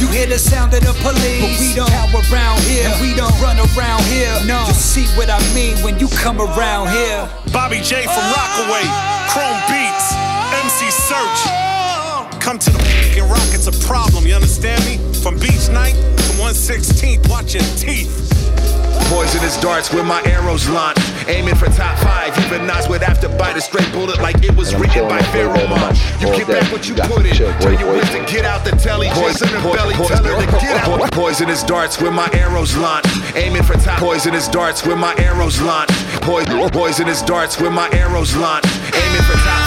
you 0.00 0.08
hear 0.08 0.26
the 0.26 0.38
sound 0.38 0.72
of 0.72 0.80
the 0.80 0.96
police. 1.04 1.44
But 1.44 1.60
we 1.60 1.74
don't 1.76 1.92
cower 1.92 2.24
around 2.32 2.60
here. 2.64 2.88
And 2.88 2.96
we 3.00 3.12
don't 3.14 3.36
run 3.40 3.60
around 3.60 4.02
here. 4.08 4.32
No, 4.48 4.64
just 4.64 4.96
see 4.96 5.04
what 5.16 5.28
I 5.28 5.38
mean 5.52 5.76
when 5.84 5.98
you 5.98 6.08
come 6.08 6.40
around 6.40 6.88
here. 6.88 7.28
Bobby 7.52 7.80
J 7.84 8.08
from 8.08 8.24
Rockaway, 8.32 8.84
Chrome 9.28 9.60
Beats, 9.68 10.16
MC 10.64 10.88
Serch. 10.88 11.40
Come 12.40 12.58
to 12.58 12.70
the 12.70 12.78
fucking 12.78 13.28
rock, 13.28 13.52
it's 13.52 13.66
a 13.68 13.86
problem, 13.86 14.26
you 14.26 14.34
understand 14.34 14.80
me? 14.88 14.96
From 15.20 15.38
beach 15.38 15.68
night 15.68 15.94
to 15.94 16.32
116th, 16.40 17.28
watch 17.28 17.52
your 17.52 17.62
teeth. 17.76 18.16
Poisonous 19.08 19.60
darts 19.60 19.92
with 19.92 20.06
my 20.06 20.22
arrows 20.24 20.68
launch. 20.68 20.98
Aiming 21.28 21.54
for 21.54 21.66
top 21.66 21.98
five. 21.98 22.36
Even 22.46 22.66
Nas 22.66 22.88
would 22.88 23.02
have 23.02 23.20
to 23.20 23.28
bite 23.28 23.56
a 23.56 23.60
straight 23.60 23.90
bullet 23.92 24.20
like 24.20 24.42
it 24.42 24.54
was 24.56 24.74
written 24.74 25.08
by 25.08 25.20
Pharoahe 25.32 25.68
Monch. 25.68 25.98
You 26.20 26.28
get 26.36 26.48
back 26.48 26.72
what 26.72 26.88
you 26.88 26.94
put 26.94 27.26
in. 27.26 27.34
Tell 27.34 27.72
your 27.72 27.92
wits 27.92 28.10
to 28.10 28.24
get 28.26 28.44
out 28.44 28.64
the 28.64 28.72
telly. 28.72 29.08
Poison 29.10 29.48
in 29.48 29.62
the 29.62 29.70
belly. 29.70 29.94
Tell 29.94 30.24
her 30.24 30.46
to 30.46 30.52
get 30.60 30.88
out. 30.88 31.12
Poisonous 31.12 31.62
darts 31.62 32.00
with 32.00 32.12
my 32.12 32.28
arrows 32.32 32.76
launch. 32.76 33.06
Aiming 33.34 33.62
for 33.62 33.74
top. 33.74 33.98
Poisonous 33.98 34.48
darts 34.48 34.86
with 34.86 34.98
my 34.98 35.14
arrows 35.16 35.60
launch. 35.60 35.90
Poisonous 36.22 37.22
darts 37.22 37.60
with 37.60 37.72
my 37.72 37.88
arrows 37.90 38.34
launched. 38.36 38.68
Aiming 38.94 39.22
for 39.22 39.34
top 39.44 39.59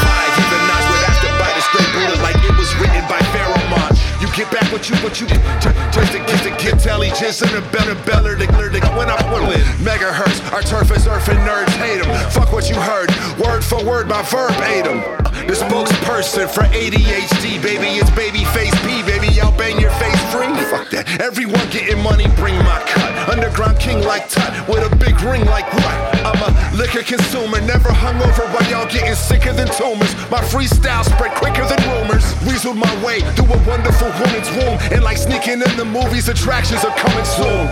get 4.33 4.49
back 4.51 4.71
what 4.71 4.89
you 4.89 4.95
what 4.97 5.21
you 5.21 5.27
turn 5.27 6.07
to 6.07 6.19
get 6.25 6.41
to 6.43 6.49
get 6.63 6.79
telly 6.79 7.09
jizz 7.09 7.43
in 7.43 7.53
the 7.53 7.61
better 7.71 7.95
beller 8.05 8.35
to 8.35 8.47
clear 8.47 8.69
to 8.69 8.79
when 8.97 9.09
I'm 9.09 9.31
willing. 9.31 9.61
Megahertz, 9.85 10.51
our 10.51 10.61
turf 10.61 10.95
is 10.95 11.07
earth 11.07 11.29
and 11.29 11.39
nerds 11.39 11.69
hate 11.77 12.05
'em. 12.05 12.31
Fuck 12.31 12.51
what 12.51 12.69
you 12.69 12.75
heard, 12.75 13.09
word 13.37 13.63
for 13.63 13.83
word, 13.83 14.07
my 14.07 14.21
verb 14.23 14.53
ate 14.61 14.85
'em. 14.87 15.22
The 15.47 15.57
spokesperson 15.57 16.47
for 16.49 16.63
ADHD, 16.71 17.61
baby, 17.61 17.99
it's 17.99 18.09
baby 18.11 18.45
face 18.53 18.73
P, 18.85 19.03
baby, 19.03 19.41
I'll 19.41 19.51
bang 19.57 19.79
your 19.79 19.91
face 19.97 20.21
free. 20.31 20.47
Fuck 20.69 20.89
that. 20.91 21.05
Everyone 21.19 21.61
getting 21.69 22.01
money, 22.01 22.25
bring 22.37 22.55
my 22.63 22.79
cut. 22.87 23.11
Underground 23.27 23.77
king 23.79 24.01
like 24.01 24.29
Tut, 24.29 24.49
with 24.69 24.85
a 24.85 24.95
big 24.95 25.19
ring 25.21 25.45
like 25.45 25.67
what? 25.73 25.97
I'm 26.23 26.39
a 26.41 26.49
liquor 26.77 27.03
consumer, 27.03 27.59
never 27.61 27.89
hungover 27.89 28.45
while 28.53 28.65
y'all 28.69 28.87
getting 28.87 29.15
sicker 29.15 29.51
than 29.53 29.67
tumors. 29.73 30.13
My 30.29 30.39
freestyle 30.39 31.03
spread 31.03 31.35
quicker 31.35 31.65
than 31.65 31.81
rumors. 31.91 32.23
Weaseled 32.47 32.77
my 32.77 32.93
way 33.03 33.21
through 33.35 33.51
a 33.53 33.59
wonderful 33.67 34.09
woman's 34.23 34.49
womb, 34.55 34.77
and 34.93 35.03
like 35.03 35.17
sneaking 35.17 35.61
in 35.61 35.73
the 35.77 35.85
movies, 35.85 36.29
attractions 36.29 36.85
are 36.85 36.95
coming 36.95 37.25
soon. 37.25 37.67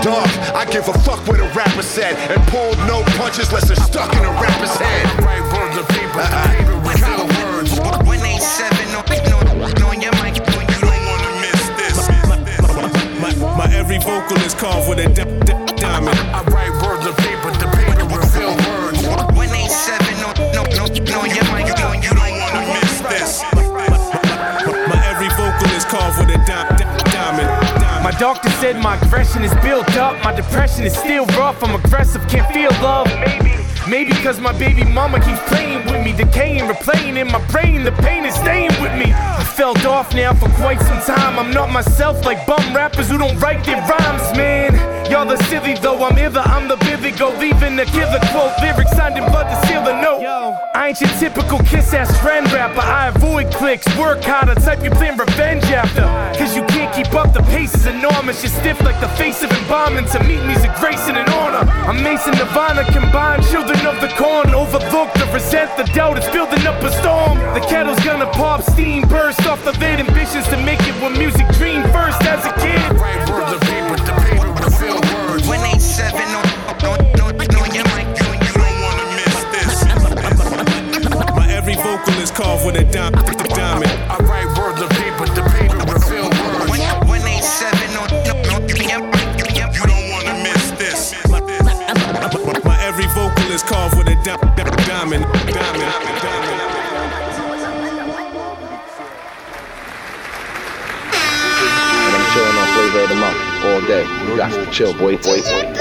Dog, 0.00 0.30
I 0.56 0.64
give 0.70 0.88
a 0.88 0.96
fuck 1.04 1.20
what 1.28 1.40
a 1.40 1.48
rapper 1.52 1.82
said, 1.82 2.16
and 2.30 2.40
pulled 2.48 2.78
no 2.88 3.02
punches 3.20 3.48
unless 3.48 3.68
they're 3.68 3.76
stuck 3.76 4.12
in 4.14 4.24
a 4.24 4.32
rapper's 4.40 4.74
head. 4.78 5.04
Right 5.20 5.44
words 5.52 5.76
of 5.76 5.86
people, 5.88 6.22
people 7.00 7.26
words. 7.42 7.72
When 8.06 8.20
on, 8.20 9.48
on, 9.62 9.82
on 9.82 10.00
your 10.00 10.12
mic, 10.22 10.36
you 10.36 10.44
don't 10.80 11.04
wanna 11.08 11.32
miss 11.40 11.62
this. 11.80 12.08
My, 13.20 13.34
my 13.56 13.74
every 13.74 13.98
vocal 13.98 14.36
is 14.38 14.54
carved 14.54 14.88
with 14.88 14.98
a 15.00 15.08
di- 15.08 15.24
di- 15.46 15.64
diamond. 15.76 16.18
I 16.34 16.42
write 16.52 16.72
words 16.82 17.06
of 17.06 17.16
paper, 17.18 17.50
the 17.52 17.68
paper 17.76 18.04
reveal 18.04 18.54
words. 18.68 19.00
When 19.36 19.50
on, 19.50 20.34
no, 20.54 20.62
no, 20.76 20.84
on 21.20 21.30
your 21.30 21.46
mic, 21.52 21.66
you 21.68 21.76
don't, 21.76 22.02
you 22.02 22.10
don't 22.10 22.36
wanna 22.40 22.62
miss 22.80 23.00
this. 23.00 23.42
My 24.88 24.98
every 25.08 25.28
vocal 25.30 25.68
is 25.76 25.84
carved 25.84 26.18
with 26.18 26.30
a 26.36 26.38
di- 26.44 26.76
di- 26.76 26.96
diamond. 27.12 27.48
My 28.04 28.12
doctor 28.18 28.50
said 28.60 28.76
my 28.76 28.96
aggression 28.96 29.44
is 29.44 29.54
built 29.62 29.96
up. 29.96 30.22
My 30.24 30.32
depression 30.34 30.84
is 30.84 30.96
still 30.96 31.26
rough. 31.38 31.62
I'm 31.62 31.74
aggressive, 31.74 32.26
can't 32.28 32.50
feel 32.52 32.70
love. 32.82 33.06
Maybe, 33.20 33.59
maybe 33.90 34.12
cause 34.22 34.40
my 34.40 34.52
baby 34.52 34.84
mama 34.84 35.18
keeps 35.18 35.40
playing 35.48 35.84
with 35.86 36.04
me, 36.04 36.12
decaying, 36.12 36.60
replaying 36.60 37.16
in 37.16 37.26
my 37.26 37.44
brain. 37.48 37.82
The 37.82 37.92
pain 37.92 38.24
is 38.24 38.34
staying 38.34 38.70
with 38.80 38.94
me. 38.94 39.12
I 39.12 39.42
felt 39.42 39.84
off 39.84 40.14
now 40.14 40.32
for 40.32 40.48
quite 40.50 40.80
some 40.80 41.00
time. 41.02 41.38
I'm 41.38 41.50
not 41.50 41.70
myself 41.70 42.24
like 42.24 42.46
bum 42.46 42.74
rappers 42.74 43.10
who 43.10 43.18
don't 43.18 43.38
write 43.40 43.64
their 43.64 43.80
rhymes, 43.82 44.36
man. 44.36 44.99
Y'all 45.10 45.26
the 45.26 45.36
silly 45.50 45.74
though. 45.74 45.98
I'm 46.04 46.16
either 46.16 46.38
I'm 46.38 46.68
the 46.68 46.76
Billy 46.86 47.10
go 47.10 47.30
leaving 47.36 47.74
the 47.74 47.84
killer 47.84 48.20
quote. 48.30 48.54
Lyrics 48.62 48.92
signed 48.92 49.18
in 49.18 49.24
blood 49.26 49.50
to 49.50 49.66
seal 49.66 49.82
the 49.82 50.00
note. 50.00 50.22
I 50.72 50.88
ain't 50.88 51.00
your 51.00 51.10
typical 51.18 51.58
kiss 51.58 51.92
ass 51.92 52.14
friend 52.22 52.46
rapper. 52.52 52.80
I 52.80 53.08
avoid 53.08 53.52
clicks, 53.52 53.84
work 53.98 54.22
harder, 54.22 54.54
type 54.54 54.84
you 54.84 54.90
plan 54.90 55.18
revenge 55.18 55.64
after. 55.64 56.06
Cause 56.38 56.54
you 56.54 56.62
can't 56.66 56.94
keep 56.94 57.12
up, 57.12 57.34
the 57.34 57.42
pace 57.50 57.74
is 57.74 57.86
enormous. 57.86 58.42
You're 58.44 58.54
stiff 58.54 58.80
like 58.82 59.00
the 59.00 59.08
face 59.18 59.42
of 59.42 59.50
embalming. 59.50 60.06
To 60.14 60.22
meet 60.22 60.46
me's 60.46 60.62
a 60.62 60.72
grace 60.78 61.02
and 61.10 61.18
an 61.18 61.28
honor. 61.30 61.68
I'm 61.90 62.00
Mason 62.04 62.32
Nirvana 62.38 62.84
combined, 62.92 63.42
children 63.50 63.84
of 63.86 64.00
the 64.00 64.14
corn. 64.14 64.54
Overlooked, 64.54 65.18
the 65.18 65.26
resent, 65.34 65.76
the 65.76 65.90
doubt, 65.90 66.18
it's 66.18 66.30
building 66.30 66.64
up 66.66 66.80
a 66.82 66.90
storm. 67.02 67.36
The 67.58 67.66
kettle's 67.66 67.98
gonna 68.04 68.30
pop, 68.30 68.62
steam 68.62 69.08
burst 69.08 69.44
off 69.46 69.64
the 69.64 69.72
lid. 69.82 69.98
Ambitions 69.98 70.46
to 70.54 70.56
make 70.62 70.80
it 70.86 70.94
when 71.02 71.18
music 71.18 71.48
dream 71.58 71.82
first 71.90 72.22
as 72.22 72.46
a 72.46 72.52
kid. 72.62 73.19
Chill, 104.70 104.92
boy, 104.94 105.16
boy, 105.18 105.40
boy. 105.42 105.74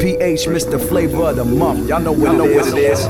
PH, 0.00 0.46
Mr. 0.46 0.80
Flavor 0.88 1.28
of 1.28 1.36
the 1.36 1.44
Month. 1.44 1.88
Y'all 1.88 2.00
know 2.00 2.12
what, 2.12 2.36
know 2.36 2.44
what 2.44 2.66
it 2.66 2.78
is. 2.78 3.06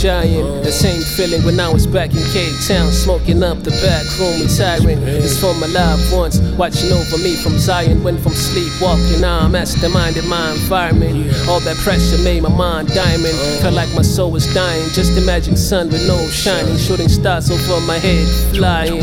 Giant. 0.00 0.64
The 0.64 0.72
same 0.72 1.02
feeling 1.02 1.44
when 1.44 1.60
I 1.60 1.68
was 1.68 1.86
back 1.86 2.10
in 2.14 2.24
Cape 2.32 2.56
Town, 2.66 2.90
smoking 2.90 3.42
up 3.42 3.58
the 3.62 3.70
back 3.84 4.08
room, 4.18 4.40
retiring. 4.40 4.98
It's 5.04 5.38
for 5.38 5.52
my 5.54 5.66
loved 5.66 6.10
ones, 6.10 6.40
watching 6.56 6.90
over 6.90 7.18
me 7.18 7.36
from 7.36 7.58
Zion. 7.58 8.02
Went 8.02 8.20
from 8.20 8.32
sleepwalking, 8.32 9.20
now 9.20 9.40
I'm 9.40 9.52
masterminding 9.52 10.26
my 10.26 10.52
environment. 10.52 11.28
All 11.48 11.60
that 11.60 11.76
pressure 11.84 12.16
made 12.24 12.42
my 12.42 12.48
mind 12.48 12.88
diamond. 12.88 13.36
Felt 13.60 13.74
like 13.74 13.92
my 13.94 14.02
soul 14.02 14.30
was 14.30 14.46
dying. 14.54 14.88
Just 14.90 15.12
imagine 15.18 15.56
sun 15.56 15.88
with 15.90 16.06
no 16.08 16.28
shining, 16.28 16.78
shooting 16.78 17.08
stars 17.08 17.50
over 17.50 17.84
my 17.84 17.98
head, 17.98 18.26
flying. 18.56 19.02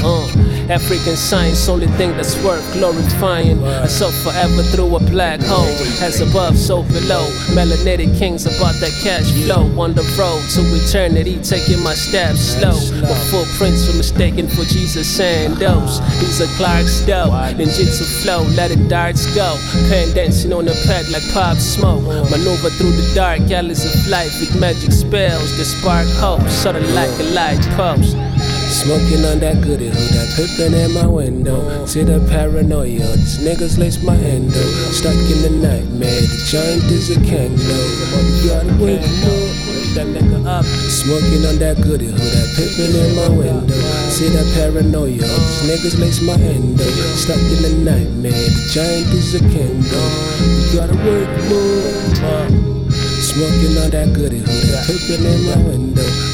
Uh, 0.00 0.53
African 0.70 1.16
science, 1.16 1.68
only 1.68 1.86
thing 1.98 2.10
that's 2.12 2.36
worth 2.42 2.64
glorifying. 2.72 3.62
I 3.64 3.86
saw 3.86 4.10
forever 4.22 4.62
through 4.62 4.96
a 4.96 5.00
black 5.00 5.40
hole, 5.40 5.76
as 6.02 6.20
above, 6.20 6.56
so 6.56 6.82
below. 6.84 7.26
Melanated 7.52 8.16
kings 8.18 8.46
about 8.46 8.74
that 8.80 8.92
cash 9.02 9.30
flow 9.44 9.64
on 9.80 9.94
the 9.94 10.02
road 10.18 10.42
to 10.54 10.60
eternity, 10.74 11.40
taking 11.42 11.82
my 11.82 11.94
steps 11.94 12.56
slow. 12.56 12.76
My 13.02 13.18
footprints 13.30 13.86
were 13.86 13.96
mistaken 13.96 14.48
for 14.48 14.64
Jesus 14.64 15.06
sandals. 15.06 16.00
These 16.20 16.40
are 16.40 16.56
Clark's 16.56 17.04
dough, 17.06 17.30
ninjutsu 17.30 18.22
flow, 18.22 18.42
letting 18.56 18.88
darts 18.88 19.26
go. 19.34 19.56
Pen 19.88 20.14
dancing 20.14 20.52
on 20.52 20.64
the 20.64 20.74
pad 20.86 21.08
like 21.10 21.26
pop 21.32 21.56
smoke. 21.58 22.02
Maneuver 22.30 22.70
through 22.70 22.92
the 22.92 23.12
dark 23.14 23.50
alleys 23.50 23.84
of 23.84 24.08
life 24.08 24.32
with 24.40 24.58
magic 24.60 24.92
spells 24.92 25.56
that 25.58 25.64
spark 25.64 26.06
hope, 26.20 26.48
sorta 26.48 26.80
like 26.94 27.10
a 27.20 27.24
light 27.34 27.62
post. 27.76 28.16
Smoking 28.74 29.24
on 29.24 29.38
that 29.38 29.62
goody 29.62 29.86
hood, 29.86 30.10
that 30.18 30.34
pippin' 30.34 30.74
in 30.74 30.92
my 30.92 31.06
window. 31.06 31.86
See 31.86 32.02
the 32.02 32.18
paranoia, 32.26 33.06
these 33.14 33.38
niggas 33.38 33.78
lace 33.78 34.02
my 34.02 34.16
endo. 34.18 34.60
Stuck 34.90 35.14
in 35.14 35.46
the 35.46 35.50
nightmare, 35.62 36.10
the 36.10 36.38
giant 36.50 36.82
is 36.90 37.14
a. 37.14 37.22
You 38.42 38.50
gotta 38.50 38.74
wake 38.82 38.98
up, 38.98 39.94
that. 39.94 40.66
Smoking 40.90 41.46
on 41.46 41.62
that 41.62 41.78
goody 41.86 42.10
hood, 42.10 42.18
that 42.18 42.48
pippin' 42.58 42.98
in 42.98 43.14
my 43.14 43.30
window. 43.30 43.78
See 44.10 44.28
the 44.28 44.42
paranoia, 44.58 45.22
these 45.22 45.62
niggas 45.70 45.96
lace 46.02 46.20
my 46.20 46.34
endo. 46.34 46.84
Stuck 47.14 47.38
in 47.38 47.62
the 47.62 47.72
nightmare, 47.78 48.32
the 48.34 48.62
giant 48.74 49.06
is 49.14 49.38
a 49.38 49.40
kangaroo. 49.54 50.34
You 50.50 50.82
gotta 50.82 50.98
wake 51.06 51.30
up. 52.26 52.50
Smoking 53.22 53.78
on 53.78 53.90
that 53.94 54.10
goody 54.12 54.42
hood, 54.42 54.66
that 54.74 54.82
pippin' 54.90 55.24
in 55.24 55.40
my 55.46 55.62
window. 55.62 56.33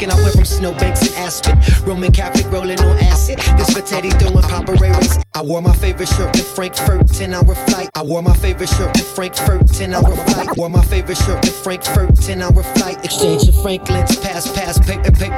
for 0.00 0.06
asking. 0.06 0.10
I 0.10 0.22
went 0.22 0.34
from 0.34 0.44
snowbanks 0.44 1.06
and 1.06 1.16
Aspen, 1.16 1.58
Roman 1.86 2.12
Catholic 2.12 2.50
rolling 2.52 2.80
on 2.80 2.96
acid. 2.98 3.38
This 3.58 3.70
for 3.72 3.80
Teddy 3.80 4.10
doing 4.18 4.42
paparazzi. 4.44 5.22
I 5.34 5.42
wore 5.42 5.62
my 5.62 5.74
favorite 5.74 6.08
shirt 6.08 6.34
to 6.34 6.42
Frankfurt, 6.42 7.08
10 7.08 7.34
hour 7.34 7.54
flight. 7.54 7.90
I 7.94 8.02
wore 8.02 8.22
my 8.22 8.34
favorite 8.34 8.68
shirt 8.68 8.94
to 8.94 9.02
Frankfurt, 9.02 9.66
10 9.68 9.94
hour 9.94 10.16
flight. 10.16 10.56
Wore 10.56 10.70
my 10.70 10.82
favorite 10.84 11.18
shirt 11.18 11.42
to 11.42 11.50
Frankfurt, 11.50 12.16
10 12.16 12.42
hour 12.42 12.62
flight. 12.62 13.04
Exchange 13.04 13.48
of 13.48 13.62
Franklin's, 13.62 14.16
pass, 14.16 14.50
pass, 14.52 14.78
paper, 14.78 15.10
paper. 15.12 15.36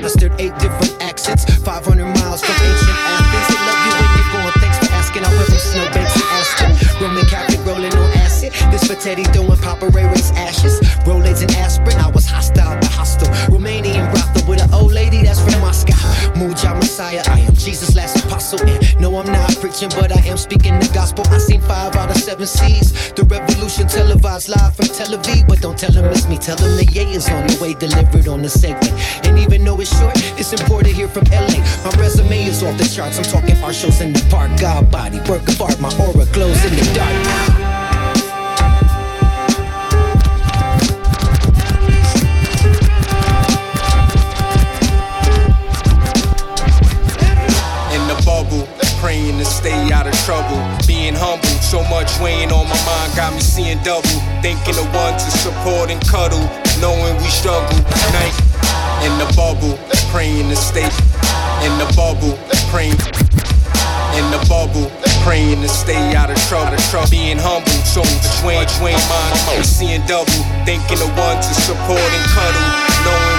Mastered 0.00 0.32
eight 0.38 0.56
different 0.58 1.02
accents, 1.02 1.44
500 1.64 2.04
miles 2.04 2.42
from 2.42 2.54
ancient 2.54 2.85
This 9.06 9.14
for 9.14 9.22
Teddy 9.22 9.32
doing 9.32 9.58
paparazzi's 9.58 10.30
ashes. 10.32 10.80
Rolaids 11.06 11.40
and 11.40 11.50
aspirin. 11.56 11.96
I 11.98 12.10
was 12.10 12.26
hostile 12.26 12.74
but 12.80 12.90
hostile. 12.90 13.28
Romanian 13.46 14.10
brothel 14.10 14.48
with 14.48 14.60
an 14.60 14.72
old 14.74 14.92
lady 14.92 15.22
that's 15.22 15.40
from 15.40 15.60
Moscow. 15.60 15.94
Muja 16.34 16.74
Messiah, 16.74 17.22
I 17.28 17.40
am 17.40 17.54
Jesus' 17.54 17.94
last 17.94 18.24
apostle. 18.24 18.60
And 18.66 19.00
no, 19.00 19.16
I'm 19.16 19.30
not 19.30 19.54
preaching, 19.60 19.90
but 19.90 20.10
I 20.10 20.20
am 20.26 20.36
speaking 20.36 20.78
the 20.80 20.90
gospel. 20.92 21.24
I 21.28 21.38
seen 21.38 21.60
five 21.60 21.94
out 21.94 22.10
of 22.10 22.16
seven 22.16 22.46
seas. 22.46 23.12
The 23.12 23.22
revolution 23.24 23.86
televised 23.86 24.48
live 24.48 24.74
from 24.74 24.86
Tel 24.86 25.16
Aviv. 25.16 25.46
But 25.46 25.60
don't 25.60 25.78
tell 25.78 25.92
them 25.92 26.06
it's 26.06 26.28
me, 26.28 26.38
tell 26.38 26.56
them 26.56 26.76
the 26.76 26.84
yay 26.86 27.12
is 27.12 27.28
on 27.28 27.46
the 27.46 27.58
way, 27.62 27.74
delivered 27.74 28.26
on 28.26 28.42
the 28.42 28.48
Segway. 28.48 28.90
And 29.26 29.38
even 29.38 29.64
though 29.64 29.80
it's 29.80 29.96
short, 29.96 30.16
it's 30.38 30.52
important 30.52 30.94
here 30.94 31.08
from 31.08 31.24
LA. 31.30 31.62
My 31.84 31.92
resume 31.96 32.44
is 32.44 32.62
off 32.62 32.76
the 32.76 32.88
charts. 32.88 33.18
I'm 33.18 33.24
talking 33.24 33.56
art 33.62 33.74
shows 33.74 34.00
in 34.00 34.12
the 34.12 34.26
park. 34.30 34.50
God 34.60 34.90
body, 34.90 35.20
work 35.30 35.46
of 35.46 35.60
art, 35.60 35.78
my 35.80 35.92
aura 36.02 36.26
glows 36.32 36.64
in 36.64 36.74
the 36.74 36.92
dark. 36.94 37.65
Trouble. 50.26 50.58
Being 50.90 51.14
humble, 51.14 51.46
so 51.62 51.86
much 51.86 52.10
weighing 52.18 52.50
on 52.50 52.66
my 52.66 52.80
mind 52.82 53.14
got 53.14 53.32
me 53.32 53.38
seeing 53.38 53.78
double. 53.86 54.18
Thinking 54.42 54.74
of 54.74 54.90
one 54.90 55.14
to 55.14 55.30
support 55.30 55.88
and 55.88 56.02
cuddle, 56.02 56.42
knowing 56.82 57.14
we 57.22 57.30
struggle. 57.30 57.78
Night 58.10 58.34
in 59.06 59.14
the 59.22 59.28
bubble, 59.38 59.78
praying 60.10 60.50
to 60.50 60.58
stay 60.58 60.90
in 61.62 61.72
the 61.78 61.86
bubble, 61.94 62.34
praying 62.74 62.98
in 64.18 64.26
the 64.34 64.42
bubble. 64.50 64.90
Praying 65.22 65.62
to 65.62 65.68
stay 65.68 66.14
out 66.14 66.30
of 66.30 66.38
trouble, 66.46 66.76
trouble. 66.90 67.10
being 67.10 67.38
humble, 67.38 67.78
so 67.82 68.02
much 68.02 68.42
weighing, 68.46 68.66
weighing 68.82 69.08
mind, 69.10 69.34
we 69.58 69.62
seeing 69.64 70.02
double, 70.06 70.42
thinking 70.62 71.02
of 71.02 71.10
one 71.18 71.38
to 71.38 71.52
support 71.66 71.98
and 71.98 72.26
cuddle, 72.30 72.66
knowing. 73.02 73.35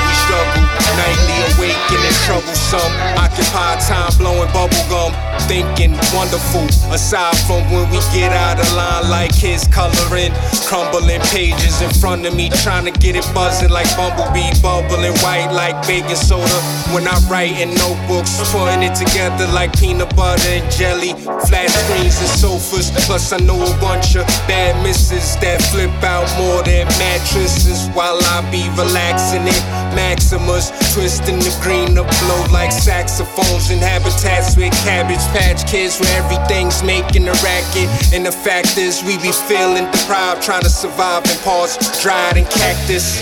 Nightly 0.95 1.37
awakening, 1.57 2.15
troublesome. 2.23 2.93
Occupy 3.17 3.75
time 3.83 4.11
blowing 4.17 4.51
bubble 4.53 4.77
gum. 4.89 5.11
Thinking 5.47 5.95
wonderful. 6.13 6.67
Aside 6.91 7.37
from 7.47 7.63
when 7.71 7.89
we 7.89 7.99
get 8.11 8.31
out 8.33 8.59
of 8.59 8.67
line 8.73 9.09
like 9.09 9.31
kids 9.35 9.67
coloring. 9.67 10.33
Crumbling 10.67 11.21
pages 11.31 11.81
in 11.81 11.89
front 12.01 12.25
of 12.25 12.35
me. 12.35 12.49
Trying 12.63 12.85
to 12.85 12.91
get 12.99 13.15
it 13.15 13.25
buzzing 13.33 13.69
like 13.69 13.87
bumblebee. 13.95 14.51
Bubbling 14.61 15.15
white 15.23 15.51
like 15.51 15.75
baking 15.87 16.15
soda. 16.15 16.59
When 16.93 17.07
I 17.07 17.15
write 17.29 17.59
in 17.59 17.73
notebooks. 17.75 18.37
Putting 18.51 18.83
it 18.83 18.95
together 18.95 19.47
like 19.53 19.71
peanut 19.77 20.15
butter 20.15 20.49
and 20.49 20.69
jelly. 20.71 21.13
Flat 21.47 21.69
screens 21.69 22.19
and 22.19 22.33
sofas. 22.41 22.91
Plus 23.05 23.31
I 23.31 23.37
know 23.37 23.55
a 23.55 23.71
bunch 23.79 24.15
of 24.15 24.25
bad 24.49 24.75
misses 24.83 25.37
that 25.39 25.61
flip 25.71 25.91
out 26.03 26.27
more 26.37 26.63
than 26.63 26.87
mattresses. 26.99 27.87
While 27.95 28.19
I 28.35 28.43
be 28.51 28.67
relaxing 28.75 29.47
it. 29.47 29.63
Maximus 29.95 30.71
twisting 30.93 31.39
the 31.39 31.53
green 31.61 31.97
up 31.97 32.07
blow 32.21 32.45
like 32.51 32.71
saxophones 32.71 33.69
and 33.69 33.81
habitats 33.81 34.57
with 34.57 34.73
cabbage 34.83 35.23
patch 35.35 35.69
kids 35.69 35.99
where 35.99 36.23
everything's 36.23 36.83
making 36.83 37.27
a 37.27 37.33
racket. 37.43 37.89
And 38.13 38.25
the 38.25 38.31
fact 38.31 38.77
is, 38.77 39.03
we 39.03 39.17
be 39.17 39.31
feeling 39.31 39.89
deprived, 39.91 40.41
trying 40.41 40.63
to 40.63 40.69
survive 40.69 41.25
in 41.25 41.37
parts 41.43 41.77
dried 42.01 42.37
and 42.37 42.49
cactus. 42.49 43.21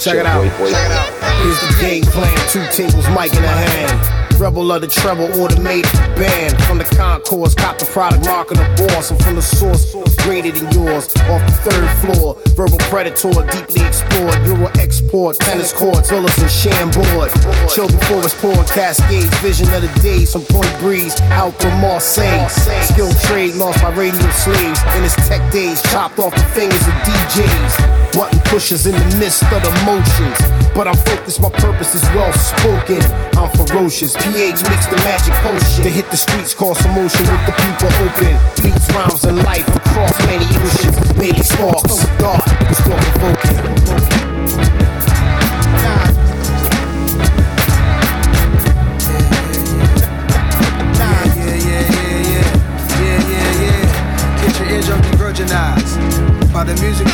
Check 0.00 0.16
it 0.16 0.24
out. 0.24 0.40
Here's 0.40 1.60
the 1.60 1.76
game 1.78 2.04
plan. 2.04 2.32
Two 2.48 2.64
tables, 2.72 3.06
mic 3.12 3.36
in 3.36 3.42
the 3.42 3.48
hand. 3.48 4.40
Rebel 4.40 4.72
of 4.72 4.80
the 4.80 4.86
treble, 4.86 5.28
automated 5.38 5.92
band. 6.16 6.56
From 6.64 6.78
the 6.78 6.84
concourse, 6.84 7.54
cop 7.54 7.76
the 7.76 7.84
product, 7.84 8.24
marking 8.24 8.56
the 8.56 8.64
boss. 8.80 9.10
I'm 9.10 9.18
from 9.18 9.34
the 9.36 9.42
source, 9.42 9.92
greater 10.24 10.52
than 10.52 10.72
yours. 10.72 11.04
Off 11.28 11.44
the 11.44 11.52
third 11.68 11.90
floor, 12.00 12.38
verbal 12.56 12.78
predator, 12.88 13.44
deeply 13.52 13.84
explored. 13.84 14.40
Euro 14.46 14.72
export, 14.80 15.36
tennis 15.36 15.70
courts, 15.70 16.08
villas 16.08 16.32
and 16.40 16.50
shambord. 16.50 17.28
Chill 17.68 17.88
before 17.88 18.24
it's 18.24 18.32
pouring 18.40 18.64
cascades, 18.72 19.28
vision 19.44 19.68
of 19.74 19.82
the 19.82 19.92
day. 20.00 20.24
Some 20.24 20.46
point 20.48 20.72
breeze, 20.78 21.20
out 21.28 21.52
from 21.60 21.78
Marseille. 21.78 22.48
Skilled 22.48 23.20
trade 23.28 23.54
lost 23.56 23.82
by 23.82 23.92
radio 23.92 24.30
slaves. 24.30 24.80
In 24.96 25.02
his 25.02 25.14
tech 25.28 25.44
days, 25.52 25.82
chopped 25.92 26.18
off 26.18 26.34
the 26.34 26.44
fingers 26.56 26.80
of 26.88 26.94
DJs. 27.04 27.99
Button 28.12 28.40
pushers 28.50 28.86
in 28.86 28.92
the 28.92 29.16
midst 29.18 29.42
of 29.44 29.62
the 29.62 29.70
motions. 29.86 30.38
But 30.74 30.88
I'm 30.88 30.96
focused, 30.96 31.40
my 31.40 31.50
purpose 31.50 31.94
is 31.94 32.02
well 32.14 32.32
spoken. 32.32 33.00
I'm 33.38 33.50
ferocious, 33.54 34.16
pH 34.16 34.62
mix 34.68 34.86
the 34.86 34.96
magic 35.06 35.34
potion. 35.46 35.84
To 35.84 35.90
hit 35.90 36.10
the 36.10 36.16
streets, 36.16 36.52
cause 36.54 36.84
emotion 36.84 37.26
with 37.26 37.46
the 37.46 37.54
people 37.54 37.90
open. 38.02 38.34
Beats, 38.62 38.90
rhymes, 38.92 39.24
and 39.24 39.38
life 39.38 39.68
across 39.74 40.18
many 40.26 40.44
oceans. 40.44 41.12
Baby 41.14 41.42
sparks, 41.42 42.04
dark, 42.18 42.42
still 42.74 42.98
provoking. 42.98 43.80
By 56.52 56.64
the 56.64 56.74
music 56.82 57.06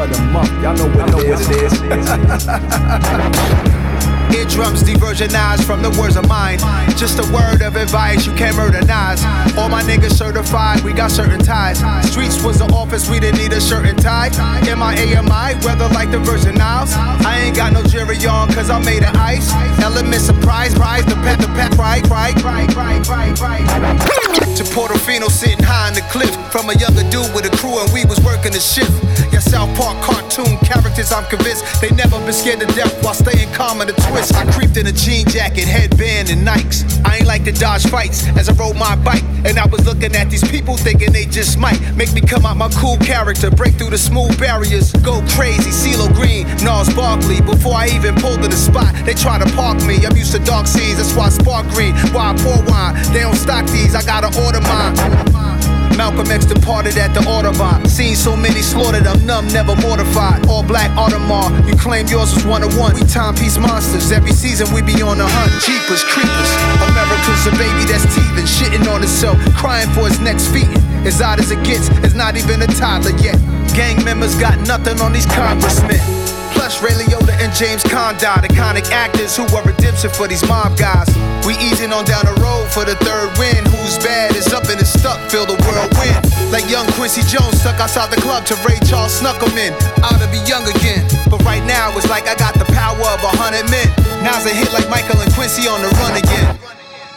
of 0.00 0.16
the 0.16 0.22
month. 0.32 0.50
Y'all 0.62 0.76
know 0.76 0.88
what, 0.96 1.10
know 1.10 1.16
what 1.16 1.26
it 1.26 1.62
is. 1.62 1.80
Eardrums 4.30 4.84
diversionized 4.84 5.64
from 5.64 5.82
the 5.82 5.90
words 6.00 6.16
of 6.16 6.28
mine. 6.28 6.58
Just 6.96 7.18
a 7.18 7.32
word 7.32 7.62
of 7.62 7.74
advice, 7.76 8.24
you 8.24 8.32
can't 8.34 8.56
murder 8.56 8.78
murderize. 8.78 9.58
All 9.58 9.68
my 9.68 9.82
niggas 9.82 10.12
certified, 10.12 10.80
we 10.82 10.92
got 10.92 11.10
certain 11.10 11.40
ties. 11.40 11.80
Streets 12.10 12.42
was 12.42 12.58
the 12.58 12.72
office, 12.72 13.10
we 13.10 13.18
didn't 13.18 13.40
need 13.40 13.52
a 13.52 13.60
shirt 13.60 13.86
and 13.86 14.00
tie. 14.00 14.30
M-I-A-M-I, 14.68 15.54
weather 15.64 15.88
like 15.88 16.10
the 16.10 16.20
Virgin 16.20 16.60
Isles. 16.60 16.92
I 16.94 17.40
ain't 17.44 17.56
got 17.56 17.72
no 17.72 17.82
jury 17.82 18.24
on, 18.26 18.52
cause 18.52 18.70
I'm 18.70 18.84
made 18.84 19.02
of 19.02 19.14
ice. 19.16 19.52
Element 19.82 20.22
surprise, 20.22 20.76
rise, 20.76 21.04
the 21.06 21.16
pet, 21.16 21.40
the 21.40 21.48
pet, 21.48 21.74
right, 21.76 22.06
right, 22.08 22.40
right, 22.42 22.76
right, 22.76 23.08
right, 23.08 23.40
right. 23.40 24.29
To 24.40 24.64
Portofino 24.76 25.28
sitting 25.30 25.62
high 25.62 25.88
on 25.88 25.94
the 25.94 26.02
cliff. 26.12 26.30
From 26.52 26.68
a 26.68 26.74
younger 26.74 27.04
dude 27.08 27.32
with 27.34 27.46
a 27.46 27.52
crew, 27.56 27.78
and 27.80 27.92
we 27.92 28.04
was 28.04 28.20
working 28.20 28.52
the 28.52 28.60
shift. 28.60 28.92
Yeah, 29.32 29.38
South 29.38 29.70
Park 29.78 29.96
cartoon 30.02 30.58
characters, 30.58 31.12
I'm 31.12 31.24
convinced 31.26 31.64
they 31.80 31.90
never 31.90 32.18
been 32.20 32.32
scared 32.32 32.60
to 32.60 32.66
death 32.74 32.92
while 33.04 33.14
staying 33.14 33.52
calm 33.54 33.80
in 33.80 33.86
the 33.86 33.96
twist. 34.10 34.34
I 34.34 34.44
creeped 34.52 34.76
in 34.76 34.86
a 34.86 34.92
jean 34.92 35.26
jacket, 35.28 35.64
headband, 35.64 36.30
and 36.30 36.46
Nikes. 36.46 36.84
I 37.06 37.18
ain't 37.18 37.26
like 37.26 37.44
to 37.44 37.52
dodge 37.52 37.86
fights 37.86 38.26
as 38.36 38.48
I 38.48 38.52
rode 38.54 38.76
my 38.76 38.96
bike. 38.96 39.22
And 39.44 39.58
I 39.58 39.66
was 39.66 39.86
looking 39.86 40.14
at 40.16 40.28
these 40.28 40.46
people 40.50 40.76
thinking 40.76 41.12
they 41.12 41.24
just 41.24 41.56
might 41.56 41.80
make 41.96 42.12
me 42.12 42.20
come 42.20 42.44
out 42.44 42.56
my 42.56 42.68
cool 42.76 42.98
character, 42.98 43.50
break 43.50 43.74
through 43.74 43.90
the 43.90 43.98
smooth 43.98 44.38
barriers, 44.38 44.92
go 45.00 45.22
crazy. 45.32 45.70
CeeLo 45.70 46.12
Green, 46.12 46.44
Gnarls 46.62 46.92
Barkley. 46.92 47.40
Before 47.40 47.74
I 47.74 47.88
even 47.88 48.14
pulled 48.16 48.42
to 48.42 48.48
the 48.48 48.56
spot, 48.56 48.92
they 49.06 49.14
try 49.14 49.38
to 49.38 49.48
park 49.56 49.80
me. 49.86 50.04
I'm 50.04 50.16
used 50.16 50.32
to 50.32 50.42
dark 50.44 50.66
scenes, 50.66 50.98
that's 50.98 51.14
why 51.14 51.26
I 51.26 51.30
spark 51.30 51.66
green. 51.68 51.94
Why 52.12 52.32
I 52.32 52.36
pour 52.36 52.60
wine? 52.68 52.94
They 53.14 53.20
don't 53.20 53.36
stock 53.36 53.64
these, 53.70 53.94
I 53.94 54.02
order 54.36 54.60
mine. 54.62 54.94
Malcolm 55.96 56.30
X 56.30 56.46
departed 56.46 56.96
at 56.96 57.12
the 57.12 57.20
Audubon. 57.28 57.84
Seen 57.84 58.16
so 58.16 58.34
many 58.34 58.62
slaughtered, 58.62 59.06
I'm 59.06 59.20
numb, 59.26 59.48
never 59.48 59.76
mortified. 59.76 60.46
All 60.48 60.62
black 60.62 60.90
Audemars, 60.96 61.52
you 61.68 61.76
claim 61.76 62.06
yours 62.08 62.34
was 62.34 62.46
one 62.46 62.62
of 62.62 62.76
one. 62.78 62.94
We 62.94 63.04
timepiece 63.04 63.58
monsters, 63.58 64.10
every 64.10 64.32
season 64.32 64.72
we 64.72 64.80
be 64.80 65.02
on 65.02 65.18
the 65.18 65.28
hunt. 65.28 65.52
Jeepers, 65.60 66.04
creepers, 66.04 66.50
America's 66.88 67.44
a 67.46 67.52
baby 67.60 67.84
that's 67.84 68.08
teething, 68.14 68.48
shitting 68.48 68.88
on 68.88 69.02
itself, 69.02 69.36
crying 69.54 69.90
for 69.90 70.06
its 70.08 70.20
next 70.20 70.48
feet. 70.48 70.70
As 71.04 71.20
odd 71.20 71.38
as 71.38 71.50
it 71.50 71.62
gets, 71.64 71.88
it's 72.00 72.14
not 72.14 72.36
even 72.36 72.62
a 72.62 72.66
toddler 72.66 73.16
yet. 73.18 73.36
Gang 73.74 74.02
members 74.04 74.34
got 74.36 74.58
nothing 74.66 75.00
on 75.00 75.12
these 75.12 75.26
congressmen. 75.26 76.19
Plus, 76.60 76.82
Ray 76.84 76.92
Liotta 76.92 77.32
and 77.40 77.48
James 77.56 77.82
Conrad, 77.82 78.44
iconic 78.44 78.92
actors 78.92 79.34
who 79.34 79.48
were 79.48 79.64
redemption 79.64 80.10
for 80.10 80.28
these 80.28 80.46
mob 80.46 80.76
guys. 80.76 81.08
We 81.48 81.56
easing 81.56 81.88
on 81.88 82.04
down 82.04 82.28
the 82.28 82.36
road 82.36 82.68
for 82.68 82.84
the 82.84 83.00
third 83.00 83.32
win. 83.40 83.64
Who's 83.64 83.96
bad 84.04 84.36
is 84.36 84.52
up 84.52 84.68
and 84.68 84.76
is 84.76 84.92
stuck, 84.92 85.16
feel 85.32 85.46
the 85.48 85.56
whirlwind. 85.64 86.20
Like 86.52 86.68
young 86.68 86.84
Quincy 87.00 87.24
Jones 87.32 87.64
stuck 87.64 87.80
outside 87.80 88.12
the 88.12 88.20
club 88.20 88.44
to 88.44 88.60
Ray 88.60 88.76
Charles 88.84 89.08
snuck 89.08 89.40
him 89.40 89.56
in. 89.56 89.72
Out 90.04 90.20
to 90.20 90.28
be 90.28 90.36
young 90.44 90.68
again. 90.68 91.08
But 91.32 91.40
right 91.48 91.64
now, 91.64 91.96
it's 91.96 92.10
like 92.12 92.28
I 92.28 92.36
got 92.36 92.52
the 92.52 92.68
power 92.76 93.08
of 93.08 93.24
a 93.24 93.32
hundred 93.40 93.64
men. 93.72 93.88
Now's 94.20 94.44
a 94.44 94.52
hit 94.52 94.68
like 94.76 94.84
Michael 94.92 95.16
and 95.16 95.32
Quincy 95.32 95.64
on 95.64 95.80
the 95.80 95.88
run 95.96 96.20
again. 96.20 96.60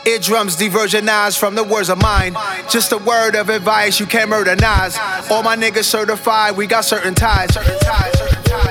Eardrums 0.07 0.55
diversionized 0.55 1.37
from 1.37 1.55
the 1.55 1.65
words 1.65 1.89
of 1.89 1.99
mine. 1.99 2.31
Just 2.69 2.93
a 2.93 2.97
word 2.97 3.35
of 3.35 3.49
advice, 3.49 3.99
you 3.99 4.05
can't 4.05 4.31
murderize. 4.31 4.95
All 5.29 5.43
my 5.43 5.57
niggas 5.57 5.83
certified, 5.83 6.55
we 6.55 6.65
got 6.65 6.85
certain 6.85 7.13
ties. 7.13 7.51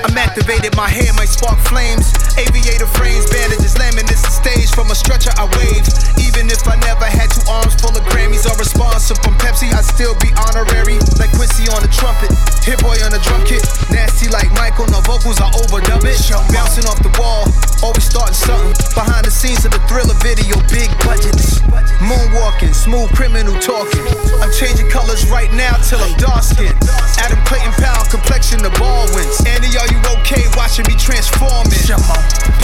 I'm 0.03 0.17
activated, 0.17 0.75
my 0.75 0.89
hair 0.89 1.13
might 1.13 1.29
spark 1.29 1.59
flames. 1.59 2.11
Aviator 2.37 2.89
frames, 2.97 3.29
bandages, 3.29 3.75
laminates 3.77 4.25
the 4.25 4.33
stage 4.33 4.69
from 4.73 4.89
a 4.89 4.95
stretcher 4.95 5.29
I 5.37 5.45
wave. 5.59 5.85
Even 6.17 6.49
if 6.49 6.65
I 6.65 6.75
never 6.81 7.05
had 7.05 7.29
two 7.29 7.45
arms 7.45 7.77
full 7.77 7.93
of 7.93 8.01
Grammys 8.09 8.49
or 8.49 8.57
responsive 8.57 9.21
from 9.21 9.37
Pepsi, 9.37 9.69
I'd 9.69 9.85
still 9.85 10.17
be 10.17 10.33
honorary. 10.49 10.97
Like 11.21 11.29
Quincy 11.37 11.69
on 11.69 11.85
the 11.85 11.91
trumpet, 11.93 12.33
Hit 12.65 12.81
Boy 12.81 12.97
on 13.05 13.13
the 13.13 13.21
drum 13.21 13.45
kit. 13.45 13.61
Nasty 13.93 14.29
like 14.33 14.49
Michael, 14.57 14.89
no 14.89 15.01
vocals, 15.05 15.37
I 15.37 15.49
overdub 15.61 16.01
it. 16.09 16.17
Bouncing 16.49 16.89
off 16.89 16.97
the 17.05 17.13
wall, 17.21 17.45
always 17.85 18.05
starting 18.05 18.33
something. 18.33 18.73
Behind 18.97 19.25
the 19.25 19.33
scenes 19.33 19.65
of 19.65 19.71
the 19.71 19.81
thriller 19.85 20.17
video, 20.25 20.57
big 20.73 20.89
budgets. 21.05 21.61
Moonwalking, 22.01 22.73
smooth 22.73 23.13
criminal 23.13 23.55
talking. 23.61 24.03
I'm 24.41 24.51
changing 24.57 24.89
colors 24.89 25.29
right 25.29 25.53
now 25.53 25.77
till 25.85 26.01
I'm 26.01 26.17
dark 26.17 26.43
skinned. 26.43 26.75
Adam 27.21 27.39
Clayton 27.45 27.71
Powell, 27.77 28.03
complexion 28.09 28.59
the 28.65 28.73
Baldwins. 28.81 29.37
Andy, 29.45 29.71
are 29.77 29.87
you 29.87 29.99
okay 30.19 30.43
watching 30.57 30.89
me 30.89 30.97
transforming? 30.97 31.71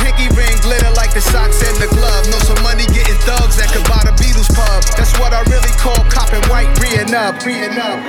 Pinky 0.01 0.27
ring 0.35 0.55
glitter 0.61 0.91
like 0.95 1.13
the 1.13 1.21
socks 1.21 1.59
and 1.63 1.75
the 1.77 1.87
glove. 1.95 2.23
Know 2.31 2.39
some 2.47 2.61
money 2.63 2.85
getting 2.91 3.17
thugs 3.27 3.57
that 3.57 3.69
could 3.73 3.85
buy 3.89 4.01
the 4.05 4.15
Beatles 4.21 4.49
pub. 4.55 4.83
That's 4.97 5.13
what 5.19 5.33
I 5.33 5.41
really 5.51 5.73
call 5.79 5.99
copping 6.09 6.43
white, 6.49 6.71
reeing 6.79 7.13
up, 7.13 7.35
reeing 7.45 7.77
up. 7.77 7.99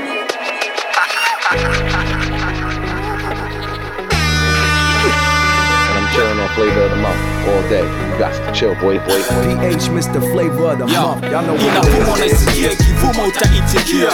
And 4.61 5.97
I'm 5.99 6.07
chilling 6.15 6.39
on 6.39 6.49
flavor 6.55 6.83
of 6.85 6.91
the 6.91 6.97
month 6.97 7.21
all 7.49 7.63
day. 7.69 7.83
You 7.85 8.19
got 8.19 8.33
to 8.37 8.53
chill, 8.53 8.75
boy, 8.77 8.99
boy, 9.01 9.21
boy. 9.25 9.43
PH 9.59 9.89
Mr. 9.91 10.21
Flavor 10.33 10.73
of 10.73 10.79
the 10.79 10.87
Yo, 10.87 11.03
month. 11.17 11.25
Y'all 11.33 11.43
know 11.43 11.55
what 11.55 11.63
inavuma 11.63 12.19
it 12.19 12.33
is. 12.33 12.43
unaisikia 12.47 12.73
ikivuma 12.73 13.23
utaitikia 13.25 14.11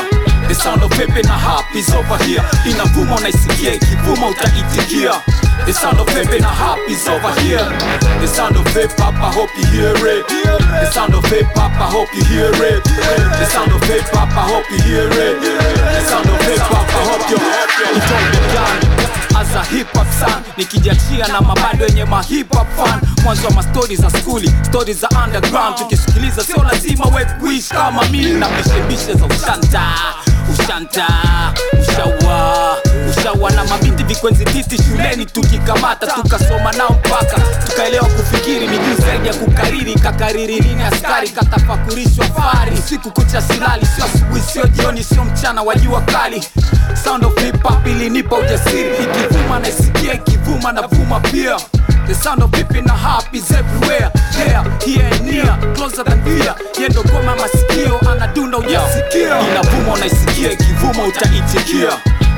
the 0.49 0.55
sound 0.55 0.83
of 0.85 0.91
pepe 0.97 1.23
na 1.23 1.33
hap 1.39 1.75
is 1.75 1.91
over 1.91 2.25
here 2.25 2.43
inavuma 2.71 3.17
unaisikia 3.17 3.75
ikivuma 3.75 4.27
utaitikia 4.29 5.11
the 5.65 5.73
sound 5.73 5.99
of 6.01 6.07
vape 6.09 6.33
in 6.37 6.45
a 6.45 6.49
hop 6.49 6.79
is 6.89 7.07
over 7.09 7.33
here. 7.41 7.65
The 8.21 8.27
sound 8.27 8.57
of 8.57 8.65
vape 8.75 8.93
hop 8.99 9.15
I 9.15 9.33
hope 9.33 9.51
you 9.59 9.67
hear 9.73 9.95
it. 9.97 10.27
The 10.29 10.91
sound 10.93 11.15
of 11.15 11.25
vape 11.25 11.49
hop 11.57 11.73
I 11.81 11.89
hope 11.91 12.09
you 12.15 12.25
hear 12.25 12.51
it. 12.53 12.85
The 12.85 13.47
sound 13.47 13.73
of 13.73 13.81
vape 13.83 14.09
hop 14.13 14.29
I 14.37 14.43
hope 14.51 14.67
you 14.71 14.79
hear 14.83 15.09
it. 15.09 15.41
The 15.41 16.01
sound 16.09 16.27
of 16.29 16.39
vape 16.47 16.67
hop 16.71 16.87
I 16.89 17.03
hope 17.09 17.25
you 17.31 17.39
hear 17.39 17.67
it. 17.87 19.07
As 19.37 19.55
a 19.55 19.65
hip 19.65 19.87
hop 19.95 20.07
san 20.21 20.43
nikijiachia 20.57 21.29
na 21.29 21.41
mabado 21.41 21.87
yenye 21.87 22.05
ma 22.05 22.23
hip 22.23 22.55
hop 22.55 22.67
fan. 22.77 23.01
Mwanzo 23.25 23.47
wa 23.49 23.53
mastori 23.55 23.97
za 23.97 24.11
skuli 24.11 24.51
stori 24.63 24.95
za 24.95 25.09
underground. 25.25 25.77
Tukisikiliza 25.79 26.45
sio 26.45 26.63
lazima 26.63 27.05
we 27.05 27.25
kuishi 27.25 27.71
kama 27.71 28.03
mimi. 28.05 28.31
Na 28.41 28.49
bishebishe 28.49 29.15
za 29.15 29.27
ushanta 29.27 29.83
ushanta 30.53 31.07
ushawa 31.83 32.76
ushawa 33.11 33.51
na 33.51 33.65
mabiti 33.65 34.03
vikwenzi 34.05 34.45
titi 34.45 34.83
shuleni 34.83 35.27
tukikamata 35.27 36.07
tukasoma 36.07 36.73
nao 36.73 36.91
mpaka 36.91 37.37
tukaelewa 37.69 38.07
kufikiri 38.07 38.67
ni 38.67 38.77
zaidi 39.07 39.29
ya 39.29 39.35
kukariri 39.35 39.95
kakariri 39.95 40.61
nini 40.61 40.83
askari 40.83 41.29
katafakurishwa 41.29 42.27
fari 42.27 42.77
siku 42.77 43.11
kucha 43.11 43.43
silali 43.43 43.87
sio 43.87 44.05
asubuhi 44.05 44.41
sio 44.41 44.67
jioni 44.67 45.05
sio 45.05 45.25
mchana 45.25 45.63
wa 45.63 45.75
jua 45.75 46.01
kali. 46.01 46.45
Sound 47.05 47.25
of 47.25 47.39
hip 47.45 47.63
hop 47.63 47.87
ilinipa 47.87 48.37
ujasiri 48.37 48.91
ikivuma 49.03 49.59
naisikia 49.59 50.15
ikivuma 50.15 50.73
na 50.73 50.83
vuma 50.87 51.21
pia 51.21 51.57
The 52.07 52.15
sound 52.15 52.43
of 52.43 52.53
peeping 52.53 52.85
na 52.85 52.95
harp 52.95 53.35
is 53.35 53.51
everywhere. 53.51 54.11
There, 54.39 54.63
here 54.87 55.03
and 55.11 55.25
near, 55.27 55.51
closer 55.75 56.05
than 56.05 56.23
fear. 56.23 56.55
Yendo 56.79 57.03
goma 57.03 57.35
masikio, 57.37 57.99
anadunda 58.11 58.59
ujasikia 58.59 59.41
Inavuma 59.41 59.93
unaisikia, 59.93 60.53
ikivuma 60.53 61.03
utaitikia 61.05 61.91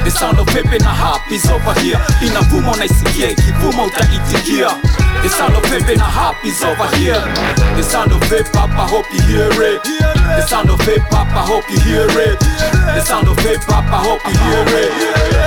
The 0.05 0.11
sound 0.11 0.39
of 0.39 0.49
hip 0.55 0.81
na 0.81 0.89
harp 0.89 1.31
is 1.31 1.45
over 1.51 1.75
here. 1.81 1.99
Inavuma 2.23 2.73
unaisikia, 2.73 3.31
ikivuma 3.31 3.83
utaitikia 3.83 4.71
The 5.23 5.29
sound 5.29 5.57
of 5.57 5.64
hip 5.71 5.97
na 5.99 6.05
harp 6.05 6.45
is 6.45 6.62
over 6.62 6.97
here. 6.97 7.21
The 7.77 7.83
sound 7.83 8.12
of 8.12 8.21
vape, 8.31 8.51
papa, 8.53 8.87
hope 8.87 9.07
you 9.12 9.21
hear 9.23 9.51
it. 9.62 9.83
The 9.83 10.47
sound 10.49 10.71
of 10.71 10.81
vape, 10.81 11.05
papa, 11.11 11.41
hope 11.45 11.69
you 11.71 11.81
hear 11.81 12.09
it. 12.09 12.39
The 12.95 13.01
sound 13.05 13.29
of 13.29 13.37
vape, 13.37 13.61
papa, 13.66 13.99
hope 13.99 14.25
you 14.25 14.39
hear 14.39 14.64
it. 14.81 14.93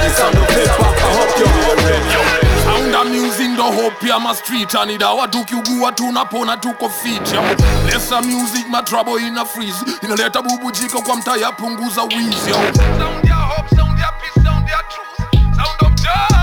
The 0.03 0.09
sound 0.13 0.35
of 0.35 0.47
vape, 0.53 0.77
papa, 0.77 1.07
hope 1.17 1.39
you 1.39 1.47
hear 1.47 1.95
it 1.95 2.40
Sound 2.71 2.95
I'm 2.95 3.13
using 3.13 3.55
the 3.55 3.63
hope 3.63 4.01
ya 4.07 4.19
ma 4.19 4.33
street 4.33 4.73
and 4.75 4.91
idawa 4.91 5.27
tukiugua 5.27 5.91
tunapona 5.91 6.57
tuko 6.57 6.89
fit 6.89 7.33
ya 7.33 7.41
lesa 7.85 8.21
music 8.21 8.67
ma 8.69 8.81
trouble 8.81 9.17
ina 9.27 9.45
freeze. 9.45 9.85
Inaleta 10.03 10.41
bubujiko 10.41 11.01
kwa 11.01 11.15
mtaa 11.15 11.35
yapunguza 11.37 12.03
wizi 12.03 12.49
ya 12.51 12.73
sound 12.73 13.25
ya 13.27 13.35
hope 13.35 13.75
sound 13.75 13.99
ya 13.99 14.11
peace 14.11 14.41
sound 14.47 14.69
ya 14.69 14.83
truth. 14.89 15.31
Sound 15.55 15.81
of 15.81 15.93
joy. 16.03 16.37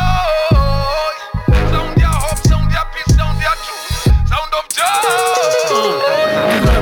Sound 1.72 1.98
ya 1.98 2.08
hope 2.08 2.48
sound 2.48 2.72
ya 2.72 2.84
peace 2.84 3.16
sound 3.16 3.40
ya 3.42 3.50
truth. 3.64 4.04
Sound 4.28 4.54
of 4.58 4.68
joy. 4.68 4.92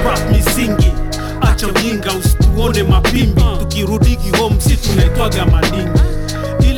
Rap 0.05 0.31
misingi 0.31 0.93
acha 1.41 1.67
ujinga 1.67 2.13
usituone 2.13 2.83
mapimbi. 2.83 3.43
Tukirudigi 3.59 4.31
home 4.37 4.61
si 4.61 4.77
tunaitwaga 4.77 5.47
madingi 5.47 6.01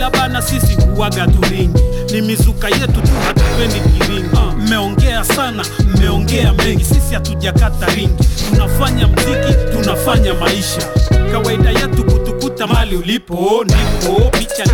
ila 0.08 0.10
bana 0.10 0.42
sisi 0.42 0.74
huwaga 0.74 1.26
turingi. 1.26 1.82
Ni 2.12 2.20
mizuka 2.22 2.68
yetu 2.68 2.92
tu 3.00 3.10
hatupendi 3.26 3.80
kiringi. 3.80 4.28
Mmeongea 4.58 5.24
sana 5.24 5.64
mmeongea 5.94 6.52
mengi. 6.52 6.84
Sisi 6.84 7.14
hatujakata 7.14 7.86
ringi. 7.86 8.24
Tunafanya 8.50 9.06
mziki 9.06 9.54
tunafanya 9.72 10.34
maisha. 10.34 10.82
Kawaida 11.32 11.70
yetu 11.70 12.04
kutukuta 12.04 12.66
mali 12.66 12.96
ulipo 12.96 13.64
nipo 13.64 14.20
picha 14.30 14.64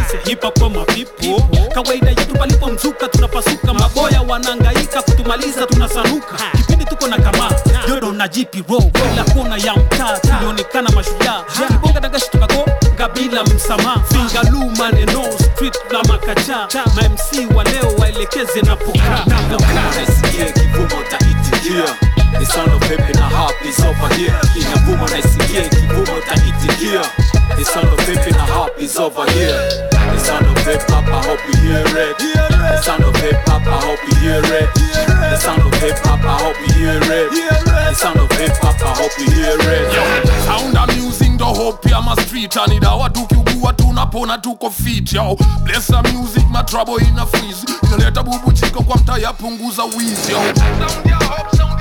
kwa 0.59 0.70
mapipo. 0.70 1.43
Kawaida 1.74 2.09
yetu 2.09 2.35
palipo 2.39 2.66
mzuka 2.70 3.09
tunapasuka. 3.09 3.74
Maboya 3.74 4.22
wanangaika 4.28 5.03
kutumaliza 5.03 5.66
tunasanuka. 5.66 6.37
Kipindi 6.57 6.85
tuko 6.85 7.07
na 7.07 7.18
kamaa 7.18 7.51
yodo 7.89 8.12
na 8.12 8.28
jipi 8.28 8.64
ro 8.68 8.80
kila 8.80 9.24
kona 9.35 9.57
ya 9.57 9.74
mtaa. 9.76 10.18
Tulionekana 10.18 10.91
mashujaa. 10.91 11.43
Kibonga 11.68 12.01
dagashi 12.01 12.30
tukagonga 12.30 12.74
bila 13.14 13.44
msamaha. 13.44 14.00
Fingalu 14.08 14.70
maneno 14.70 15.22
street 15.38 15.76
la 15.90 16.02
makacha. 16.02 16.68
Ma 16.96 17.02
MC 17.08 17.54
wa 17.56 17.64
leo 17.64 17.94
waelekeze 17.98 18.62
napokaa 18.62 19.24
naisikia 19.94 20.52
kivumo 20.52 21.02
taitikia 21.10 21.84
The 22.38 22.46
sound 22.46 22.72
of 22.74 22.88
hip 22.90 23.00
and 23.00 23.18
hop 23.32 23.52
is 23.68 23.78
over 23.80 24.14
here. 24.16 24.34
Inavuma 24.60 25.08
naisikia 25.10 25.68
kivumo 25.68 26.20
taitikia 26.26 27.00
The 27.56 27.64
sound 27.64 27.92
of 27.92 28.06
hip 28.08 28.26
and 28.26 28.50
hop 28.50 28.80
is 28.82 28.96
over 28.98 29.30
here 29.32 29.54
The 30.14 30.20
sound 30.20 30.46
of 30.46 30.64
hip 30.64 30.82
hop 30.88 31.04
I 31.08 31.22
hope 31.26 31.40
you 31.48 31.56
hear 31.60 31.84
it 31.84 32.18
The 32.18 32.80
sound 32.82 33.02
of 33.04 33.16
hip 33.16 33.36
hop 33.46 33.66
I 33.66 33.80
hope 33.84 33.98
you 34.08 34.14
hear 34.22 34.40
it 34.44 34.68
The 34.74 35.36
sound 35.36 35.62
of 35.62 35.74
hip 35.80 35.98
hop 36.04 36.20
I 36.24 36.38
hope 36.42 36.56
you 36.66 36.74
hear 36.74 37.00
it 37.02 37.30
The 37.64 37.94
sound 37.94 38.18
of 38.20 38.30
hip 38.38 38.52
hop 38.62 38.80
I 38.82 38.94
hope 38.94 39.12
you 39.18 39.30
hear 39.34 39.58
it 39.58 39.92
Yo, 39.94 40.04
sound 40.46 40.76
I'm 40.78 40.90
using 40.96 41.36
the 41.36 41.44
hope 41.44 41.84
ya 41.90 42.00
ma 42.00 42.14
street 42.16 42.56
and 42.56 42.72
idawa 42.72 43.10
tukiugua 43.10 43.72
tunapona 43.72 44.38
tuko 44.38 44.70
fit 44.70 45.12
yo 45.12 45.36
bless 45.64 45.86
the 45.88 46.02
music 46.12 46.44
ma 46.50 46.62
trouble 46.62 46.96
ina 47.08 47.26
freeze 47.26 47.66
inaleta 47.82 48.22
bubujiko 48.22 48.82
kwa 48.82 48.96
mtaa 48.96 49.18
yapunguza 49.18 49.84
wizi 49.84 50.32
yo 50.32 50.38
sound 50.56 51.06
ya 51.06 51.16
hope 51.16 51.16
sound 51.16 51.16
ya 51.16 51.18
peace 51.18 51.56
sound 51.56 51.74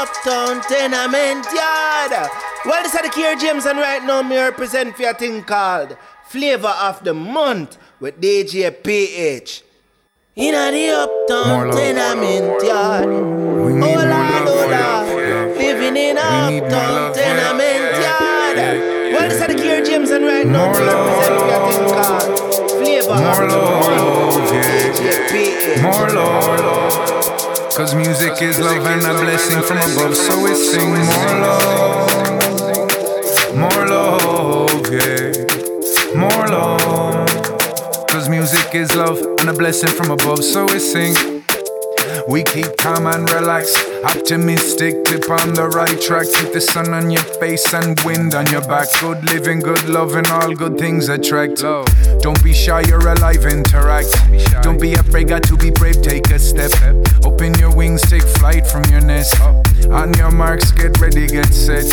uptown 0.00 0.62
tenement 0.62 1.44
yard. 1.52 2.30
Well, 2.64 2.82
this 2.82 2.94
is 2.94 3.02
the 3.02 3.08
Kier 3.08 3.38
James, 3.38 3.66
and 3.66 3.78
right 3.78 4.02
now, 4.02 4.22
me 4.22 4.38
represent 4.38 4.96
for 4.96 5.10
a 5.10 5.14
thing 5.14 5.42
called 5.42 5.96
Flavor 6.24 6.74
of 6.80 7.04
the 7.04 7.12
Month 7.12 7.76
with 8.00 8.18
DJ 8.18 8.70
PH. 8.82 9.62
In 10.36 10.54
the 10.54 10.88
uptown 10.90 11.70
tenement 11.72 12.64
yard. 12.64 13.04
Oh, 13.04 13.68
oh 13.68 14.44
Lord, 14.48 14.72
oh. 14.72 15.54
Living 15.58 15.96
in 15.96 16.16
uptown 16.16 17.12
tenement 17.12 17.92
yard. 18.00 18.56
Well, 19.12 19.28
this 19.28 19.40
is 19.42 19.46
the 19.48 19.54
Kier 19.54 19.84
James, 19.84 20.10
and 20.10 20.24
right 20.24 20.46
now, 20.46 20.72
me 20.72 20.78
represent 20.80 21.40
for 21.40 21.52
a 21.52 21.68
thing 21.68 21.84
called 21.92 22.70
Flavor 22.70 23.12
of 23.12 23.36
the 23.36 23.56
Month. 23.58 24.50
with 24.50 24.64
DJ 24.96 25.28
PH. 25.30 25.82
More 25.82 26.08
love. 26.08 27.49
Cause 27.80 27.94
music 27.94 28.42
is 28.42 28.60
love 28.60 28.84
and 28.84 29.00
a 29.06 29.14
blessing 29.22 29.62
from 29.62 29.78
above, 29.78 30.14
so 30.14 30.44
we 30.44 30.54
sing 30.54 30.90
more 30.90 31.34
love. 31.40 32.36
More 33.56 33.86
love, 33.88 34.92
yeah. 34.92 35.32
More 36.14 36.46
love. 36.46 38.06
Cause 38.08 38.28
music 38.28 38.74
is 38.74 38.94
love 38.94 39.18
and 39.40 39.48
a 39.48 39.54
blessing 39.54 39.88
from 39.88 40.10
above, 40.10 40.44
so 40.44 40.66
we 40.66 40.78
sing. 40.78 41.39
We 42.30 42.44
keep 42.44 42.76
calm 42.76 43.06
and 43.06 43.28
relaxed, 43.28 43.76
optimistic, 44.04 45.04
clip 45.04 45.28
on 45.30 45.52
the 45.52 45.66
right 45.66 46.00
track. 46.00 46.26
Keep 46.32 46.52
the 46.52 46.60
sun 46.60 46.94
on 46.94 47.10
your 47.10 47.24
face 47.40 47.74
and 47.74 47.98
wind 48.02 48.36
on 48.36 48.46
your 48.52 48.60
back. 48.60 48.86
Good 49.00 49.24
living, 49.24 49.58
good 49.58 49.88
loving, 49.88 50.26
all 50.26 50.54
good 50.54 50.78
things 50.78 51.08
attract. 51.08 51.56
Don't 52.22 52.42
be 52.44 52.54
shy, 52.54 52.82
you're 52.82 53.00
alive, 53.00 53.44
interact. 53.46 54.14
Don't 54.62 54.80
be 54.80 54.94
afraid, 54.94 55.26
got 55.28 55.42
to 55.44 55.56
be 55.56 55.70
brave, 55.70 56.02
take 56.02 56.30
a 56.30 56.38
step. 56.38 56.70
Open 57.24 57.52
your 57.58 57.74
wings, 57.74 58.02
take 58.02 58.22
flight 58.22 58.64
from 58.64 58.84
your 58.84 59.00
nest. 59.00 59.34
On 59.88 60.12
your 60.14 60.30
marks, 60.30 60.70
get 60.72 60.98
ready, 61.00 61.26
get 61.26 61.52
set. 61.52 61.86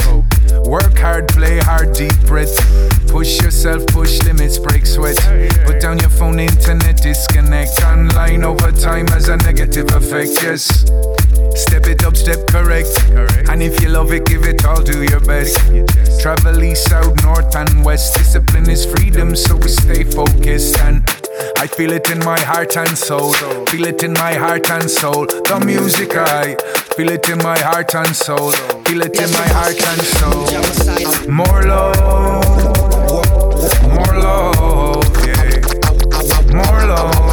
Work 0.65 0.97
hard, 0.97 1.27
play 1.29 1.59
hard, 1.59 1.93
deep 1.93 2.17
breath. 2.25 2.55
Push 3.07 3.41
yourself, 3.41 3.85
push 3.87 4.21
limits, 4.23 4.59
break 4.59 4.85
sweat. 4.85 5.17
Put 5.65 5.81
down 5.81 5.99
your 5.99 6.09
phone, 6.09 6.39
internet, 6.39 6.97
disconnect. 6.97 7.81
Online 7.83 8.43
over 8.43 8.71
time 8.71 9.07
has 9.07 9.29
a 9.29 9.37
negative 9.37 9.89
effect, 9.91 10.41
yes. 10.41 10.85
Step 11.57 11.87
it 11.87 12.03
up, 12.05 12.15
step 12.15 12.45
correct. 12.47 13.03
And 13.49 13.63
if 13.63 13.81
you 13.81 13.89
love 13.89 14.13
it, 14.13 14.25
give 14.25 14.43
it 14.43 14.63
all, 14.65 14.81
do 14.81 15.03
your 15.03 15.19
best. 15.19 15.57
Travel 16.21 16.63
east, 16.63 16.89
south, 16.89 17.21
north, 17.23 17.55
and 17.55 17.83
west. 17.83 18.15
Discipline 18.15 18.69
is 18.69 18.85
freedom, 18.85 19.35
so 19.35 19.55
we 19.55 19.67
stay 19.69 20.03
focused. 20.03 20.77
And 20.79 21.03
I 21.57 21.65
feel 21.67 21.91
it 21.91 22.09
in 22.11 22.19
my 22.19 22.39
heart 22.39 22.77
and 22.77 22.97
soul. 22.97 23.33
Feel 23.67 23.85
it 23.85 24.03
in 24.03 24.13
my 24.13 24.33
heart 24.33 24.69
and 24.69 24.89
soul. 24.89 25.25
The 25.25 25.61
music, 25.65 26.15
I 26.15 26.55
feel 26.95 27.09
it 27.09 27.27
in 27.27 27.39
my 27.39 27.57
heart 27.57 27.95
and 27.95 28.15
soul. 28.15 28.51
Feel 28.85 29.01
it 29.01 29.19
in 29.19 29.31
my 29.31 29.47
heart 29.47 29.81
and 29.91 30.01
soul. 30.17 31.31
More 31.31 31.63
love. 31.63 31.97
More 33.83 34.19
love, 34.19 35.25
yeah. 35.25 36.53
More 36.53 36.85
love. 36.87 37.26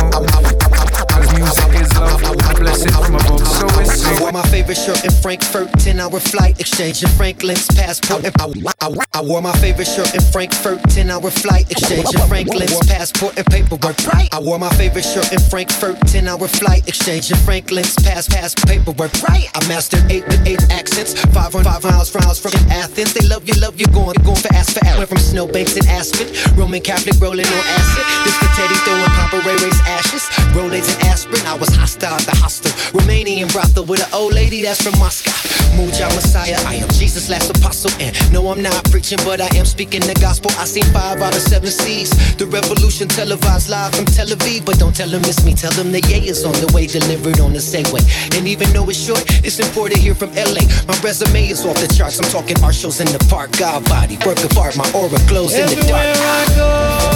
A 2.74 2.76
blessing 2.76 3.04
from 3.04 3.14
above, 3.14 3.46
so 3.46 3.66
we 3.78 3.84
I 4.04 4.20
wore 4.20 4.32
my 4.32 4.42
favorite 4.48 4.76
shirt 4.76 5.04
in 5.04 5.10
Frankfurt, 5.22 5.70
10 5.78 6.00
hour 6.00 6.18
flight 6.18 6.58
exchange 6.60 7.02
in 7.02 7.08
Franklin's 7.10 7.66
passport. 7.68 8.24
I, 8.24 8.30
I, 8.40 8.88
I, 8.88 9.04
I 9.14 9.22
wore 9.22 9.40
my 9.40 9.52
favorite 9.58 9.86
shirt 9.86 10.12
in 10.14 10.20
Frankfurt, 10.20 10.82
10 10.90 11.10
hour 11.10 11.30
flight 11.30 11.70
exchange 11.70 12.12
in 12.12 12.26
Franklin's 12.26 12.78
passport 12.86 13.38
and 13.38 13.46
paperwork. 13.46 13.96
Right. 14.06 14.28
I 14.32 14.40
wore 14.40 14.58
my 14.58 14.70
favorite 14.70 15.04
shirt 15.04 15.32
in 15.32 15.38
Frankfurt, 15.38 16.00
10 16.08 16.26
hour 16.26 16.48
flight 16.48 16.88
exchange 16.88 17.30
in 17.30 17.36
Franklin's 17.38 17.94
pass 18.02 18.28
pass 18.28 18.54
paperwork. 18.54 19.12
Right. 19.22 19.48
I 19.54 19.68
mastered 19.68 20.10
eight 20.10 20.26
with 20.26 20.44
eight 20.46 20.62
accents, 20.70 21.14
five 21.30 21.54
on 21.54 21.62
five 21.62 21.84
miles 21.84 22.10
from 22.10 22.24
miles 22.24 22.40
from 22.40 22.52
Athens. 22.70 23.12
They 23.12 23.26
love 23.28 23.46
you, 23.46 23.54
love 23.60 23.78
you, 23.78 23.86
going 23.88 24.16
going 24.24 24.40
for 24.40 24.52
ass 24.54 24.72
for 24.72 24.80
Went 24.84 25.08
from 25.08 25.18
Snowbanks 25.18 25.76
and 25.76 25.86
Aspen, 25.86 26.26
Roman 26.56 26.80
Catholic 26.80 27.20
rolling 27.20 27.46
on 27.46 27.62
acid. 27.76 28.04
This 28.24 28.36
potato 28.38 28.74
throwing 28.84 29.12
Papa 29.18 29.38
Ray 29.46 29.56
Ray's 29.62 29.80
ashes, 29.86 30.24
Rolaids 30.56 30.88
and 30.94 31.02
aspirin. 31.04 31.44
I 31.46 31.56
was 31.56 31.68
hostile 31.74 32.14
at 32.14 32.24
the 32.24 32.36
hostel, 32.36 32.63
Romanian 32.92 33.50
brothel 33.52 33.84
with 33.84 34.04
an 34.04 34.12
old 34.12 34.32
lady 34.34 34.62
that's 34.62 34.82
from 34.82 34.98
Moscow. 34.98 35.32
Muja 35.74 36.06
Messiah, 36.14 36.56
I 36.66 36.76
am 36.76 36.88
Jesus' 36.90 37.28
last 37.28 37.50
apostle. 37.50 37.90
And 38.00 38.14
no, 38.32 38.46
I'm 38.48 38.62
not 38.62 38.84
preaching, 38.90 39.18
but 39.24 39.40
I 39.40 39.48
am 39.56 39.66
speaking 39.66 40.00
the 40.00 40.14
gospel. 40.20 40.50
I 40.58 40.64
seen 40.64 40.84
five 40.92 41.20
out 41.20 41.34
of 41.34 41.42
seven 41.42 41.70
seas. 41.70 42.10
The 42.36 42.46
revolution 42.46 43.08
televised 43.08 43.68
live 43.68 43.94
from 43.94 44.06
Tel 44.06 44.28
Aviv. 44.28 44.64
But 44.64 44.78
don't 44.78 44.94
tell 44.94 45.08
them 45.08 45.22
it's 45.24 45.44
me, 45.44 45.54
tell 45.54 45.72
them 45.72 45.90
the 45.90 46.00
yay 46.08 46.26
is 46.28 46.44
on 46.44 46.52
the 46.54 46.70
way, 46.72 46.86
delivered 46.86 47.40
on 47.40 47.52
the 47.52 47.58
Segway. 47.58 48.02
And 48.36 48.46
even 48.46 48.72
though 48.72 48.88
it's 48.88 48.98
short, 48.98 49.24
it's 49.44 49.58
important 49.58 50.00
here 50.00 50.14
from 50.14 50.30
LA. 50.34 50.62
My 50.86 50.96
resume 51.02 51.48
is 51.48 51.64
off 51.66 51.80
the 51.80 51.88
charts. 51.88 52.18
I'm 52.18 52.30
talking 52.30 52.62
art 52.62 52.74
shows 52.74 53.00
in 53.00 53.08
the 53.08 53.24
park, 53.28 53.50
God 53.58 53.84
body, 53.86 54.16
work 54.24 54.42
of 54.44 54.56
art, 54.56 54.76
my 54.76 54.90
aura 54.94 55.18
glows 55.26 55.54
in 55.54 55.66
the 55.66 55.86
dark. 55.86 57.14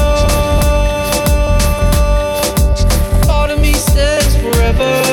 Me 3.58 3.72
says 3.72 4.36
forever. 4.36 5.07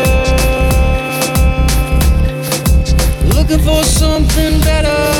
Looking 3.47 3.63
for 3.63 3.83
something 3.83 4.59
better. 4.61 5.14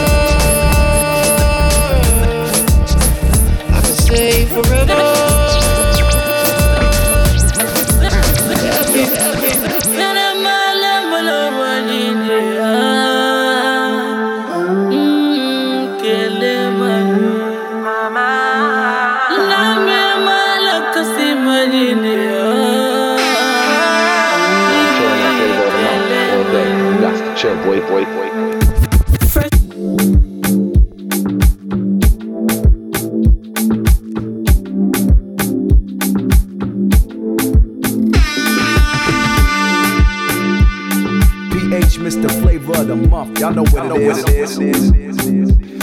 the 43.02 43.08
month. 43.08 43.40
Y'all 43.40 43.54
know 43.54 43.64
what 43.64 43.98
it 43.98 44.30
is. 44.30 44.56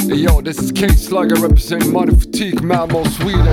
Hey, 0.09 0.17
yo, 0.17 0.41
this 0.41 0.59
is 0.59 0.73
King 0.73 0.93
Slugger 0.93 1.37
representing 1.37 1.93
Money 1.93 2.15
Fatigue, 2.15 2.63
Malmo, 2.63 3.05
Sweden. 3.05 3.45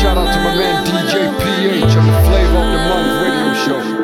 Shout 0.00 0.16
out 0.16 0.32
to 0.32 0.40
my 0.40 0.54
man 0.54 0.84
DJ 0.86 1.30
PH 1.38 1.82
on 1.82 2.06
the 2.06 2.28
Flavor 2.28 2.58
of 2.58 2.72
the 2.72 2.78
Month 2.88 3.22
radio 3.22 3.54
show. 3.64 3.95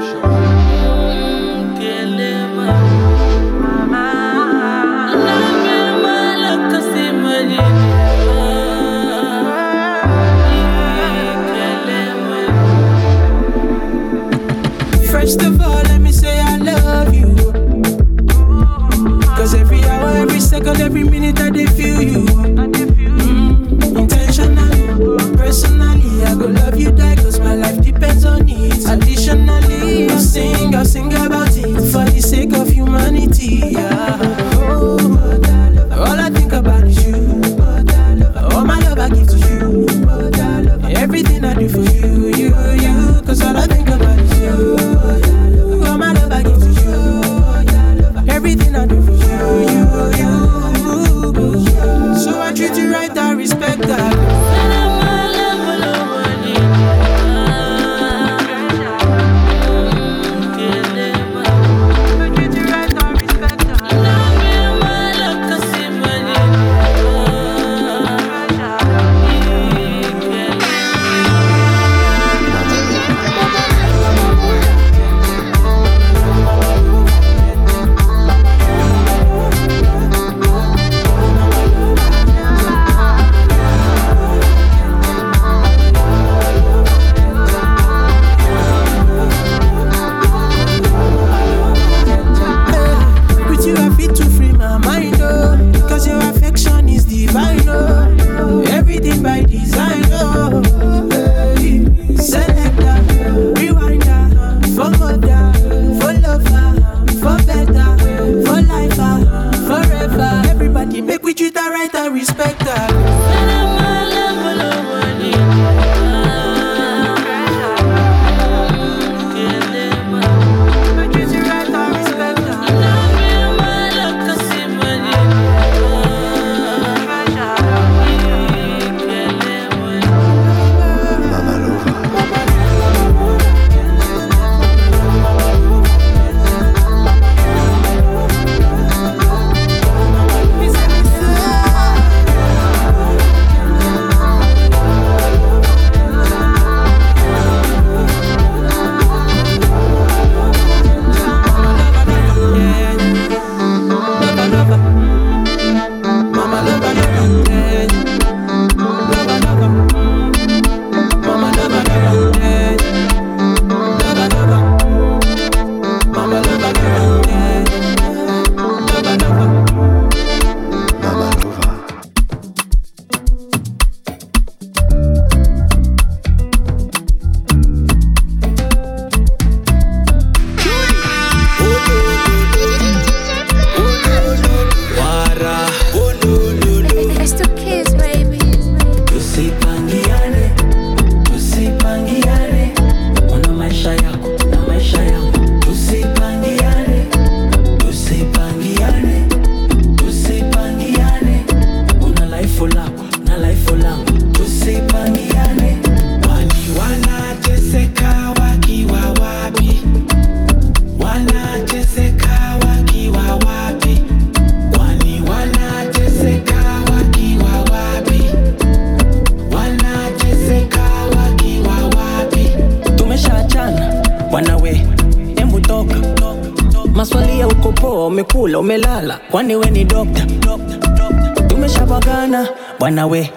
tunaagana 232.03 232.48
bwana, 232.78 233.07
we 233.07 233.30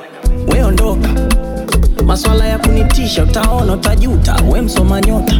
weondoka 0.48 1.10
maswala 2.06 2.46
ya 2.48 2.60
kunitisha, 2.60 3.24
utaona 3.24 3.74
utajuta, 3.74 4.36
we 4.52 4.62
msoma 4.62 5.02
nyota. 5.02 5.36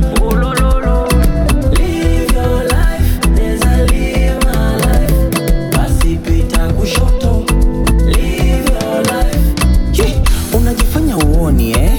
Unajifanya 10.54 11.18
uoni 11.18 11.72
eh? 11.72 11.92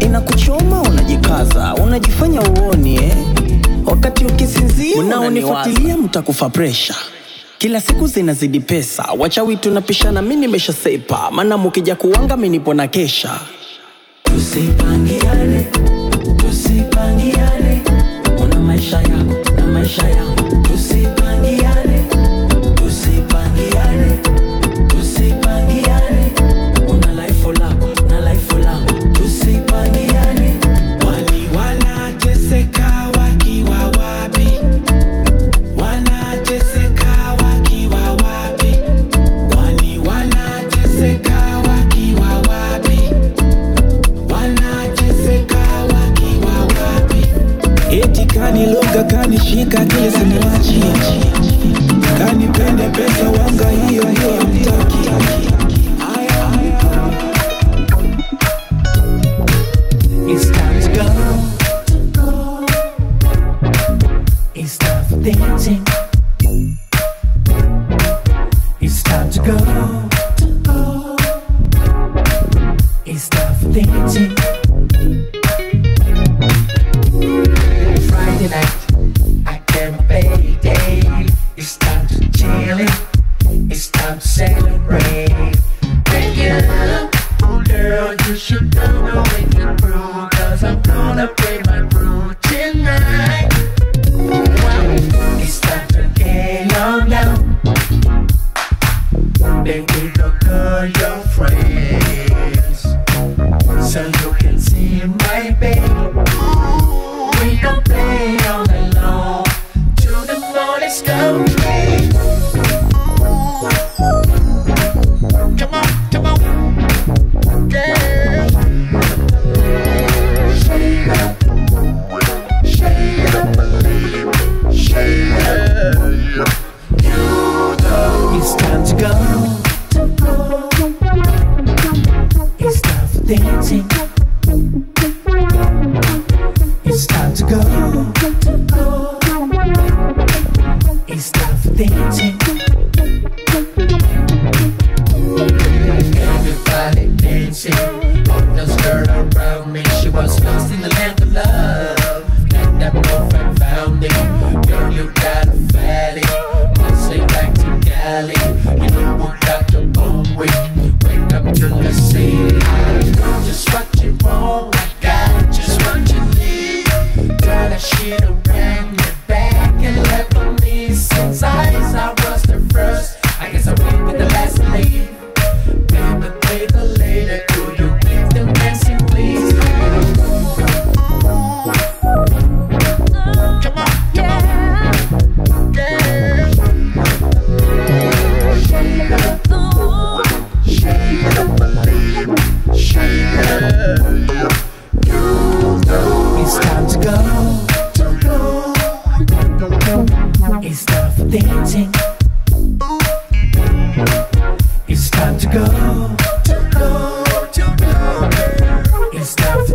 Inakuchoma, 0.00 0.82
unajikaza, 0.82 1.74
unajifanya 1.74 2.42
uoni 2.42 2.94
eh? 2.96 3.16
Wakati 3.86 4.24
ukisinzia, 4.24 4.96
unaonifuatilia 4.96 5.96
mtakufa 5.96 6.50
presha 6.50 6.94
kila 7.64 7.80
siku 7.80 8.06
zinazidi 8.06 8.60
pesa, 8.60 9.04
wachawi 9.18 9.56
tunapishana, 9.56 10.22
mimi 10.22 10.36
nimesha 10.36 10.72
sepa, 10.72 11.30
maana 11.30 11.56
mukija 11.58 11.96
kuwanga 11.96 12.36
mimi 12.36 12.48
nipo 12.48 12.74
na 12.74 12.88
kesha. 12.88 13.40
Tusipangiane, 14.22 15.66
tusipangiane, 16.36 17.82
una 18.42 18.60
maisha 18.60 18.96
yako 18.96 19.50
na 19.56 19.66
maisha 19.66 20.08
yako. 20.08 20.23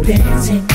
dancing. 0.09 0.68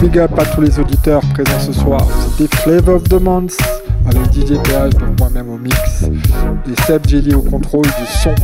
Big 0.00 0.18
up 0.18 0.38
à 0.38 0.44
tous 0.44 0.60
les 0.60 0.78
auditeurs 0.78 1.22
présents 1.32 1.58
ce 1.58 1.72
soir. 1.72 2.06
C'était 2.36 2.54
Flavor 2.56 2.96
of 2.96 3.04
the 3.04 3.20
Month 3.20 3.56
avec 4.04 4.32
DJ 4.32 4.60
PH, 4.62 4.94
donc 4.94 5.18
moi-même 5.18 5.48
au 5.48 5.56
mix, 5.56 6.04
et 6.04 6.82
Seb 6.82 7.06
Jelly 7.08 7.34
au 7.34 7.40
contrôle 7.40 7.84
du 7.84 8.06
son. 8.22 8.34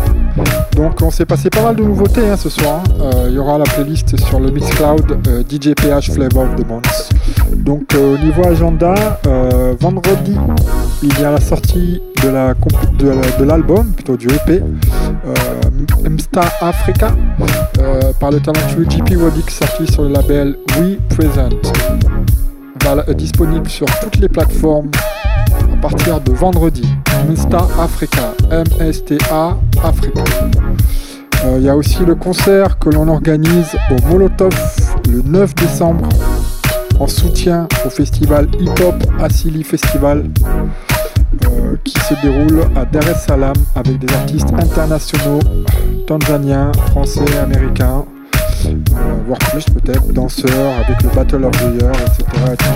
Donc 0.75 1.03
on 1.03 1.11
s'est 1.11 1.27
passé 1.27 1.51
pas 1.51 1.62
mal 1.62 1.77
de 1.77 1.85
nouveautés 1.85 2.27
hein, 2.27 2.37
ce 2.37 2.49
soir. 2.49 2.83
Hein. 2.87 2.95
Euh, 3.01 3.27
il 3.29 3.35
y 3.35 3.39
aura 3.39 3.59
la 3.59 3.64
playlist 3.64 4.18
sur 4.27 4.41
le 4.41 4.51
Mixcloud 4.51 5.18
euh, 5.29 5.43
DJ 5.43 5.75
PH 5.75 6.11
Flavor 6.12 6.45
of 6.45 6.57
the 6.57 6.66
Month. 6.66 7.11
Donc 7.55 7.95
euh, 7.95 8.14
au 8.14 8.18
niveau 8.18 8.43
agenda, 8.47 8.95
vendredi, 9.79 10.37
il 11.03 11.20
y 11.20 11.25
a 11.25 11.33
la 11.33 11.41
sortie 11.41 12.01
de 12.23 12.29
la 12.29 12.55
de 12.99 13.45
l'album, 13.45 13.93
plutôt 13.93 14.16
du 14.16 14.29
EP, 14.29 14.62
Mstar 16.09 16.50
Africa, 16.61 17.14
par 18.20 18.30
le 18.30 18.40
talentueux 18.40 18.86
JP 18.88 19.16
Wodix 19.16 19.55
sorti 19.55 19.86
sur 19.92 20.03
le 20.03 20.09
label 20.11 20.57
We 20.78 20.98
Present. 21.11 21.50
disponible 23.14 23.68
sur 23.68 23.86
toutes 24.00 24.16
les 24.16 24.28
plateformes 24.28 24.90
à 25.72 25.76
partir 25.76 26.20
de 26.20 26.32
vendredi. 26.32 26.88
Msta 27.28 27.66
Africa, 27.80 28.34
M-S-T-A 28.50 29.57
Africa. 29.84 30.24
Euh, 31.44 31.57
il 31.59 31.64
y 31.64 31.68
a 31.68 31.76
aussi 31.76 32.05
le 32.05 32.14
concert 32.14 32.78
que 32.78 32.88
l'on 32.90 33.09
organise 33.09 33.76
au 33.90 34.09
Molotov 34.09 34.55
le 35.09 35.22
9 35.22 35.55
décembre 35.57 36.09
en 37.00 37.07
soutien 37.07 37.66
au 37.84 37.90
festival 37.90 38.48
Hip 38.61 38.80
Hop 38.82 38.94
Asili 39.20 39.64
Festival 39.64 40.30
euh, 41.44 41.76
qui 41.84 41.98
se 41.98 42.14
déroule 42.22 42.62
à 42.76 42.84
Dar 42.84 43.09
es 43.09 43.14
Salaam 43.14 43.57
avec 43.74 43.98
des 43.98 44.12
artistes 44.14 44.53
internationaux 44.53 45.40
tanzaniens, 46.19 46.73
français, 46.91 47.39
américains, 47.43 48.05
euh, 48.67 48.75
voire 49.27 49.39
plus 49.39 49.65
peut-être, 49.65 50.13
danseurs 50.13 50.75
avec 50.85 51.03
le 51.03 51.09
Battle 51.11 51.45
of 51.45 51.53
the 51.53 51.81
Year, 51.81 51.93
etc. 51.93 52.25
etc. 52.53 52.71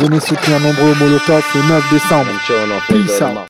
Venez 0.00 0.20
soutenir 0.20 0.60
nombreux 0.60 0.92
au 0.92 0.94
Molotov 0.96 1.44
le 1.54 1.68
9 1.68 1.90
décembre. 1.90 2.30
Peace 2.88 3.22
out. 3.22 3.49